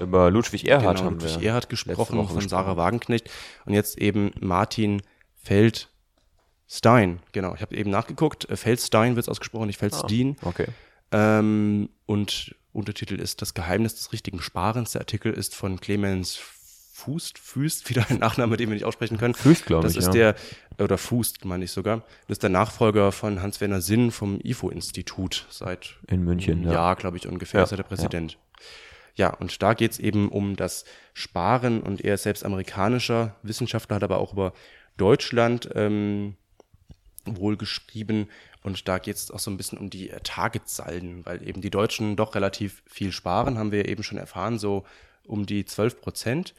Über 0.00 0.30
Ludwig 0.30 0.68
Erhard 0.68 0.98
genau, 0.98 1.10
haben 1.10 1.20
wir. 1.20 1.28
Ludwig 1.28 1.46
Erhard 1.46 1.64
letzte 1.64 1.86
gesprochen 1.92 2.28
von 2.28 2.48
Sarah 2.48 2.76
Wagenknecht 2.76 3.30
und 3.64 3.74
jetzt 3.74 3.98
eben 3.98 4.30
Martin 4.40 5.02
Feldstein. 5.36 7.20
Genau, 7.32 7.54
ich 7.54 7.62
habe 7.62 7.74
eben 7.76 7.90
nachgeguckt. 7.90 8.48
Äh, 8.48 8.56
Feldstein 8.56 9.16
wird 9.16 9.24
es 9.24 9.28
ausgesprochen, 9.28 9.66
nicht 9.66 9.78
Feldstein. 9.78 10.36
Okay. 10.42 10.66
Ähm, 11.10 11.88
und 12.06 12.54
Untertitel 12.72 13.20
ist 13.20 13.42
Das 13.42 13.54
Geheimnis 13.54 13.94
des 13.94 14.12
richtigen 14.12 14.40
Sparens. 14.40 14.92
Der 14.92 15.02
Artikel 15.02 15.32
ist 15.32 15.54
von 15.54 15.80
Clemens 15.80 16.38
Fußt, 16.94 17.38
Füst, 17.38 17.88
wieder 17.90 18.06
ein 18.10 18.18
Nachname, 18.18 18.56
den 18.56 18.68
wir 18.68 18.74
nicht 18.74 18.84
aussprechen 18.84 19.18
können. 19.18 19.34
Füst, 19.34 19.66
glaub 19.66 19.82
Das 19.82 19.92
ich, 19.92 19.98
ist 19.98 20.14
ja. 20.14 20.32
der, 20.32 20.34
oder 20.78 20.98
Fußt, 20.98 21.44
meine 21.44 21.64
ich 21.64 21.72
sogar. 21.72 21.98
Das 22.28 22.36
ist 22.36 22.42
der 22.42 22.50
Nachfolger 22.50 23.12
von 23.12 23.42
Hans-Werner 23.42 23.80
Sinn 23.80 24.10
vom 24.10 24.40
IFO-Institut 24.42 25.46
seit 25.50 25.96
In 26.06 26.24
München, 26.24 26.58
einem 26.58 26.66
ja. 26.66 26.72
Jahr, 26.74 26.96
glaube 26.96 27.16
ich, 27.16 27.26
ungefähr, 27.26 27.60
Ja, 27.60 27.64
ist 27.64 27.72
er 27.72 27.78
der 27.78 27.84
Präsident. 27.84 28.38
Ja, 29.14 29.30
und 29.34 29.62
da 29.62 29.74
geht's 29.74 29.98
eben 29.98 30.28
um 30.28 30.56
das 30.56 30.84
Sparen 31.12 31.82
und 31.82 32.02
er 32.02 32.14
ist 32.14 32.22
selbst 32.22 32.44
amerikanischer 32.44 33.36
Wissenschaftler, 33.42 33.96
hat 33.96 34.04
aber 34.04 34.18
auch 34.18 34.32
über 34.32 34.52
Deutschland 34.96 35.68
ähm, 35.74 36.36
wohl 37.24 37.56
geschrieben 37.56 38.28
und 38.62 38.86
da 38.88 38.98
geht 38.98 39.16
es 39.16 39.30
auch 39.30 39.38
so 39.38 39.50
ein 39.50 39.56
bisschen 39.56 39.78
um 39.78 39.90
die 39.90 40.10
äh, 40.10 40.20
Targetsalden, 40.22 41.24
weil 41.26 41.46
eben 41.46 41.60
die 41.60 41.70
Deutschen 41.70 42.16
doch 42.16 42.34
relativ 42.34 42.82
viel 42.86 43.12
sparen, 43.12 43.58
haben 43.58 43.72
wir 43.72 43.88
eben 43.88 44.02
schon 44.02 44.18
erfahren, 44.18 44.58
so 44.58 44.84
um 45.26 45.46
die 45.46 45.64
12 45.64 46.00
Prozent. 46.00 46.54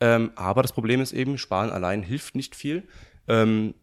Ähm, 0.00 0.32
aber 0.34 0.62
das 0.62 0.72
Problem 0.72 1.00
ist 1.00 1.12
eben, 1.12 1.38
Sparen 1.38 1.70
allein 1.70 2.02
hilft 2.02 2.34
nicht 2.34 2.56
viel. 2.56 2.82
Ähm, 3.28 3.74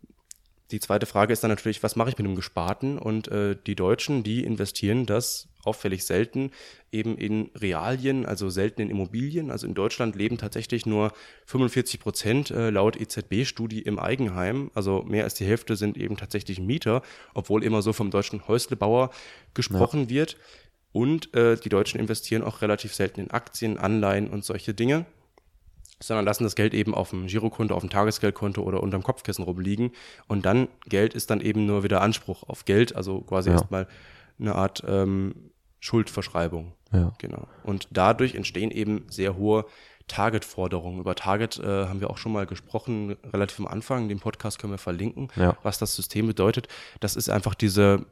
die 0.72 0.80
zweite 0.80 1.06
Frage 1.06 1.34
ist 1.34 1.44
dann 1.44 1.52
natürlich, 1.52 1.84
was 1.84 1.96
mache 1.96 2.10
ich 2.10 2.18
mit 2.18 2.26
dem 2.26 2.36
Gesparten? 2.36 2.98
Und 2.98 3.28
äh, 3.28 3.56
die 3.68 3.76
Deutschen, 3.76 4.24
die 4.24 4.44
investieren 4.44 5.06
das 5.06 5.48
auffällig 5.64 6.06
selten 6.06 6.52
eben 6.92 7.18
in 7.18 7.52
Realien, 7.56 8.26
also 8.26 8.50
selten 8.50 8.82
in 8.82 8.90
Immobilien. 8.90 9.52
Also 9.52 9.68
in 9.68 9.74
Deutschland 9.74 10.16
leben 10.16 10.38
tatsächlich 10.38 10.86
nur 10.86 11.14
45 11.46 12.00
Prozent 12.00 12.52
äh, 12.52 12.70
laut 12.70 13.00
EZB-Studie 13.00 13.82
im 13.82 14.00
Eigenheim. 14.00 14.72
Also 14.74 15.04
mehr 15.04 15.24
als 15.24 15.36
die 15.36 15.46
Hälfte 15.46 15.76
sind 15.76 15.98
eben 15.98 16.18
tatsächlich 16.18 16.60
Mieter, 16.60 17.02
obwohl 17.34 17.64
immer 17.64 17.82
so 17.82 17.94
vom 17.94 18.12
deutschen 18.12 18.48
Häuslebauer 18.48 19.12
gesprochen 19.54 20.04
ja. 20.04 20.10
wird. 20.10 20.38
Und 20.94 21.34
äh, 21.36 21.56
die 21.58 21.70
Deutschen 21.70 22.00
investieren 22.00 22.44
auch 22.44 22.62
relativ 22.62 22.94
selten 22.94 23.22
in 23.22 23.32
Aktien, 23.32 23.78
Anleihen 23.78 24.30
und 24.30 24.44
solche 24.44 24.74
Dinge 24.74 25.06
sondern 26.02 26.26
lassen 26.26 26.44
das 26.44 26.56
Geld 26.56 26.74
eben 26.74 26.94
auf 26.94 27.12
dem 27.12 27.28
Girokonto, 27.28 27.74
auf 27.76 27.82
dem 27.82 27.90
Tagesgeldkonto 27.90 28.62
oder 28.62 28.82
unterm 28.82 29.04
Kopfkissen 29.04 29.44
rumliegen. 29.44 29.92
Und 30.28 30.46
dann 30.46 30.68
Geld 30.88 31.14
ist 31.14 31.30
dann 31.30 31.42
eben 31.42 31.66
nur 31.66 31.84
wieder 31.84 32.02
Anspruch 32.02 32.44
auf 32.48 32.66
Geld, 32.66 32.96
also 32.96 33.22
quasi 33.22 33.50
ja. 33.50 33.56
erstmal 33.56 33.88
eine 34.40 34.56
Art 34.56 34.84
ähm, 34.88 35.52
Schuldverschreibung. 35.80 36.74
Ja. 36.92 37.14
Genau. 37.20 37.48
Und 37.64 37.88
dadurch 37.92 38.36
entstehen 38.36 38.72
eben 38.72 39.06
sehr 39.10 39.36
hohe 39.36 39.66
Target-Forderungen. 40.08 41.00
Über 41.00 41.16
Target 41.16 41.60
äh, 41.60 41.86
haben 41.86 42.02
wir 42.02 42.10
auch 42.10 42.18
schon 42.18 42.34
mal 42.34 42.46
gesprochen, 42.46 43.16
relativ 43.32 43.60
am 43.60 43.68
Anfang. 43.68 44.10
Den 44.10 44.20
Podcast 44.20 44.60
können 44.60 44.74
wir 44.74 44.78
verlinken, 44.78 45.30
ja. 45.36 45.56
was 45.64 45.78
das 45.78 45.96
System 45.96 46.28
bedeutet. 46.28 46.68
Das 47.00 47.16
ist 47.16 47.30
einfach 47.30 47.56
diese 47.56 48.06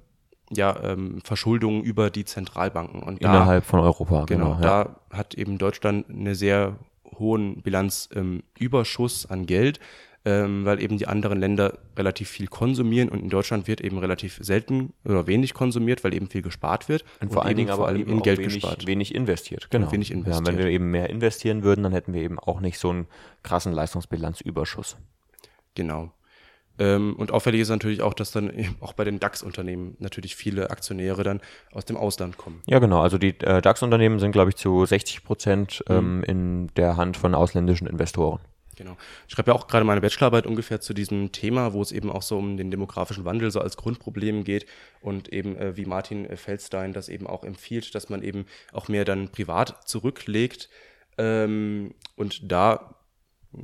ja, 0.51 0.75
ähm, 0.81 1.19
Verschuldung 1.23 1.83
über 1.83 2.09
die 2.09 2.25
Zentralbanken. 2.25 3.03
Und 3.03 3.19
Innerhalb 3.19 3.63
da, 3.63 3.69
von 3.69 3.79
Europa, 3.81 4.25
genau. 4.25 4.55
genau 4.55 4.61
ja. 4.61 4.83
Da 4.85 4.95
hat 5.17 5.35
eben 5.35 5.57
Deutschland 5.57 6.09
eine 6.09 6.35
sehr 6.35 6.75
hohen 7.17 7.61
Bilanzüberschuss 7.61 9.25
ähm, 9.25 9.31
an 9.31 9.45
Geld, 9.45 9.79
ähm, 10.25 10.65
weil 10.65 10.81
eben 10.81 10.97
die 10.97 11.07
anderen 11.07 11.39
Länder 11.39 11.79
relativ 11.97 12.29
viel 12.29 12.47
konsumieren 12.47 13.09
und 13.09 13.19
in 13.19 13.29
Deutschland 13.29 13.67
wird 13.67 13.81
eben 13.81 13.97
relativ 13.97 14.37
selten 14.41 14.93
oder 15.05 15.27
wenig 15.27 15.53
konsumiert, 15.53 16.03
weil 16.03 16.13
eben 16.13 16.27
viel 16.27 16.41
gespart 16.41 16.89
wird. 16.89 17.03
Und, 17.21 17.27
und 17.27 17.33
vor 17.33 17.45
allen 17.45 17.55
Dingen 17.55 17.69
aber 17.69 17.87
allem 17.87 18.07
in 18.07 18.21
Geld 18.21 18.39
wenig, 18.39 18.55
gespart. 18.55 18.85
wenig 18.85 19.15
investiert. 19.15 19.69
Genau. 19.71 19.91
wenig 19.91 20.11
investiert. 20.11 20.47
Ja, 20.47 20.53
wenn 20.53 20.59
wir 20.59 20.69
eben 20.69 20.91
mehr 20.91 21.09
investieren 21.09 21.63
würden, 21.63 21.83
dann 21.83 21.93
hätten 21.93 22.13
wir 22.13 22.21
eben 22.21 22.37
auch 22.37 22.59
nicht 22.59 22.77
so 22.79 22.89
einen 22.89 23.07
krassen 23.43 23.71
Leistungsbilanzüberschuss. 23.71 24.97
Genau. 25.75 26.11
Ähm, 26.79 27.15
und 27.17 27.31
auffällig 27.31 27.61
ist 27.61 27.69
natürlich 27.69 28.01
auch, 28.01 28.13
dass 28.13 28.31
dann 28.31 28.51
auch 28.79 28.93
bei 28.93 29.03
den 29.03 29.19
DAX-Unternehmen 29.19 29.95
natürlich 29.99 30.35
viele 30.35 30.71
Aktionäre 30.71 31.23
dann 31.23 31.41
aus 31.73 31.85
dem 31.85 31.97
Ausland 31.97 32.37
kommen. 32.37 32.61
Ja, 32.65 32.79
genau. 32.79 33.01
Also 33.01 33.17
die 33.17 33.39
äh, 33.41 33.61
DAX-Unternehmen 33.61 34.19
sind, 34.19 34.31
glaube 34.31 34.49
ich, 34.49 34.55
zu 34.55 34.85
60 34.85 35.23
Prozent 35.23 35.83
ähm, 35.89 36.17
mhm. 36.17 36.23
in 36.23 36.67
der 36.75 36.97
Hand 36.97 37.17
von 37.17 37.35
ausländischen 37.35 37.85
Investoren. 37.85 38.39
Genau. 38.77 38.95
Ich 39.27 39.33
schreibe 39.33 39.51
ja 39.51 39.55
auch 39.57 39.67
gerade 39.67 39.83
meine 39.83 39.99
Bachelorarbeit 39.99 40.47
ungefähr 40.47 40.79
zu 40.79 40.93
diesem 40.93 41.33
Thema, 41.33 41.73
wo 41.73 41.81
es 41.81 41.91
eben 41.91 42.09
auch 42.09 42.21
so 42.21 42.37
um 42.37 42.55
den 42.55 42.71
demografischen 42.71 43.25
Wandel 43.25 43.51
so 43.51 43.59
als 43.59 43.75
Grundproblem 43.75 44.45
geht 44.45 44.65
und 45.01 45.27
eben 45.33 45.57
äh, 45.57 45.75
wie 45.75 45.83
Martin 45.83 46.25
äh, 46.25 46.37
Feldstein 46.37 46.93
das 46.93 47.09
eben 47.09 47.27
auch 47.27 47.43
empfiehlt, 47.43 47.93
dass 47.93 48.07
man 48.07 48.23
eben 48.23 48.45
auch 48.71 48.87
mehr 48.87 49.03
dann 49.03 49.27
privat 49.33 49.85
zurücklegt. 49.85 50.69
Ähm, 51.17 51.93
und 52.15 52.49
da 52.49 52.95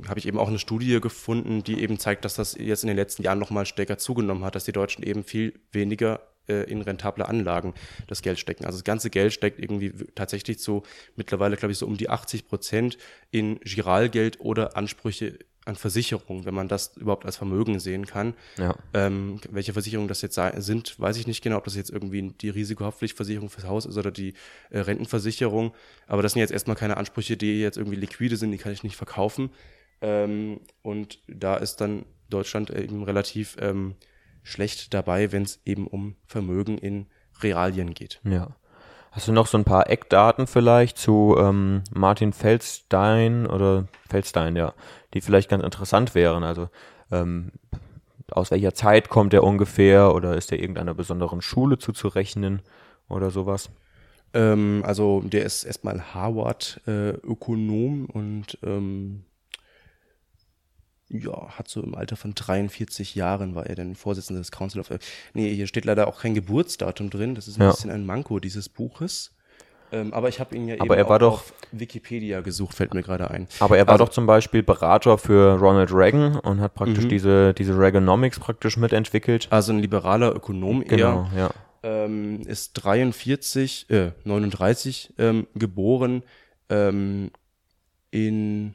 habe 0.08 0.18
ich 0.18 0.26
eben 0.26 0.38
auch 0.38 0.48
eine 0.48 0.58
Studie 0.58 1.00
gefunden, 1.00 1.62
die 1.62 1.80
eben 1.80 1.98
zeigt, 1.98 2.24
dass 2.24 2.34
das 2.34 2.56
jetzt 2.58 2.82
in 2.82 2.88
den 2.88 2.96
letzten 2.96 3.22
Jahren 3.22 3.38
nochmal 3.38 3.66
stärker 3.66 3.98
zugenommen 3.98 4.44
hat, 4.44 4.54
dass 4.54 4.64
die 4.64 4.72
Deutschen 4.72 5.04
eben 5.04 5.22
viel 5.22 5.54
weniger 5.70 6.20
äh, 6.48 6.70
in 6.70 6.82
rentable 6.82 7.26
Anlagen 7.28 7.74
das 8.06 8.22
Geld 8.22 8.38
stecken. 8.38 8.64
Also 8.64 8.78
das 8.78 8.84
ganze 8.84 9.10
Geld 9.10 9.32
steckt 9.32 9.60
irgendwie 9.60 9.92
tatsächlich 10.14 10.58
so 10.58 10.82
mittlerweile, 11.14 11.56
glaube 11.56 11.72
ich, 11.72 11.78
so 11.78 11.86
um 11.86 11.96
die 11.96 12.08
80 12.08 12.48
Prozent 12.48 12.98
in 13.30 13.60
Giralgeld 13.60 14.40
oder 14.40 14.76
Ansprüche 14.76 15.38
an 15.66 15.74
Versicherungen, 15.74 16.44
wenn 16.44 16.54
man 16.54 16.68
das 16.68 16.96
überhaupt 16.96 17.26
als 17.26 17.36
Vermögen 17.36 17.80
sehen 17.80 18.06
kann. 18.06 18.34
Ja. 18.56 18.76
Ähm, 18.94 19.40
welche 19.50 19.72
Versicherungen 19.72 20.06
das 20.06 20.22
jetzt 20.22 20.38
sind, 20.58 20.98
weiß 21.00 21.16
ich 21.16 21.26
nicht 21.26 21.42
genau, 21.42 21.56
ob 21.56 21.64
das 21.64 21.74
jetzt 21.74 21.90
irgendwie 21.90 22.32
die 22.40 22.50
Risikohaftpflichtversicherung 22.50 23.50
fürs 23.50 23.66
Haus 23.66 23.84
ist 23.84 23.96
oder 23.98 24.12
die 24.12 24.34
äh, 24.70 24.78
Rentenversicherung. 24.78 25.74
Aber 26.06 26.22
das 26.22 26.32
sind 26.32 26.40
jetzt 26.40 26.52
erstmal 26.52 26.76
keine 26.76 26.96
Ansprüche, 26.96 27.36
die 27.36 27.60
jetzt 27.60 27.78
irgendwie 27.78 27.96
liquide 27.96 28.36
sind, 28.36 28.52
die 28.52 28.58
kann 28.58 28.72
ich 28.72 28.84
nicht 28.84 28.96
verkaufen. 28.96 29.50
Ähm, 30.00 30.60
und 30.82 31.20
da 31.28 31.56
ist 31.56 31.80
dann 31.80 32.04
Deutschland 32.28 32.70
eben 32.70 33.02
relativ 33.04 33.56
ähm, 33.60 33.94
schlecht 34.42 34.94
dabei, 34.94 35.32
wenn 35.32 35.42
es 35.42 35.60
eben 35.64 35.86
um 35.86 36.16
Vermögen 36.26 36.78
in 36.78 37.06
Realien 37.42 37.94
geht. 37.94 38.20
Ja. 38.24 38.56
Hast 39.10 39.28
du 39.28 39.32
noch 39.32 39.46
so 39.46 39.56
ein 39.56 39.64
paar 39.64 39.88
Eckdaten 39.88 40.46
vielleicht 40.46 40.98
zu 40.98 41.36
ähm, 41.38 41.82
Martin 41.90 42.34
Feldstein 42.34 43.46
oder 43.46 43.88
Feldstein, 44.08 44.56
ja, 44.56 44.74
die 45.14 45.22
vielleicht 45.22 45.48
ganz 45.48 45.64
interessant 45.64 46.14
wären? 46.14 46.44
Also 46.44 46.68
ähm, 47.10 47.52
aus 48.30 48.50
welcher 48.50 48.74
Zeit 48.74 49.08
kommt 49.08 49.32
er 49.32 49.42
ungefähr 49.42 50.14
oder 50.14 50.36
ist 50.36 50.52
er 50.52 50.60
irgendeiner 50.60 50.92
besonderen 50.94 51.40
Schule 51.40 51.78
zuzurechnen 51.78 52.60
oder 53.08 53.30
sowas? 53.30 53.70
Ähm, 54.34 54.82
also 54.84 55.22
der 55.22 55.44
ist 55.44 55.64
erstmal 55.64 56.12
Harvard-Ökonom 56.14 58.08
äh, 58.08 58.12
und 58.12 58.58
ähm, 58.62 59.24
ja, 61.08 61.50
hat 61.50 61.68
so 61.68 61.82
im 61.82 61.94
Alter 61.94 62.16
von 62.16 62.34
43 62.34 63.14
Jahren 63.14 63.54
war 63.54 63.66
er 63.66 63.74
dann 63.74 63.94
Vorsitzender 63.94 64.40
des 64.40 64.50
Council 64.50 64.80
of. 64.80 64.90
Nee, 65.34 65.54
hier 65.54 65.66
steht 65.66 65.84
leider 65.84 66.08
auch 66.08 66.20
kein 66.20 66.34
Geburtsdatum 66.34 67.10
drin. 67.10 67.34
Das 67.34 67.46
ist 67.48 67.58
ein 67.58 67.62
ja. 67.62 67.70
bisschen 67.70 67.90
ein 67.90 68.04
Manko 68.04 68.40
dieses 68.40 68.68
Buches. 68.68 69.32
Ähm, 69.92 70.12
aber 70.12 70.28
ich 70.28 70.40
habe 70.40 70.56
ihn 70.56 70.66
ja 70.66 70.74
aber 70.80 70.96
eben 70.96 71.04
er 71.04 71.08
war 71.08 71.18
doch, 71.20 71.34
auf 71.34 71.54
Wikipedia 71.70 72.40
gesucht, 72.40 72.74
fällt 72.76 72.92
mir 72.92 73.02
gerade 73.02 73.30
ein. 73.30 73.46
Aber 73.60 73.78
er 73.78 73.86
war 73.86 73.92
also, 73.92 74.06
doch 74.06 74.12
zum 74.12 74.26
Beispiel 74.26 74.64
Berater 74.64 75.16
für 75.16 75.58
Ronald 75.58 75.92
Reagan 75.92 76.40
und 76.40 76.60
hat 76.60 76.74
praktisch 76.74 77.04
mhm. 77.04 77.08
diese, 77.08 77.54
diese 77.54 77.78
Reaganomics 77.78 78.40
praktisch 78.40 78.76
mitentwickelt. 78.76 79.46
Also 79.50 79.72
ein 79.72 79.78
liberaler 79.78 80.34
Ökonom 80.34 80.82
genau, 80.84 81.28
eher. 81.34 81.38
Ja. 81.38 81.50
Ähm, 81.84 82.40
ist 82.46 82.72
43, 82.72 83.88
äh, 83.90 84.10
39 84.24 85.14
ähm, 85.18 85.46
geboren 85.54 86.24
ähm, 86.68 87.30
in, 88.10 88.74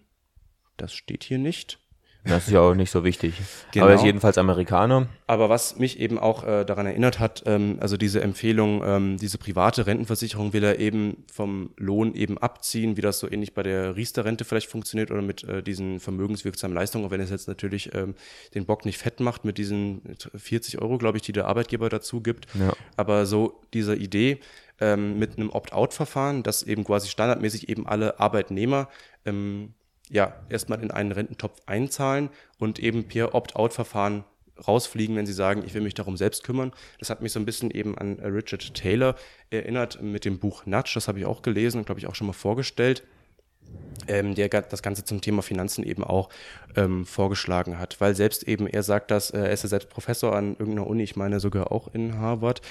das 0.77 0.93
steht 0.93 1.25
hier 1.25 1.39
nicht. 1.39 1.80
Das 2.23 2.47
ist 2.47 2.53
ja 2.53 2.61
auch 2.61 2.75
nicht 2.75 2.91
so 2.91 3.03
wichtig. 3.03 3.33
Genau. 3.71 3.85
Aber 3.85 3.93
er 3.93 3.95
ist 3.97 4.05
jedenfalls 4.05 4.37
Amerikaner. 4.37 5.07
Aber 5.25 5.49
was 5.49 5.77
mich 5.77 5.99
eben 5.99 6.19
auch 6.19 6.43
äh, 6.43 6.65
daran 6.65 6.85
erinnert 6.85 7.19
hat, 7.19 7.43
ähm, 7.47 7.77
also 7.79 7.97
diese 7.97 8.21
Empfehlung, 8.21 8.83
ähm, 8.85 9.17
diese 9.17 9.39
private 9.39 9.87
Rentenversicherung 9.87 10.53
will 10.53 10.63
er 10.63 10.79
eben 10.79 11.23
vom 11.31 11.71
Lohn 11.77 12.13
eben 12.13 12.37
abziehen, 12.37 12.95
wie 12.95 13.01
das 13.01 13.19
so 13.19 13.31
ähnlich 13.31 13.55
bei 13.55 13.63
der 13.63 13.95
Riester-Rente 13.95 14.45
vielleicht 14.45 14.69
funktioniert 14.69 15.09
oder 15.09 15.23
mit 15.23 15.43
äh, 15.43 15.63
diesen 15.63 15.99
vermögenswirksamen 15.99 16.75
Leistungen, 16.75 17.05
auch 17.05 17.11
wenn 17.11 17.21
es 17.21 17.31
jetzt 17.31 17.47
natürlich 17.47 17.93
ähm, 17.95 18.13
den 18.53 18.65
Bock 18.65 18.85
nicht 18.85 18.99
fett 18.99 19.19
macht 19.19 19.43
mit 19.43 19.57
diesen 19.57 20.01
40 20.35 20.79
Euro, 20.79 20.99
glaube 20.99 21.17
ich, 21.17 21.23
die 21.23 21.31
der 21.31 21.47
Arbeitgeber 21.47 21.89
dazu 21.89 22.21
gibt. 22.21 22.45
Ja. 22.53 22.73
Aber 22.97 23.25
so 23.25 23.61
diese 23.73 23.95
Idee, 23.95 24.39
ähm, 24.79 25.19
mit 25.19 25.37
einem 25.37 25.51
Opt-out-Verfahren, 25.51 26.43
dass 26.43 26.63
eben 26.63 26.83
quasi 26.83 27.07
standardmäßig 27.07 27.69
eben 27.69 27.87
alle 27.87 28.19
Arbeitnehmer 28.19 28.89
ähm, 29.25 29.75
ja, 30.11 30.35
erstmal 30.49 30.81
in 30.83 30.91
einen 30.91 31.11
Rententopf 31.11 31.59
einzahlen 31.65 32.29
und 32.59 32.79
eben 32.79 33.07
per 33.07 33.33
Opt-out-Verfahren 33.33 34.25
rausfliegen, 34.67 35.15
wenn 35.15 35.25
sie 35.25 35.33
sagen, 35.33 35.63
ich 35.65 35.73
will 35.73 35.81
mich 35.81 35.93
darum 35.93 36.17
selbst 36.17 36.43
kümmern. 36.43 36.71
Das 36.99 37.09
hat 37.09 37.21
mich 37.21 37.31
so 37.31 37.39
ein 37.39 37.45
bisschen 37.45 37.71
eben 37.71 37.97
an 37.97 38.19
Richard 38.19 38.73
Taylor 38.73 39.15
erinnert 39.49 40.01
mit 40.01 40.25
dem 40.25 40.37
Buch 40.37 40.65
Nudge, 40.65 40.91
das 40.93 41.07
habe 41.07 41.19
ich 41.19 41.25
auch 41.25 41.41
gelesen 41.41 41.79
und 41.79 41.85
glaube 41.85 41.99
ich 41.99 42.07
auch 42.07 42.15
schon 42.15 42.27
mal 42.27 42.33
vorgestellt. 42.33 43.03
Ähm, 44.07 44.35
der 44.35 44.49
das 44.49 44.81
Ganze 44.81 45.05
zum 45.05 45.21
Thema 45.21 45.41
Finanzen 45.43 45.83
eben 45.83 46.03
auch 46.03 46.27
ähm, 46.75 47.05
vorgeschlagen 47.05 47.79
hat, 47.79 48.01
weil 48.01 48.15
selbst 48.15 48.43
eben 48.43 48.67
er 48.67 48.83
sagt, 48.83 49.11
dass 49.11 49.29
äh, 49.29 49.37
er 49.37 49.51
ist 49.51 49.63
ja 49.63 49.69
selbst 49.69 49.89
Professor 49.89 50.35
an 50.35 50.57
irgendeiner 50.57 50.87
Uni, 50.87 51.03
ich 51.03 51.15
meine 51.15 51.39
sogar 51.39 51.71
auch 51.71 51.93
in 51.93 52.17
Harvard, 52.17 52.61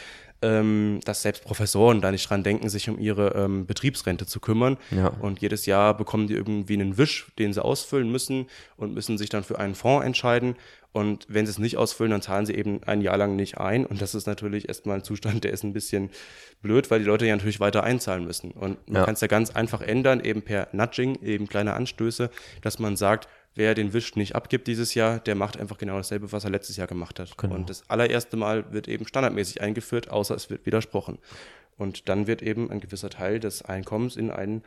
ähm, 0.42 1.00
dass 1.05 1.22
selbst 1.22 1.44
Professoren 1.44 2.00
da 2.00 2.11
nicht 2.11 2.29
dran 2.29 2.42
denken, 2.42 2.68
sich 2.68 2.88
um 2.88 2.98
ihre 2.98 3.35
ähm, 3.35 3.66
Betriebsrente 3.66 4.26
zu 4.26 4.40
kümmern. 4.40 4.79
Ja. 4.90 5.09
Und 5.09 5.40
jedes 5.40 5.66
Jahr 5.66 5.96
bekommen 5.96 6.26
die 6.26 6.35
irgendwie 6.35 6.74
einen 6.74 6.96
Wisch, 6.96 7.29
den 7.38 7.53
sie 7.53 7.62
ausfüllen 7.62 8.11
müssen 8.11 8.46
und 8.76 8.94
müssen 8.94 9.18
sich 9.18 9.29
dann 9.29 9.44
für 9.44 9.59
einen 9.59 9.74
Fonds 9.74 10.07
entscheiden. 10.07 10.57
Und 10.92 11.26
wenn 11.29 11.46
sie 11.46 11.50
es 11.50 11.59
nicht 11.59 11.76
ausfüllen, 11.76 12.11
dann 12.11 12.22
zahlen 12.22 12.46
sie 12.46 12.55
eben 12.55 12.83
ein 12.83 13.00
Jahr 13.00 13.16
lang 13.16 13.37
nicht 13.37 13.59
ein. 13.59 13.87
Und 13.87 14.03
das 14.03 14.14
ist 14.14 14.26
natürlich 14.26 14.68
erstmal 14.68 14.96
ein 14.96 15.05
Zustand, 15.05 15.44
der 15.44 15.53
ist 15.53 15.62
ein 15.62 15.72
bisschen 15.72 16.11
blöd, 16.62 16.90
weil 16.90 16.98
die 16.98 17.05
Leute 17.05 17.26
ja 17.26 17.37
natürlich 17.37 17.61
weiter 17.61 17.85
einzahlen 17.85 18.24
müssen. 18.24 18.50
Und 18.50 18.88
man 18.88 18.96
ja. 18.96 19.05
kann 19.05 19.14
es 19.14 19.20
ja 19.20 19.29
ganz 19.29 19.50
einfach 19.50 19.83
ändern, 19.83 20.20
eben 20.20 20.43
per 20.43 20.68
Nudging, 20.72 21.22
eben 21.22 21.47
kleine 21.47 21.74
Anstöße, 21.74 22.30
dass 22.62 22.80
man 22.80 22.97
sagt, 22.97 23.28
wer 23.55 23.74
den 23.74 23.92
Wisch 23.92 24.16
nicht 24.16 24.34
abgibt 24.34 24.66
dieses 24.66 24.94
Jahr, 24.94 25.18
der 25.18 25.34
macht 25.34 25.59
einfach 25.59 25.78
genau 25.78 25.96
dasselbe, 25.96 26.32
was 26.32 26.44
er 26.44 26.51
letztes 26.51 26.76
Jahr 26.76 26.86
gemacht 26.86 27.18
hat. 27.18 27.36
Genau. 27.36 27.55
Und 27.55 27.70
das 27.70 27.88
allererste 27.88 28.36
Mal 28.36 28.72
wird 28.72 28.88
eben 28.88 29.07
standardmäßig 29.07 29.61
eingeführt, 29.61 30.11
außer 30.11 30.34
es 30.34 30.51
wird 30.51 30.66
widersprochen. 30.66 31.18
Und 31.76 32.09
dann 32.09 32.26
wird 32.26 32.42
eben 32.42 32.70
ein 32.70 32.80
gewisser 32.80 33.11
Teil 33.11 33.40
des 33.40 33.62
Einkommens 33.62 34.16
in 34.16 34.30
einen 34.30 34.62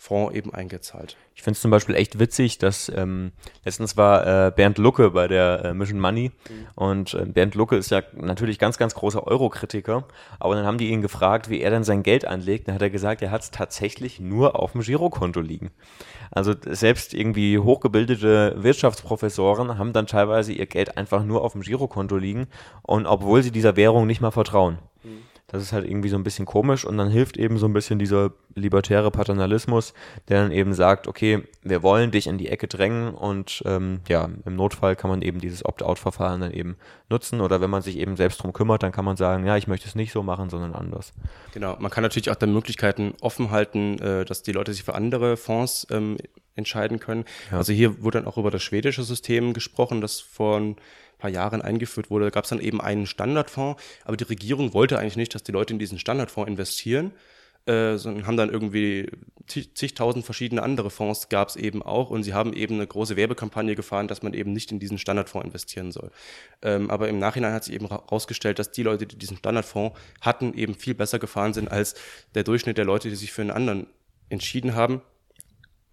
Fonds 0.00 0.32
eben 0.34 0.54
eingezahlt. 0.54 1.16
Ich 1.34 1.42
finde 1.42 1.56
es 1.56 1.60
zum 1.60 1.72
Beispiel 1.72 1.96
echt 1.96 2.20
witzig, 2.20 2.58
dass 2.58 2.88
ähm, 2.94 3.32
letztens 3.64 3.96
war 3.96 4.46
äh, 4.46 4.50
Bernd 4.52 4.78
Lucke 4.78 5.10
bei 5.10 5.26
der 5.26 5.64
äh, 5.64 5.74
Mission 5.74 5.98
Money 5.98 6.30
mhm. 6.48 6.66
und 6.76 7.14
äh, 7.14 7.26
Bernd 7.26 7.56
Lucke 7.56 7.76
ist 7.76 7.90
ja 7.90 8.02
natürlich 8.14 8.60
ganz, 8.60 8.78
ganz 8.78 8.94
großer 8.94 9.26
Euro-Kritiker, 9.26 10.04
aber 10.38 10.54
dann 10.54 10.64
haben 10.64 10.78
die 10.78 10.90
ihn 10.90 11.02
gefragt, 11.02 11.50
wie 11.50 11.60
er 11.60 11.70
denn 11.70 11.82
sein 11.82 12.04
Geld 12.04 12.24
anlegt. 12.24 12.68
Dann 12.68 12.76
hat 12.76 12.82
er 12.82 12.90
gesagt, 12.90 13.22
er 13.22 13.32
hat 13.32 13.42
es 13.42 13.50
tatsächlich 13.50 14.20
nur 14.20 14.58
auf 14.58 14.72
dem 14.72 14.82
Girokonto 14.82 15.40
liegen. 15.40 15.72
Also 16.30 16.54
selbst 16.64 17.12
irgendwie 17.12 17.58
hochgebildete 17.58 18.54
Wirtschaftsprofessoren 18.62 19.78
haben 19.78 19.92
dann 19.92 20.06
teilweise 20.06 20.52
ihr 20.52 20.66
Geld 20.66 20.96
einfach 20.96 21.24
nur 21.24 21.42
auf 21.42 21.52
dem 21.52 21.62
Girokonto 21.62 22.16
liegen 22.16 22.46
und 22.82 23.06
obwohl 23.06 23.42
sie 23.42 23.50
dieser 23.50 23.74
Währung 23.74 24.06
nicht 24.06 24.20
mal 24.20 24.30
vertrauen. 24.30 24.78
Mhm. 25.02 25.22
Das 25.48 25.62
ist 25.62 25.72
halt 25.72 25.88
irgendwie 25.88 26.10
so 26.10 26.16
ein 26.16 26.24
bisschen 26.24 26.44
komisch 26.44 26.84
und 26.84 26.98
dann 26.98 27.10
hilft 27.10 27.38
eben 27.38 27.56
so 27.56 27.66
ein 27.66 27.72
bisschen 27.72 27.98
dieser 27.98 28.32
libertäre 28.54 29.10
Paternalismus, 29.10 29.94
der 30.28 30.42
dann 30.42 30.52
eben 30.52 30.74
sagt, 30.74 31.08
okay, 31.08 31.42
wir 31.62 31.82
wollen 31.82 32.10
dich 32.10 32.26
in 32.26 32.36
die 32.36 32.48
Ecke 32.48 32.68
drängen 32.68 33.14
und 33.14 33.62
ähm, 33.64 34.00
ja, 34.08 34.28
im 34.44 34.56
Notfall 34.56 34.94
kann 34.94 35.08
man 35.08 35.22
eben 35.22 35.40
dieses 35.40 35.64
Opt-out-Verfahren 35.64 36.42
dann 36.42 36.52
eben 36.52 36.76
nutzen 37.08 37.40
oder 37.40 37.62
wenn 37.62 37.70
man 37.70 37.80
sich 37.80 37.96
eben 37.96 38.16
selbst 38.16 38.42
drum 38.42 38.52
kümmert, 38.52 38.82
dann 38.82 38.92
kann 38.92 39.06
man 39.06 39.16
sagen, 39.16 39.46
ja, 39.46 39.56
ich 39.56 39.66
möchte 39.66 39.88
es 39.88 39.94
nicht 39.94 40.12
so 40.12 40.22
machen, 40.22 40.50
sondern 40.50 40.74
anders. 40.74 41.14
Genau, 41.54 41.76
man 41.78 41.90
kann 41.90 42.02
natürlich 42.02 42.30
auch 42.30 42.36
dann 42.36 42.52
Möglichkeiten 42.52 43.14
offen 43.22 43.50
halten, 43.50 43.98
äh, 44.00 44.26
dass 44.26 44.42
die 44.42 44.52
Leute 44.52 44.74
sich 44.74 44.82
für 44.82 44.94
andere 44.94 45.38
Fonds 45.38 45.86
ähm, 45.90 46.18
entscheiden 46.56 47.00
können. 47.00 47.24
Ja. 47.50 47.56
Also 47.56 47.72
hier 47.72 48.02
wurde 48.02 48.18
dann 48.18 48.28
auch 48.28 48.36
über 48.36 48.50
das 48.50 48.62
schwedische 48.62 49.02
System 49.02 49.54
gesprochen, 49.54 50.02
das 50.02 50.20
von 50.20 50.76
paar 51.18 51.30
Jahren 51.30 51.62
eingeführt 51.62 52.10
wurde, 52.10 52.30
gab 52.30 52.44
es 52.44 52.50
dann 52.50 52.60
eben 52.60 52.80
einen 52.80 53.06
Standardfonds, 53.06 53.82
aber 54.04 54.16
die 54.16 54.24
Regierung 54.24 54.74
wollte 54.74 54.98
eigentlich 54.98 55.16
nicht, 55.16 55.34
dass 55.34 55.42
die 55.42 55.52
Leute 55.52 55.72
in 55.72 55.78
diesen 55.78 55.98
Standardfonds 55.98 56.48
investieren, 56.48 57.12
äh, 57.66 57.98
sondern 57.98 58.26
haben 58.26 58.36
dann 58.36 58.50
irgendwie 58.50 59.10
zigtausend 59.46 60.24
verschiedene 60.24 60.62
andere 60.62 60.90
Fonds 60.90 61.28
gab 61.28 61.48
es 61.48 61.56
eben 61.56 61.82
auch. 61.82 62.08
Und 62.10 62.22
sie 62.22 62.32
haben 62.32 62.54
eben 62.54 62.76
eine 62.76 62.86
große 62.86 63.16
Werbekampagne 63.16 63.74
gefahren, 63.74 64.08
dass 64.08 64.22
man 64.22 64.32
eben 64.32 64.52
nicht 64.52 64.72
in 64.72 64.78
diesen 64.78 64.96
Standardfonds 64.96 65.46
investieren 65.46 65.92
soll. 65.92 66.10
Ähm, 66.62 66.90
aber 66.90 67.08
im 67.08 67.18
Nachhinein 67.18 67.52
hat 67.52 67.64
sich 67.64 67.74
eben 67.74 67.88
herausgestellt, 67.88 68.58
dass 68.58 68.70
die 68.70 68.82
Leute, 68.82 69.06
die 69.06 69.18
diesen 69.18 69.36
Standardfonds 69.36 69.98
hatten, 70.22 70.54
eben 70.54 70.74
viel 70.74 70.94
besser 70.94 71.18
gefahren 71.18 71.52
sind 71.52 71.70
als 71.70 71.94
der 72.34 72.44
Durchschnitt 72.44 72.78
der 72.78 72.86
Leute, 72.86 73.10
die 73.10 73.16
sich 73.16 73.32
für 73.32 73.42
einen 73.42 73.50
anderen 73.50 73.86
entschieden 74.30 74.74
haben 74.74 75.02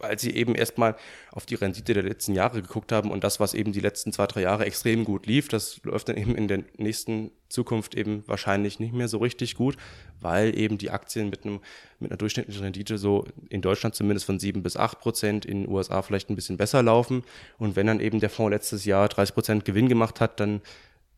weil 0.07 0.19
sie 0.19 0.31
eben 0.31 0.55
erstmal 0.55 0.95
auf 1.31 1.45
die 1.45 1.55
Rendite 1.55 1.93
der 1.93 2.03
letzten 2.03 2.33
Jahre 2.33 2.61
geguckt 2.61 2.91
haben 2.91 3.11
und 3.11 3.23
das, 3.23 3.39
was 3.39 3.53
eben 3.53 3.71
die 3.71 3.79
letzten 3.79 4.13
zwei, 4.13 4.27
drei 4.27 4.41
Jahre 4.41 4.65
extrem 4.65 5.03
gut 5.03 5.25
lief, 5.25 5.47
das 5.47 5.81
läuft 5.83 6.09
dann 6.09 6.17
eben 6.17 6.35
in 6.35 6.47
der 6.47 6.63
nächsten 6.77 7.31
Zukunft 7.49 7.95
eben 7.95 8.23
wahrscheinlich 8.27 8.79
nicht 8.79 8.93
mehr 8.93 9.07
so 9.07 9.19
richtig 9.19 9.55
gut, 9.55 9.77
weil 10.19 10.57
eben 10.57 10.77
die 10.77 10.91
Aktien 10.91 11.29
mit, 11.29 11.45
einem, 11.45 11.59
mit 11.99 12.11
einer 12.11 12.17
durchschnittlichen 12.17 12.63
Rendite 12.63 12.97
so 12.97 13.25
in 13.49 13.61
Deutschland 13.61 13.95
zumindest 13.95 14.25
von 14.25 14.39
sieben 14.39 14.63
bis 14.63 14.77
acht 14.77 14.99
Prozent, 14.99 15.45
in 15.45 15.63
den 15.63 15.71
USA 15.71 16.01
vielleicht 16.01 16.29
ein 16.29 16.35
bisschen 16.35 16.57
besser 16.57 16.83
laufen. 16.83 17.23
Und 17.57 17.75
wenn 17.75 17.87
dann 17.87 17.99
eben 17.99 18.19
der 18.19 18.29
Fonds 18.29 18.51
letztes 18.51 18.85
Jahr 18.85 19.07
30 19.07 19.33
Prozent 19.33 19.65
Gewinn 19.65 19.89
gemacht 19.89 20.21
hat, 20.21 20.39
dann 20.39 20.61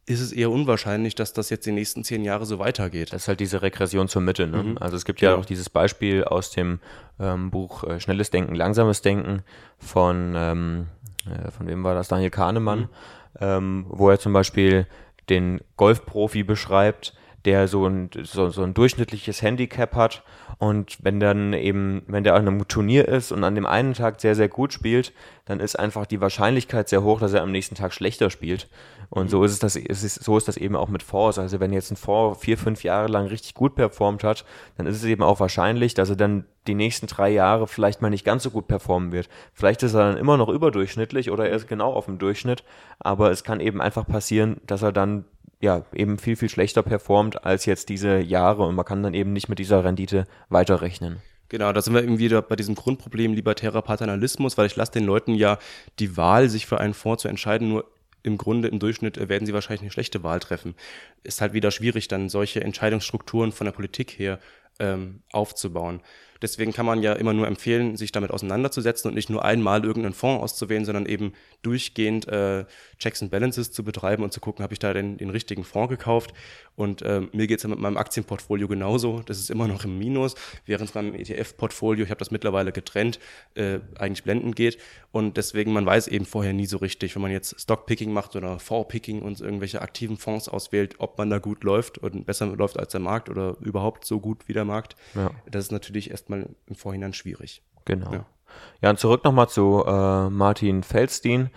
ist 0.08 0.22
es 0.22 0.32
eher 0.32 0.49
unwahrscheinlich, 0.49 1.16
dass 1.16 1.34
das 1.34 1.49
jetzt 1.49 1.66
die 1.66 1.74
nächsten 1.74 2.03
zehn 2.05 2.24
Jahre 2.24 2.45
so 2.45 2.60
weitergeht. 2.60 3.12
Das 3.12 3.24
ist 3.24 3.28
halt 3.28 3.41
diese 3.41 3.62
Regression 3.62 4.08
zur 4.08 4.22
Mitte. 4.22 4.47
Ne? 4.47 4.64
Mhm. 4.64 4.78
Also 4.80 4.95
es 4.95 5.03
gibt 5.03 5.20
ja 5.20 5.32
genau. 5.32 5.41
auch 5.41 5.45
dieses 5.45 5.70
Beispiel 5.70 6.24
aus 6.24 6.49
dem 6.49 6.80
ähm, 7.20 7.51
Buch 7.51 7.84
äh, 7.84 7.99
Schnelles 7.99 8.30
Denken, 8.30 8.55
Langsames 8.55 9.01
Denken 9.01 9.43
von, 9.78 10.34
ähm, 10.36 10.88
äh, 11.26 11.51
von 11.51 11.68
wem 11.68 11.84
war 11.84 11.93
das? 11.93 12.08
Daniel 12.08 12.30
Kahnemann, 12.30 12.80
mhm. 12.80 12.88
ähm, 13.41 13.86
wo 13.89 14.10
er 14.10 14.18
zum 14.18 14.32
Beispiel 14.32 14.88
den 15.30 15.60
Golfprofi 15.76 16.43
beschreibt, 16.43 17.14
der 17.46 17.68
so 17.68 17.86
ein, 17.86 18.10
so, 18.24 18.50
so 18.50 18.64
ein 18.64 18.74
durchschnittliches 18.74 19.42
Handicap 19.42 19.96
hat 19.96 20.24
und 20.60 20.98
wenn 21.04 21.20
dann 21.20 21.54
eben, 21.54 22.02
wenn 22.08 22.24
der 22.24 22.34
an 22.34 22.48
einem 22.48 22.68
Turnier 22.68 23.08
ist 23.08 23.32
und 23.32 23.44
an 23.44 23.54
dem 23.54 23.68
einen 23.68 23.94
Tag 23.94 24.20
sehr, 24.20 24.34
sehr 24.34 24.50
gut 24.50 24.74
spielt, 24.74 25.14
dann 25.46 25.60
ist 25.60 25.78
einfach 25.78 26.08
die 26.08 26.20
Wahrscheinlichkeit 26.20 26.90
sehr 26.90 27.04
hoch, 27.04 27.20
dass 27.20 27.34
er 27.34 27.44
am 27.44 27.52
nächsten 27.52 27.76
Tag 27.76 27.94
schlechter 27.94 28.32
spielt. 28.32 28.68
Und 29.10 29.30
so 29.30 29.44
ist 29.44 29.52
es 29.52 29.60
das, 29.60 29.76
ist 29.76 30.04
es, 30.04 30.16
so 30.16 30.36
ist 30.36 30.48
das 30.48 30.58
eben 30.58 30.76
auch 30.76 30.90
mit 30.90 31.04
Fonds. 31.04 31.38
Also 31.38 31.60
wenn 31.60 31.72
jetzt 31.72 31.92
ein 31.92 31.96
Fonds 31.96 32.42
vier, 32.42 32.58
fünf 32.58 32.84
Jahre 32.84 33.08
lang 33.08 33.28
richtig 33.28 33.54
gut 33.54 33.76
performt 33.76 34.24
hat, 34.24 34.46
dann 34.78 34.88
ist 34.88 34.98
es 34.98 35.06
eben 35.06 35.24
auch 35.24 35.40
wahrscheinlich, 35.40 35.94
dass 35.94 36.10
er 36.10 36.16
dann 36.16 36.46
die 36.66 36.76
nächsten 36.76 37.08
drei 37.08 37.30
Jahre 37.30 37.68
vielleicht 37.68 38.02
mal 38.02 38.10
nicht 38.10 38.26
ganz 38.26 38.44
so 38.44 38.50
gut 38.50 38.68
performen 38.68 39.12
wird. 39.12 39.30
Vielleicht 39.54 39.84
ist 39.84 39.94
er 39.94 40.10
dann 40.10 40.18
immer 40.18 40.38
noch 40.38 40.50
überdurchschnittlich 40.50 41.32
oder 41.32 41.48
er 41.48 41.56
ist 41.56 41.68
genau 41.68 41.94
auf 41.94 42.06
dem 42.06 42.18
Durchschnitt, 42.18 42.64
aber 43.00 43.32
es 43.32 43.44
kann 43.44 43.60
eben 43.60 43.80
einfach 43.80 44.06
passieren, 44.08 44.60
dass 44.66 44.82
er 44.82 44.92
dann 44.92 45.24
ja, 45.60 45.86
eben 45.93 46.18
viel, 46.20 46.36
viel 46.36 46.49
schlechter 46.49 46.84
performt 46.84 47.43
als 47.45 47.66
jetzt 47.66 47.89
diese 47.89 48.20
Jahre 48.20 48.64
und 48.64 48.76
man 48.76 48.86
kann 48.86 49.03
dann 49.03 49.14
eben 49.14 49.34
nicht 49.34 49.49
mit 49.49 49.60
dieser 49.60 49.84
Rendite 49.84 50.26
weiterrechnen. 50.49 51.18
Genau, 51.49 51.72
da 51.72 51.82
sind 51.82 51.93
wir 51.93 52.01
irgendwie 52.01 52.26
wieder 52.26 52.41
bei 52.41 52.55
diesem 52.55 52.76
Grundproblem 52.76 53.34
libertärer 53.34 53.82
Paternalismus, 53.82 54.58
weil 54.58 54.68
ich 54.68 54.76
lasse 54.76 54.91
den 54.91 55.05
Leuten 55.05 55.34
ja 55.34 55.58
die 55.99 56.18
Wahl, 56.18 56.49
sich 56.49 56.66
für 56.66 56.80
einen 56.80 56.93
Fonds 56.93 57.22
zu 57.22 57.30
entscheiden, 57.30 57.70
nur 57.70 57.86
im 58.24 58.38
Grunde 58.38 58.68
im 58.68 58.80
Durchschnitt 58.80 59.30
werden 59.30 59.45
sie 59.45 59.53
wahrscheinlich 59.53 59.82
eine 59.82 59.91
schlechte 59.91 60.22
Wahl 60.24 60.41
treffen. 60.41 60.76
Ist 61.24 61.39
halt 61.39 61.53
wieder 61.53 61.72
schwierig, 61.72 62.10
dann 62.10 62.28
solche 62.28 62.62
Entscheidungsstrukturen 62.62 63.53
von 63.53 63.66
der 63.66 63.72
Politik 63.72 64.20
her 64.20 64.39
ähm, 64.80 65.21
aufzubauen. 65.32 66.01
Deswegen 66.41 66.73
kann 66.73 66.86
man 66.86 67.01
ja 67.01 67.13
immer 67.13 67.34
nur 67.34 67.47
empfehlen, 67.47 67.95
sich 67.97 68.11
damit 68.11 68.32
auseinanderzusetzen 68.32 69.09
und 69.09 69.15
nicht 69.15 69.30
nur 69.30 69.43
einmal 69.43 69.84
irgendeinen 69.84 70.13
Fonds 70.13 70.43
auszuwählen, 70.43 70.86
sondern 70.86 71.05
eben 71.05 71.34
durchgehend 71.61 72.28
äh, 72.28 72.65
Checks 72.99 73.21
and 73.21 73.32
Balances 73.32 73.71
zu 73.71 73.84
betreiben 73.84 74.23
und 74.23 74.32
zu 74.32 74.39
gucken, 74.39 74.63
habe 74.63 74.73
ich 74.73 74.80
da 74.80 74.93
denn 74.93 75.17
den 75.17 75.30
richtigen 75.30 75.63
Fonds 75.63 75.89
gekauft. 75.89 76.34
Und 76.75 77.01
äh, 77.01 77.21
mir 77.32 77.47
geht 77.47 77.57
es 77.57 77.63
ja 77.63 77.69
mit 77.69 77.80
meinem 77.80 77.97
Aktienportfolio 77.97 78.67
genauso. 78.67 79.23
Das 79.25 79.39
ist 79.39 79.49
immer 79.49 79.67
noch 79.67 79.84
im 79.84 79.97
Minus, 79.97 80.36
während 80.65 80.89
es 80.89 80.93
beim 80.93 81.15
ETF-Portfolio, 81.15 82.03
ich 82.05 82.11
habe 82.11 82.19
das 82.19 82.30
mittlerweile 82.30 82.71
getrennt, 82.71 83.19
äh, 83.55 83.80
eigentlich 83.97 84.23
blendend 84.23 84.55
geht. 84.55 84.78
Und 85.11 85.38
deswegen, 85.38 85.73
man 85.73 85.88
weiß 85.88 86.07
eben 86.07 86.25
vorher 86.25 86.53
nie 86.53 86.67
so 86.67 86.78
richtig, 86.78 87.15
wenn 87.15 87.23
man 87.23 87.32
jetzt 87.32 87.59
Stockpicking 87.59 88.13
macht 88.13 88.36
oder 88.36 88.59
Fondspicking 88.59 89.23
und 89.23 89.41
irgendwelche 89.41 89.82
aktiven 89.82 90.17
Fonds 90.17 90.47
auswählt, 90.47 90.95
ob 90.99 91.17
man 91.17 91.32
da 91.32 91.39
gut 91.39 91.63
läuft 91.63 91.97
und 91.97 92.28
besser 92.28 92.45
läuft 92.45 92.78
als 92.78 92.91
der 92.91 93.01
Markt 93.01 93.30
oder 93.30 93.57
überhaupt 93.61 94.05
so 94.05 94.19
gut 94.19 94.47
wie 94.47 94.53
der 94.53 94.65
Markt. 94.68 94.95
Ja. 95.15 95.32
Das 95.49 95.65
ist 95.65 95.72
natürlich 95.72 96.11
erstmal 96.11 96.47
im 96.68 96.76
Vorhinein 96.76 97.13
schwierig. 97.13 97.63
Genau. 97.86 98.11
Ja, 98.11 98.26
ja 98.82 98.89
und 98.89 98.99
zurück 98.99 99.24
nochmal 99.24 99.49
zu 99.49 99.84
äh, 99.86 100.30
Martin 100.30 100.84
Feldstein. 100.84 101.49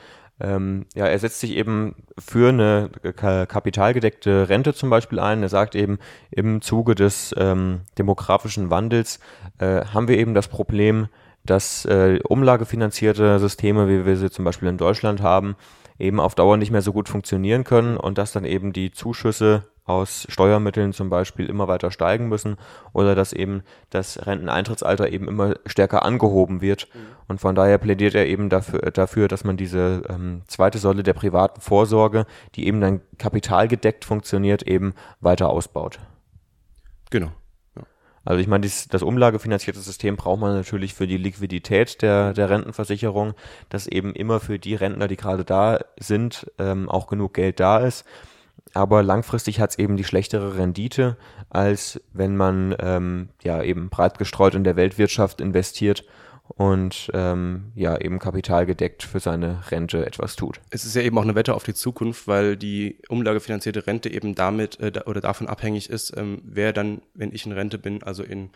Ähm, 0.43 0.87
ja, 0.95 1.07
er 1.07 1.19
setzt 1.19 1.41
sich 1.41 1.51
eben 1.51 1.97
für 2.19 2.49
eine 2.49 2.89
kapitalgedeckte 3.13 4.49
Rente 4.49 4.73
zum 4.73 4.89
Beispiel 4.89 5.19
ein. 5.19 5.43
Er 5.43 5.51
sagt 5.51 5.75
eben, 5.75 5.99
im 6.31 6.63
Zuge 6.63 6.95
des 6.95 7.35
ähm, 7.37 7.83
demografischen 7.99 8.71
Wandels 8.71 9.21
äh, 9.59 9.85
haben 9.85 10.09
wir 10.09 10.17
eben 10.17 10.33
das 10.33 10.49
Problem, 10.49 11.09
dass 11.45 11.85
äh, 11.85 12.21
umlagefinanzierte 12.27 13.39
Systeme, 13.39 13.89
wie 13.89 14.07
wir 14.07 14.17
sie 14.17 14.31
zum 14.31 14.45
Beispiel 14.47 14.69
in 14.69 14.79
Deutschland 14.79 15.21
haben, 15.21 15.57
eben 16.01 16.21
auf 16.21 16.35
Dauer 16.35 16.57
nicht 16.57 16.71
mehr 16.71 16.83
so 16.83 16.93
gut 16.93 17.09
funktionieren 17.09 17.65
können 17.65 17.97
und 17.97 18.19
dass 18.19 18.33
dann 18.33 18.45
eben 18.45 18.73
die 18.73 18.91
Zuschüsse 18.91 19.65
aus 19.91 20.27
Steuermitteln 20.29 20.93
zum 20.93 21.11
Beispiel 21.11 21.47
immer 21.47 21.67
weiter 21.67 21.91
steigen 21.91 22.29
müssen 22.29 22.57
oder 22.93 23.15
dass 23.15 23.33
eben 23.33 23.63
das 23.91 24.25
Renteneintrittsalter 24.25 25.11
eben 25.11 25.27
immer 25.27 25.57
stärker 25.67 26.05
angehoben 26.05 26.61
wird. 26.61 26.89
Mhm. 26.95 26.99
Und 27.29 27.41
von 27.41 27.55
daher 27.55 27.79
plädiert 27.79 28.15
er 28.15 28.27
eben 28.27 28.49
dafür, 28.49 28.91
dafür 28.93 29.27
dass 29.27 29.45
man 29.45 29.57
diese 29.57 30.03
ähm, 30.09 30.43
zweite 30.47 30.79
Säule 30.79 31.03
der 31.03 31.15
privaten 31.15 31.61
Vorsorge, 31.61 32.27
die 32.55 32.67
eben 32.67 32.81
dann 32.81 33.01
kapitalgedeckt 33.19 34.05
funktioniert, 34.05 34.63
eben 34.63 34.95
weiter 35.21 35.51
ausbaut. 35.51 35.99
Genau. 37.11 37.33
Also 38.25 38.41
ich 38.41 38.47
meine, 38.47 38.67
das, 38.67 38.89
das 38.89 39.03
umlagefinanzierte 39.03 39.81
System 39.81 40.17
braucht 40.17 40.41
man 40.41 40.55
natürlich 40.55 40.95
für 40.95 41.07
die 41.07 41.17
Liquidität 41.17 42.03
der, 42.03 42.35
der 42.35 42.51
Rentenversicherung, 42.51 43.35
dass 43.71 43.87
eben 43.87 44.15
immer 44.15 44.41
für 44.41 44.59
die 44.59 44.75
Rentner, 44.75 45.09
die 45.09 45.17
gerade 45.17 45.45
da 45.45 45.81
sind, 45.99 46.51
ähm, 46.59 46.89
auch 46.89 47.07
genug 47.07 47.35
Geld 47.35 47.61
da 47.61 47.79
ist. 47.79 48.05
Aber 48.75 49.03
langfristig 49.03 49.59
hat 49.59 49.71
es 49.71 49.79
eben 49.79 49.97
die 49.97 50.05
schlechtere 50.05 50.57
Rendite, 50.57 51.17
als 51.49 52.01
wenn 52.13 52.37
man 52.37 52.75
ähm, 52.79 53.31
ja 53.43 53.63
eben 53.63 53.89
breit 53.89 54.19
gestreut 54.19 54.55
in 54.55 54.65
der 54.65 54.77
Weltwirtschaft 54.77 55.41
investiert 55.41 56.05
und 56.57 57.11
ähm, 57.15 57.73
ja 57.75 57.99
eben 57.99 58.19
kapitalgedeckt 58.19 59.03
für 59.03 59.21
seine 59.21 59.63
Rente 59.71 60.05
etwas 60.05 60.37
tut. 60.37 60.61
Es 60.71 60.85
ist 60.85 60.97
ja 60.97 61.03
eben 61.03 61.17
auch 61.19 61.23
eine 61.23 61.35
Wette 61.35 61.55
auf 61.55 61.65
die 61.65 61.75
Zukunft, 61.75 62.27
weil 62.27 62.57
die 62.57 62.99
umlagefinanzierte 63.09 63.87
Rente 63.87 64.11
eben 64.11 64.35
damit 64.35 64.81
äh, 64.81 65.01
oder 65.07 65.21
davon 65.21 65.49
abhängig 65.49 65.91
ist, 65.91 66.17
ähm, 66.17 66.43
wer 66.45 66.73
dann, 66.73 67.03
wenn 67.15 67.33
ich 67.33 67.47
in 67.47 67.53
Rente 67.53 67.79
bin, 67.79 68.03
also 68.03 68.23
in 68.23 68.51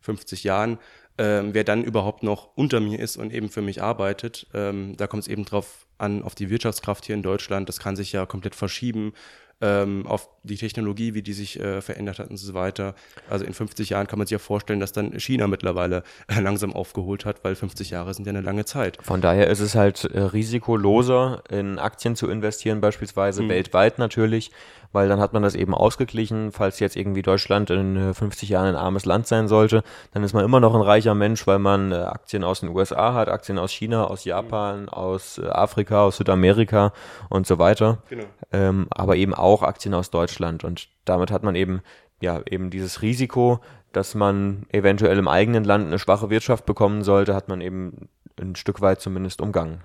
50 0.00 0.44
Jahren, 0.44 0.78
ähm, 1.18 1.52
wer 1.52 1.64
dann 1.64 1.84
überhaupt 1.84 2.22
noch 2.22 2.56
unter 2.56 2.80
mir 2.80 2.98
ist 2.98 3.16
und 3.16 3.32
eben 3.32 3.48
für 3.48 3.62
mich 3.62 3.82
arbeitet. 3.82 4.46
Ähm, 4.54 4.96
da 4.96 5.06
kommt 5.06 5.24
es 5.24 5.28
eben 5.28 5.44
drauf 5.44 5.86
an, 5.98 6.22
auf 6.22 6.34
die 6.34 6.50
Wirtschaftskraft 6.50 7.04
hier 7.04 7.14
in 7.14 7.22
Deutschland. 7.22 7.68
Das 7.68 7.78
kann 7.78 7.96
sich 7.96 8.12
ja 8.12 8.26
komplett 8.26 8.54
verschieben 8.54 9.12
ähm, 9.60 10.06
auf 10.06 10.28
die 10.42 10.56
Technologie, 10.56 11.12
wie 11.14 11.22
die 11.22 11.34
sich 11.34 11.60
äh, 11.60 11.82
verändert 11.82 12.18
hat 12.18 12.30
und 12.30 12.38
so 12.38 12.54
weiter. 12.54 12.94
Also 13.28 13.44
in 13.44 13.52
50 13.52 13.90
Jahren 13.90 14.06
kann 14.06 14.18
man 14.18 14.26
sich 14.26 14.32
ja 14.32 14.38
vorstellen, 14.38 14.80
dass 14.80 14.92
dann 14.92 15.12
China 15.20 15.46
mittlerweile 15.48 16.02
äh, 16.28 16.40
langsam 16.40 16.72
aufgeholt 16.72 17.24
hat, 17.26 17.44
weil 17.44 17.54
50 17.54 17.90
Jahre 17.90 18.14
sind 18.14 18.26
ja 18.26 18.30
eine 18.30 18.40
lange 18.40 18.64
Zeit. 18.64 18.96
Von 19.02 19.20
daher 19.20 19.48
ist 19.48 19.60
es 19.60 19.74
halt 19.74 20.04
äh, 20.04 20.20
risikoloser, 20.20 21.42
in 21.50 21.78
Aktien 21.78 22.16
zu 22.16 22.28
investieren, 22.30 22.80
beispielsweise 22.80 23.42
Mhm. 23.42 23.48
weltweit 23.50 23.98
natürlich, 23.98 24.50
weil 24.92 25.08
dann 25.08 25.20
hat 25.20 25.32
man 25.34 25.42
das 25.42 25.54
eben 25.54 25.74
ausgeglichen. 25.74 26.52
Falls 26.52 26.80
jetzt 26.80 26.96
irgendwie 26.96 27.22
Deutschland 27.22 27.68
in 27.70 27.96
äh, 27.96 28.14
50 28.14 28.48
Jahren 28.48 28.68
ein 28.68 28.76
armes 28.76 29.04
Land 29.04 29.26
sein 29.26 29.46
sollte, 29.46 29.82
dann 30.14 30.22
ist 30.24 30.32
man 30.32 30.44
immer 30.44 30.60
noch 30.60 30.74
ein 30.74 30.80
reicher 30.80 31.14
Mensch, 31.14 31.46
weil 31.46 31.58
man 31.58 31.92
äh, 31.92 31.96
Aktien 31.96 32.44
aus 32.44 32.60
den 32.60 32.70
USA 32.70 33.12
hat, 33.14 33.28
Aktien 33.28 33.58
aus 33.58 33.72
China, 33.72 34.04
aus 34.04 34.24
Japan, 34.24 34.88
aus 34.88 35.38
äh, 35.38 35.46
Afrika, 35.48 36.04
aus 36.04 36.16
Südamerika 36.16 36.92
und 37.28 37.46
so 37.46 37.58
weiter. 37.58 37.98
Genau. 38.08 38.24
Ähm, 38.52 38.86
aber 38.90 39.16
eben 39.16 39.34
auch 39.34 39.49
Aktien 39.62 39.94
aus 39.94 40.10
Deutschland. 40.10 40.64
Und 40.64 40.88
damit 41.04 41.30
hat 41.30 41.42
man 41.42 41.54
eben, 41.54 41.82
ja, 42.20 42.42
eben 42.46 42.70
dieses 42.70 43.02
Risiko, 43.02 43.60
dass 43.92 44.14
man 44.14 44.66
eventuell 44.70 45.18
im 45.18 45.28
eigenen 45.28 45.64
Land 45.64 45.86
eine 45.86 45.98
schwache 45.98 46.30
Wirtschaft 46.30 46.64
bekommen 46.66 47.02
sollte, 47.02 47.34
hat 47.34 47.48
man 47.48 47.60
eben 47.60 48.08
ein 48.40 48.56
Stück 48.56 48.80
weit 48.80 49.00
zumindest 49.00 49.40
umgangen. 49.40 49.82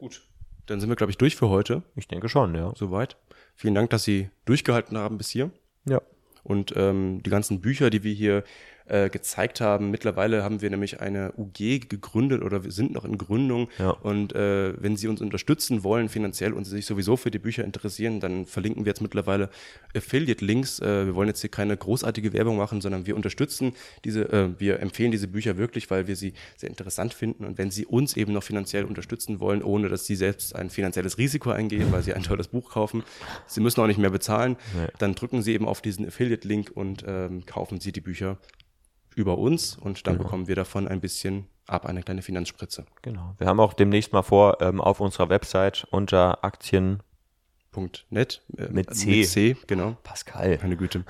Gut. 0.00 0.22
Dann 0.64 0.80
sind 0.80 0.88
wir, 0.88 0.96
glaube 0.96 1.10
ich, 1.10 1.18
durch 1.18 1.36
für 1.36 1.50
heute. 1.50 1.82
Ich 1.94 2.08
denke 2.08 2.30
schon, 2.30 2.54
ja. 2.54 2.72
Soweit. 2.74 3.18
Vielen 3.54 3.74
Dank, 3.74 3.90
dass 3.90 4.02
Sie 4.02 4.30
durchgehalten 4.46 4.96
haben 4.96 5.18
bis 5.18 5.28
hier. 5.28 5.50
Ja. 5.84 6.00
Und 6.42 6.72
ähm, 6.74 7.22
die 7.22 7.28
ganzen 7.28 7.60
Bücher, 7.60 7.90
die 7.90 8.02
wir 8.02 8.14
hier 8.14 8.44
äh, 8.90 9.08
gezeigt 9.08 9.60
haben, 9.60 9.90
mittlerweile 9.90 10.42
haben 10.42 10.60
wir 10.60 10.70
nämlich 10.70 11.00
eine 11.00 11.32
UG 11.36 11.88
gegründet 11.88 12.42
oder 12.42 12.64
wir 12.64 12.72
sind 12.72 12.92
noch 12.92 13.04
in 13.04 13.18
Gründung. 13.18 13.68
Ja. 13.78 13.90
Und 13.90 14.34
äh, 14.34 14.74
wenn 14.82 14.96
Sie 14.96 15.08
uns 15.08 15.20
unterstützen 15.20 15.84
wollen 15.84 16.08
finanziell 16.08 16.52
und 16.52 16.64
Sie 16.64 16.72
sich 16.72 16.86
sowieso 16.86 17.16
für 17.16 17.30
die 17.30 17.38
Bücher 17.38 17.64
interessieren, 17.64 18.20
dann 18.20 18.46
verlinken 18.46 18.84
wir 18.84 18.90
jetzt 18.90 19.00
mittlerweile 19.00 19.50
Affiliate-Links. 19.94 20.80
Äh, 20.80 21.06
wir 21.06 21.14
wollen 21.14 21.28
jetzt 21.28 21.40
hier 21.40 21.50
keine 21.50 21.76
großartige 21.76 22.32
Werbung 22.32 22.56
machen, 22.56 22.80
sondern 22.80 23.06
wir 23.06 23.16
unterstützen 23.16 23.74
diese, 24.04 24.32
äh, 24.32 24.48
wir 24.58 24.80
empfehlen 24.80 25.12
diese 25.12 25.28
Bücher 25.28 25.56
wirklich, 25.56 25.90
weil 25.90 26.06
wir 26.06 26.16
sie 26.16 26.32
sehr 26.56 26.68
interessant 26.68 27.14
finden. 27.14 27.44
Und 27.44 27.58
wenn 27.58 27.70
Sie 27.70 27.86
uns 27.86 28.16
eben 28.16 28.32
noch 28.32 28.42
finanziell 28.42 28.84
unterstützen 28.84 29.40
wollen, 29.40 29.62
ohne 29.62 29.88
dass 29.88 30.06
Sie 30.06 30.16
selbst 30.16 30.56
ein 30.56 30.70
finanzielles 30.70 31.18
Risiko 31.18 31.50
eingehen, 31.50 31.92
weil 31.92 32.02
Sie 32.02 32.12
ein 32.12 32.22
tolles 32.22 32.48
Buch 32.48 32.70
kaufen, 32.70 33.04
Sie 33.46 33.60
müssen 33.60 33.80
auch 33.80 33.86
nicht 33.86 33.98
mehr 33.98 34.10
bezahlen, 34.10 34.56
dann 34.98 35.14
drücken 35.14 35.42
Sie 35.42 35.54
eben 35.54 35.66
auf 35.66 35.80
diesen 35.80 36.06
Affiliate-Link 36.06 36.72
und 36.74 37.04
ähm, 37.06 37.46
kaufen 37.46 37.80
Sie 37.80 37.92
die 37.92 38.00
Bücher 38.00 38.38
über 39.14 39.38
uns 39.38 39.76
und 39.76 40.06
dann 40.06 40.18
bekommen 40.18 40.48
wir 40.48 40.56
davon 40.56 40.88
ein 40.88 41.00
bisschen 41.00 41.46
ab, 41.66 41.86
eine 41.86 42.02
kleine 42.02 42.22
Finanzspritze. 42.22 42.86
Genau. 43.02 43.34
Wir 43.38 43.46
haben 43.46 43.60
auch 43.60 43.72
demnächst 43.72 44.12
mal 44.12 44.22
vor, 44.22 44.60
ähm, 44.60 44.80
auf 44.80 45.00
unserer 45.00 45.28
Website 45.28 45.86
unter 45.90 46.44
Aktien 46.44 47.02
Punkt 47.70 48.04
net 48.10 48.42
äh, 48.56 48.68
Mit 48.68 48.92
C. 48.94 49.18
Mit 49.18 49.28
C, 49.28 49.56
genau. 49.68 49.96
Pascal 50.02 50.58
Meine 50.60 50.76
Güte. 50.76 51.04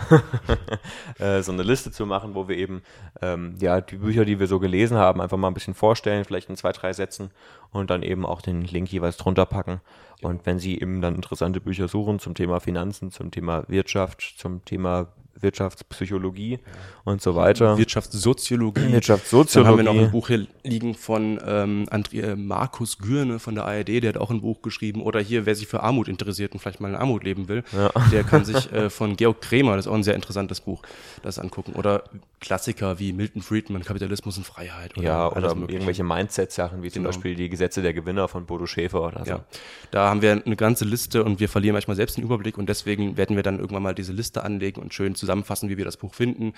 äh, 1.18 1.42
so 1.42 1.52
eine 1.52 1.62
Liste 1.62 1.90
zu 1.90 2.04
machen, 2.04 2.34
wo 2.34 2.48
wir 2.48 2.56
eben 2.56 2.82
ähm, 3.22 3.54
ja 3.60 3.80
die 3.80 3.96
Bücher, 3.96 4.26
die 4.26 4.38
wir 4.38 4.46
so 4.46 4.58
gelesen 4.58 4.98
haben, 4.98 5.22
einfach 5.22 5.38
mal 5.38 5.48
ein 5.48 5.54
bisschen 5.54 5.74
vorstellen, 5.74 6.24
vielleicht 6.24 6.50
in 6.50 6.56
zwei, 6.56 6.72
drei 6.72 6.92
Sätzen 6.92 7.30
und 7.70 7.88
dann 7.88 8.02
eben 8.02 8.26
auch 8.26 8.42
den 8.42 8.62
Link 8.62 8.92
jeweils 8.92 9.16
drunter 9.16 9.46
packen. 9.46 9.80
Und 10.20 10.44
wenn 10.44 10.58
Sie 10.58 10.78
eben 10.78 11.00
dann 11.00 11.14
interessante 11.14 11.62
Bücher 11.62 11.88
suchen 11.88 12.18
zum 12.18 12.34
Thema 12.34 12.60
Finanzen, 12.60 13.10
zum 13.10 13.30
Thema 13.30 13.64
Wirtschaft, 13.68 14.34
zum 14.36 14.62
Thema 14.66 15.08
Wirtschaftspsychologie 15.42 16.58
und 17.04 17.20
so 17.22 17.34
weiter. 17.34 17.76
Wirtschaftssoziologie. 17.78 18.92
Wirtschaftssoziologie. 18.92 19.54
Dann 19.54 19.66
haben 19.66 19.94
wir 19.96 20.02
noch 20.02 20.06
ein 20.06 20.10
Buch 20.10 20.28
hier 20.28 20.46
liegen 20.64 20.94
von 20.94 21.40
ähm, 21.46 21.86
André, 21.90 22.22
äh, 22.22 22.36
Markus 22.36 22.98
Gürne 22.98 23.38
von 23.38 23.54
der 23.54 23.64
ARD, 23.66 23.88
der 24.02 24.10
hat 24.10 24.16
auch 24.16 24.30
ein 24.30 24.40
Buch 24.40 24.62
geschrieben. 24.62 25.02
Oder 25.02 25.20
hier, 25.20 25.46
wer 25.46 25.54
sich 25.54 25.66
für 25.66 25.82
Armut 25.82 26.08
interessiert 26.08 26.52
und 26.52 26.60
vielleicht 26.60 26.80
mal 26.80 26.88
in 26.88 26.94
Armut 26.96 27.24
leben 27.24 27.48
will, 27.48 27.64
der 28.12 28.24
kann 28.24 28.44
sich 28.44 28.72
äh, 28.72 28.90
von 28.90 29.16
Georg 29.16 29.40
Kremer, 29.40 29.76
das 29.76 29.86
ist 29.86 29.90
auch 29.90 29.96
ein 29.96 30.02
sehr 30.02 30.14
interessantes 30.14 30.60
Buch, 30.60 30.82
das 31.22 31.38
angucken. 31.38 31.72
Oder 31.74 32.04
Klassiker 32.40 32.98
wie 32.98 33.12
Milton 33.12 33.42
Friedman, 33.42 33.84
Kapitalismus 33.84 34.38
und 34.38 34.46
Freiheit. 34.46 34.96
Oder 34.96 35.06
ja, 35.06 35.28
oder 35.30 35.54
Mögliche. 35.54 35.72
irgendwelche 35.74 36.04
Mindset-Sachen, 36.04 36.82
wie 36.82 36.90
zum 36.90 37.02
Genau. 37.02 37.08
Beispiel 37.10 37.34
die 37.34 37.48
Gesetze 37.48 37.82
der 37.82 37.92
Gewinner 37.94 38.28
von 38.28 38.46
Bodo 38.46 38.66
Schäfer 38.66 39.02
oder 39.06 39.24
so. 39.24 39.30
Ja, 39.30 39.44
da 39.90 40.08
haben 40.08 40.22
wir 40.22 40.42
eine 40.44 40.56
ganze 40.56 40.84
Liste 40.84 41.24
und 41.24 41.40
wir 41.40 41.48
verlieren 41.48 41.74
manchmal 41.74 41.96
selbst 41.96 42.16
den 42.16 42.24
Überblick 42.24 42.58
und 42.58 42.68
deswegen 42.68 43.16
werden 43.16 43.36
wir 43.36 43.42
dann 43.42 43.58
irgendwann 43.58 43.82
mal 43.82 43.94
diese 43.94 44.12
Liste 44.12 44.42
anlegen 44.42 44.80
und 44.80 44.94
schön 44.94 45.14
zusammenfassen, 45.30 45.68
wie 45.68 45.78
wir 45.78 45.84
das 45.84 45.96
Buch 45.96 46.14
finden, 46.14 46.52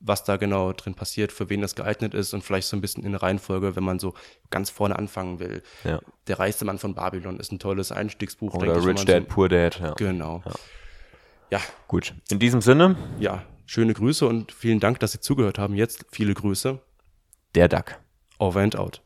was 0.00 0.24
da 0.24 0.36
genau 0.36 0.72
drin 0.72 0.94
passiert, 0.94 1.32
für 1.32 1.50
wen 1.50 1.60
das 1.60 1.74
geeignet 1.74 2.14
ist 2.14 2.32
und 2.32 2.42
vielleicht 2.42 2.68
so 2.68 2.76
ein 2.76 2.80
bisschen 2.80 3.04
in 3.04 3.14
Reihenfolge, 3.14 3.76
wenn 3.76 3.84
man 3.84 3.98
so 3.98 4.14
ganz 4.50 4.70
vorne 4.70 4.98
anfangen 4.98 5.38
will. 5.38 5.62
Ja. 5.84 6.00
Der 6.26 6.38
reichste 6.38 6.64
Mann 6.64 6.78
von 6.78 6.94
Babylon 6.94 7.38
ist 7.38 7.52
ein 7.52 7.58
tolles 7.58 7.92
Einstiegsbuch. 7.92 8.52
denke 8.52 8.66
Oder 8.70 8.78
ich, 8.78 8.84
wenn 8.84 8.96
Rich 8.96 9.06
man 9.06 9.06
Dad, 9.06 9.22
so, 9.28 9.34
Poor 9.34 9.48
Dad. 9.48 9.80
Ja. 9.80 9.94
Genau. 9.94 10.42
Ja, 11.50 11.60
Gut. 11.88 12.14
In 12.30 12.38
diesem 12.38 12.60
Sinne, 12.60 12.96
ja, 13.18 13.42
schöne 13.66 13.92
Grüße 13.92 14.26
und 14.26 14.52
vielen 14.52 14.80
Dank, 14.80 15.00
dass 15.00 15.12
Sie 15.12 15.20
zugehört 15.20 15.58
haben. 15.58 15.74
Jetzt 15.74 16.06
viele 16.10 16.34
Grüße. 16.34 16.78
der 17.54 17.68
Duck. 17.68 17.96
Over 18.38 18.60
and 18.60 18.76
out. 18.76 19.02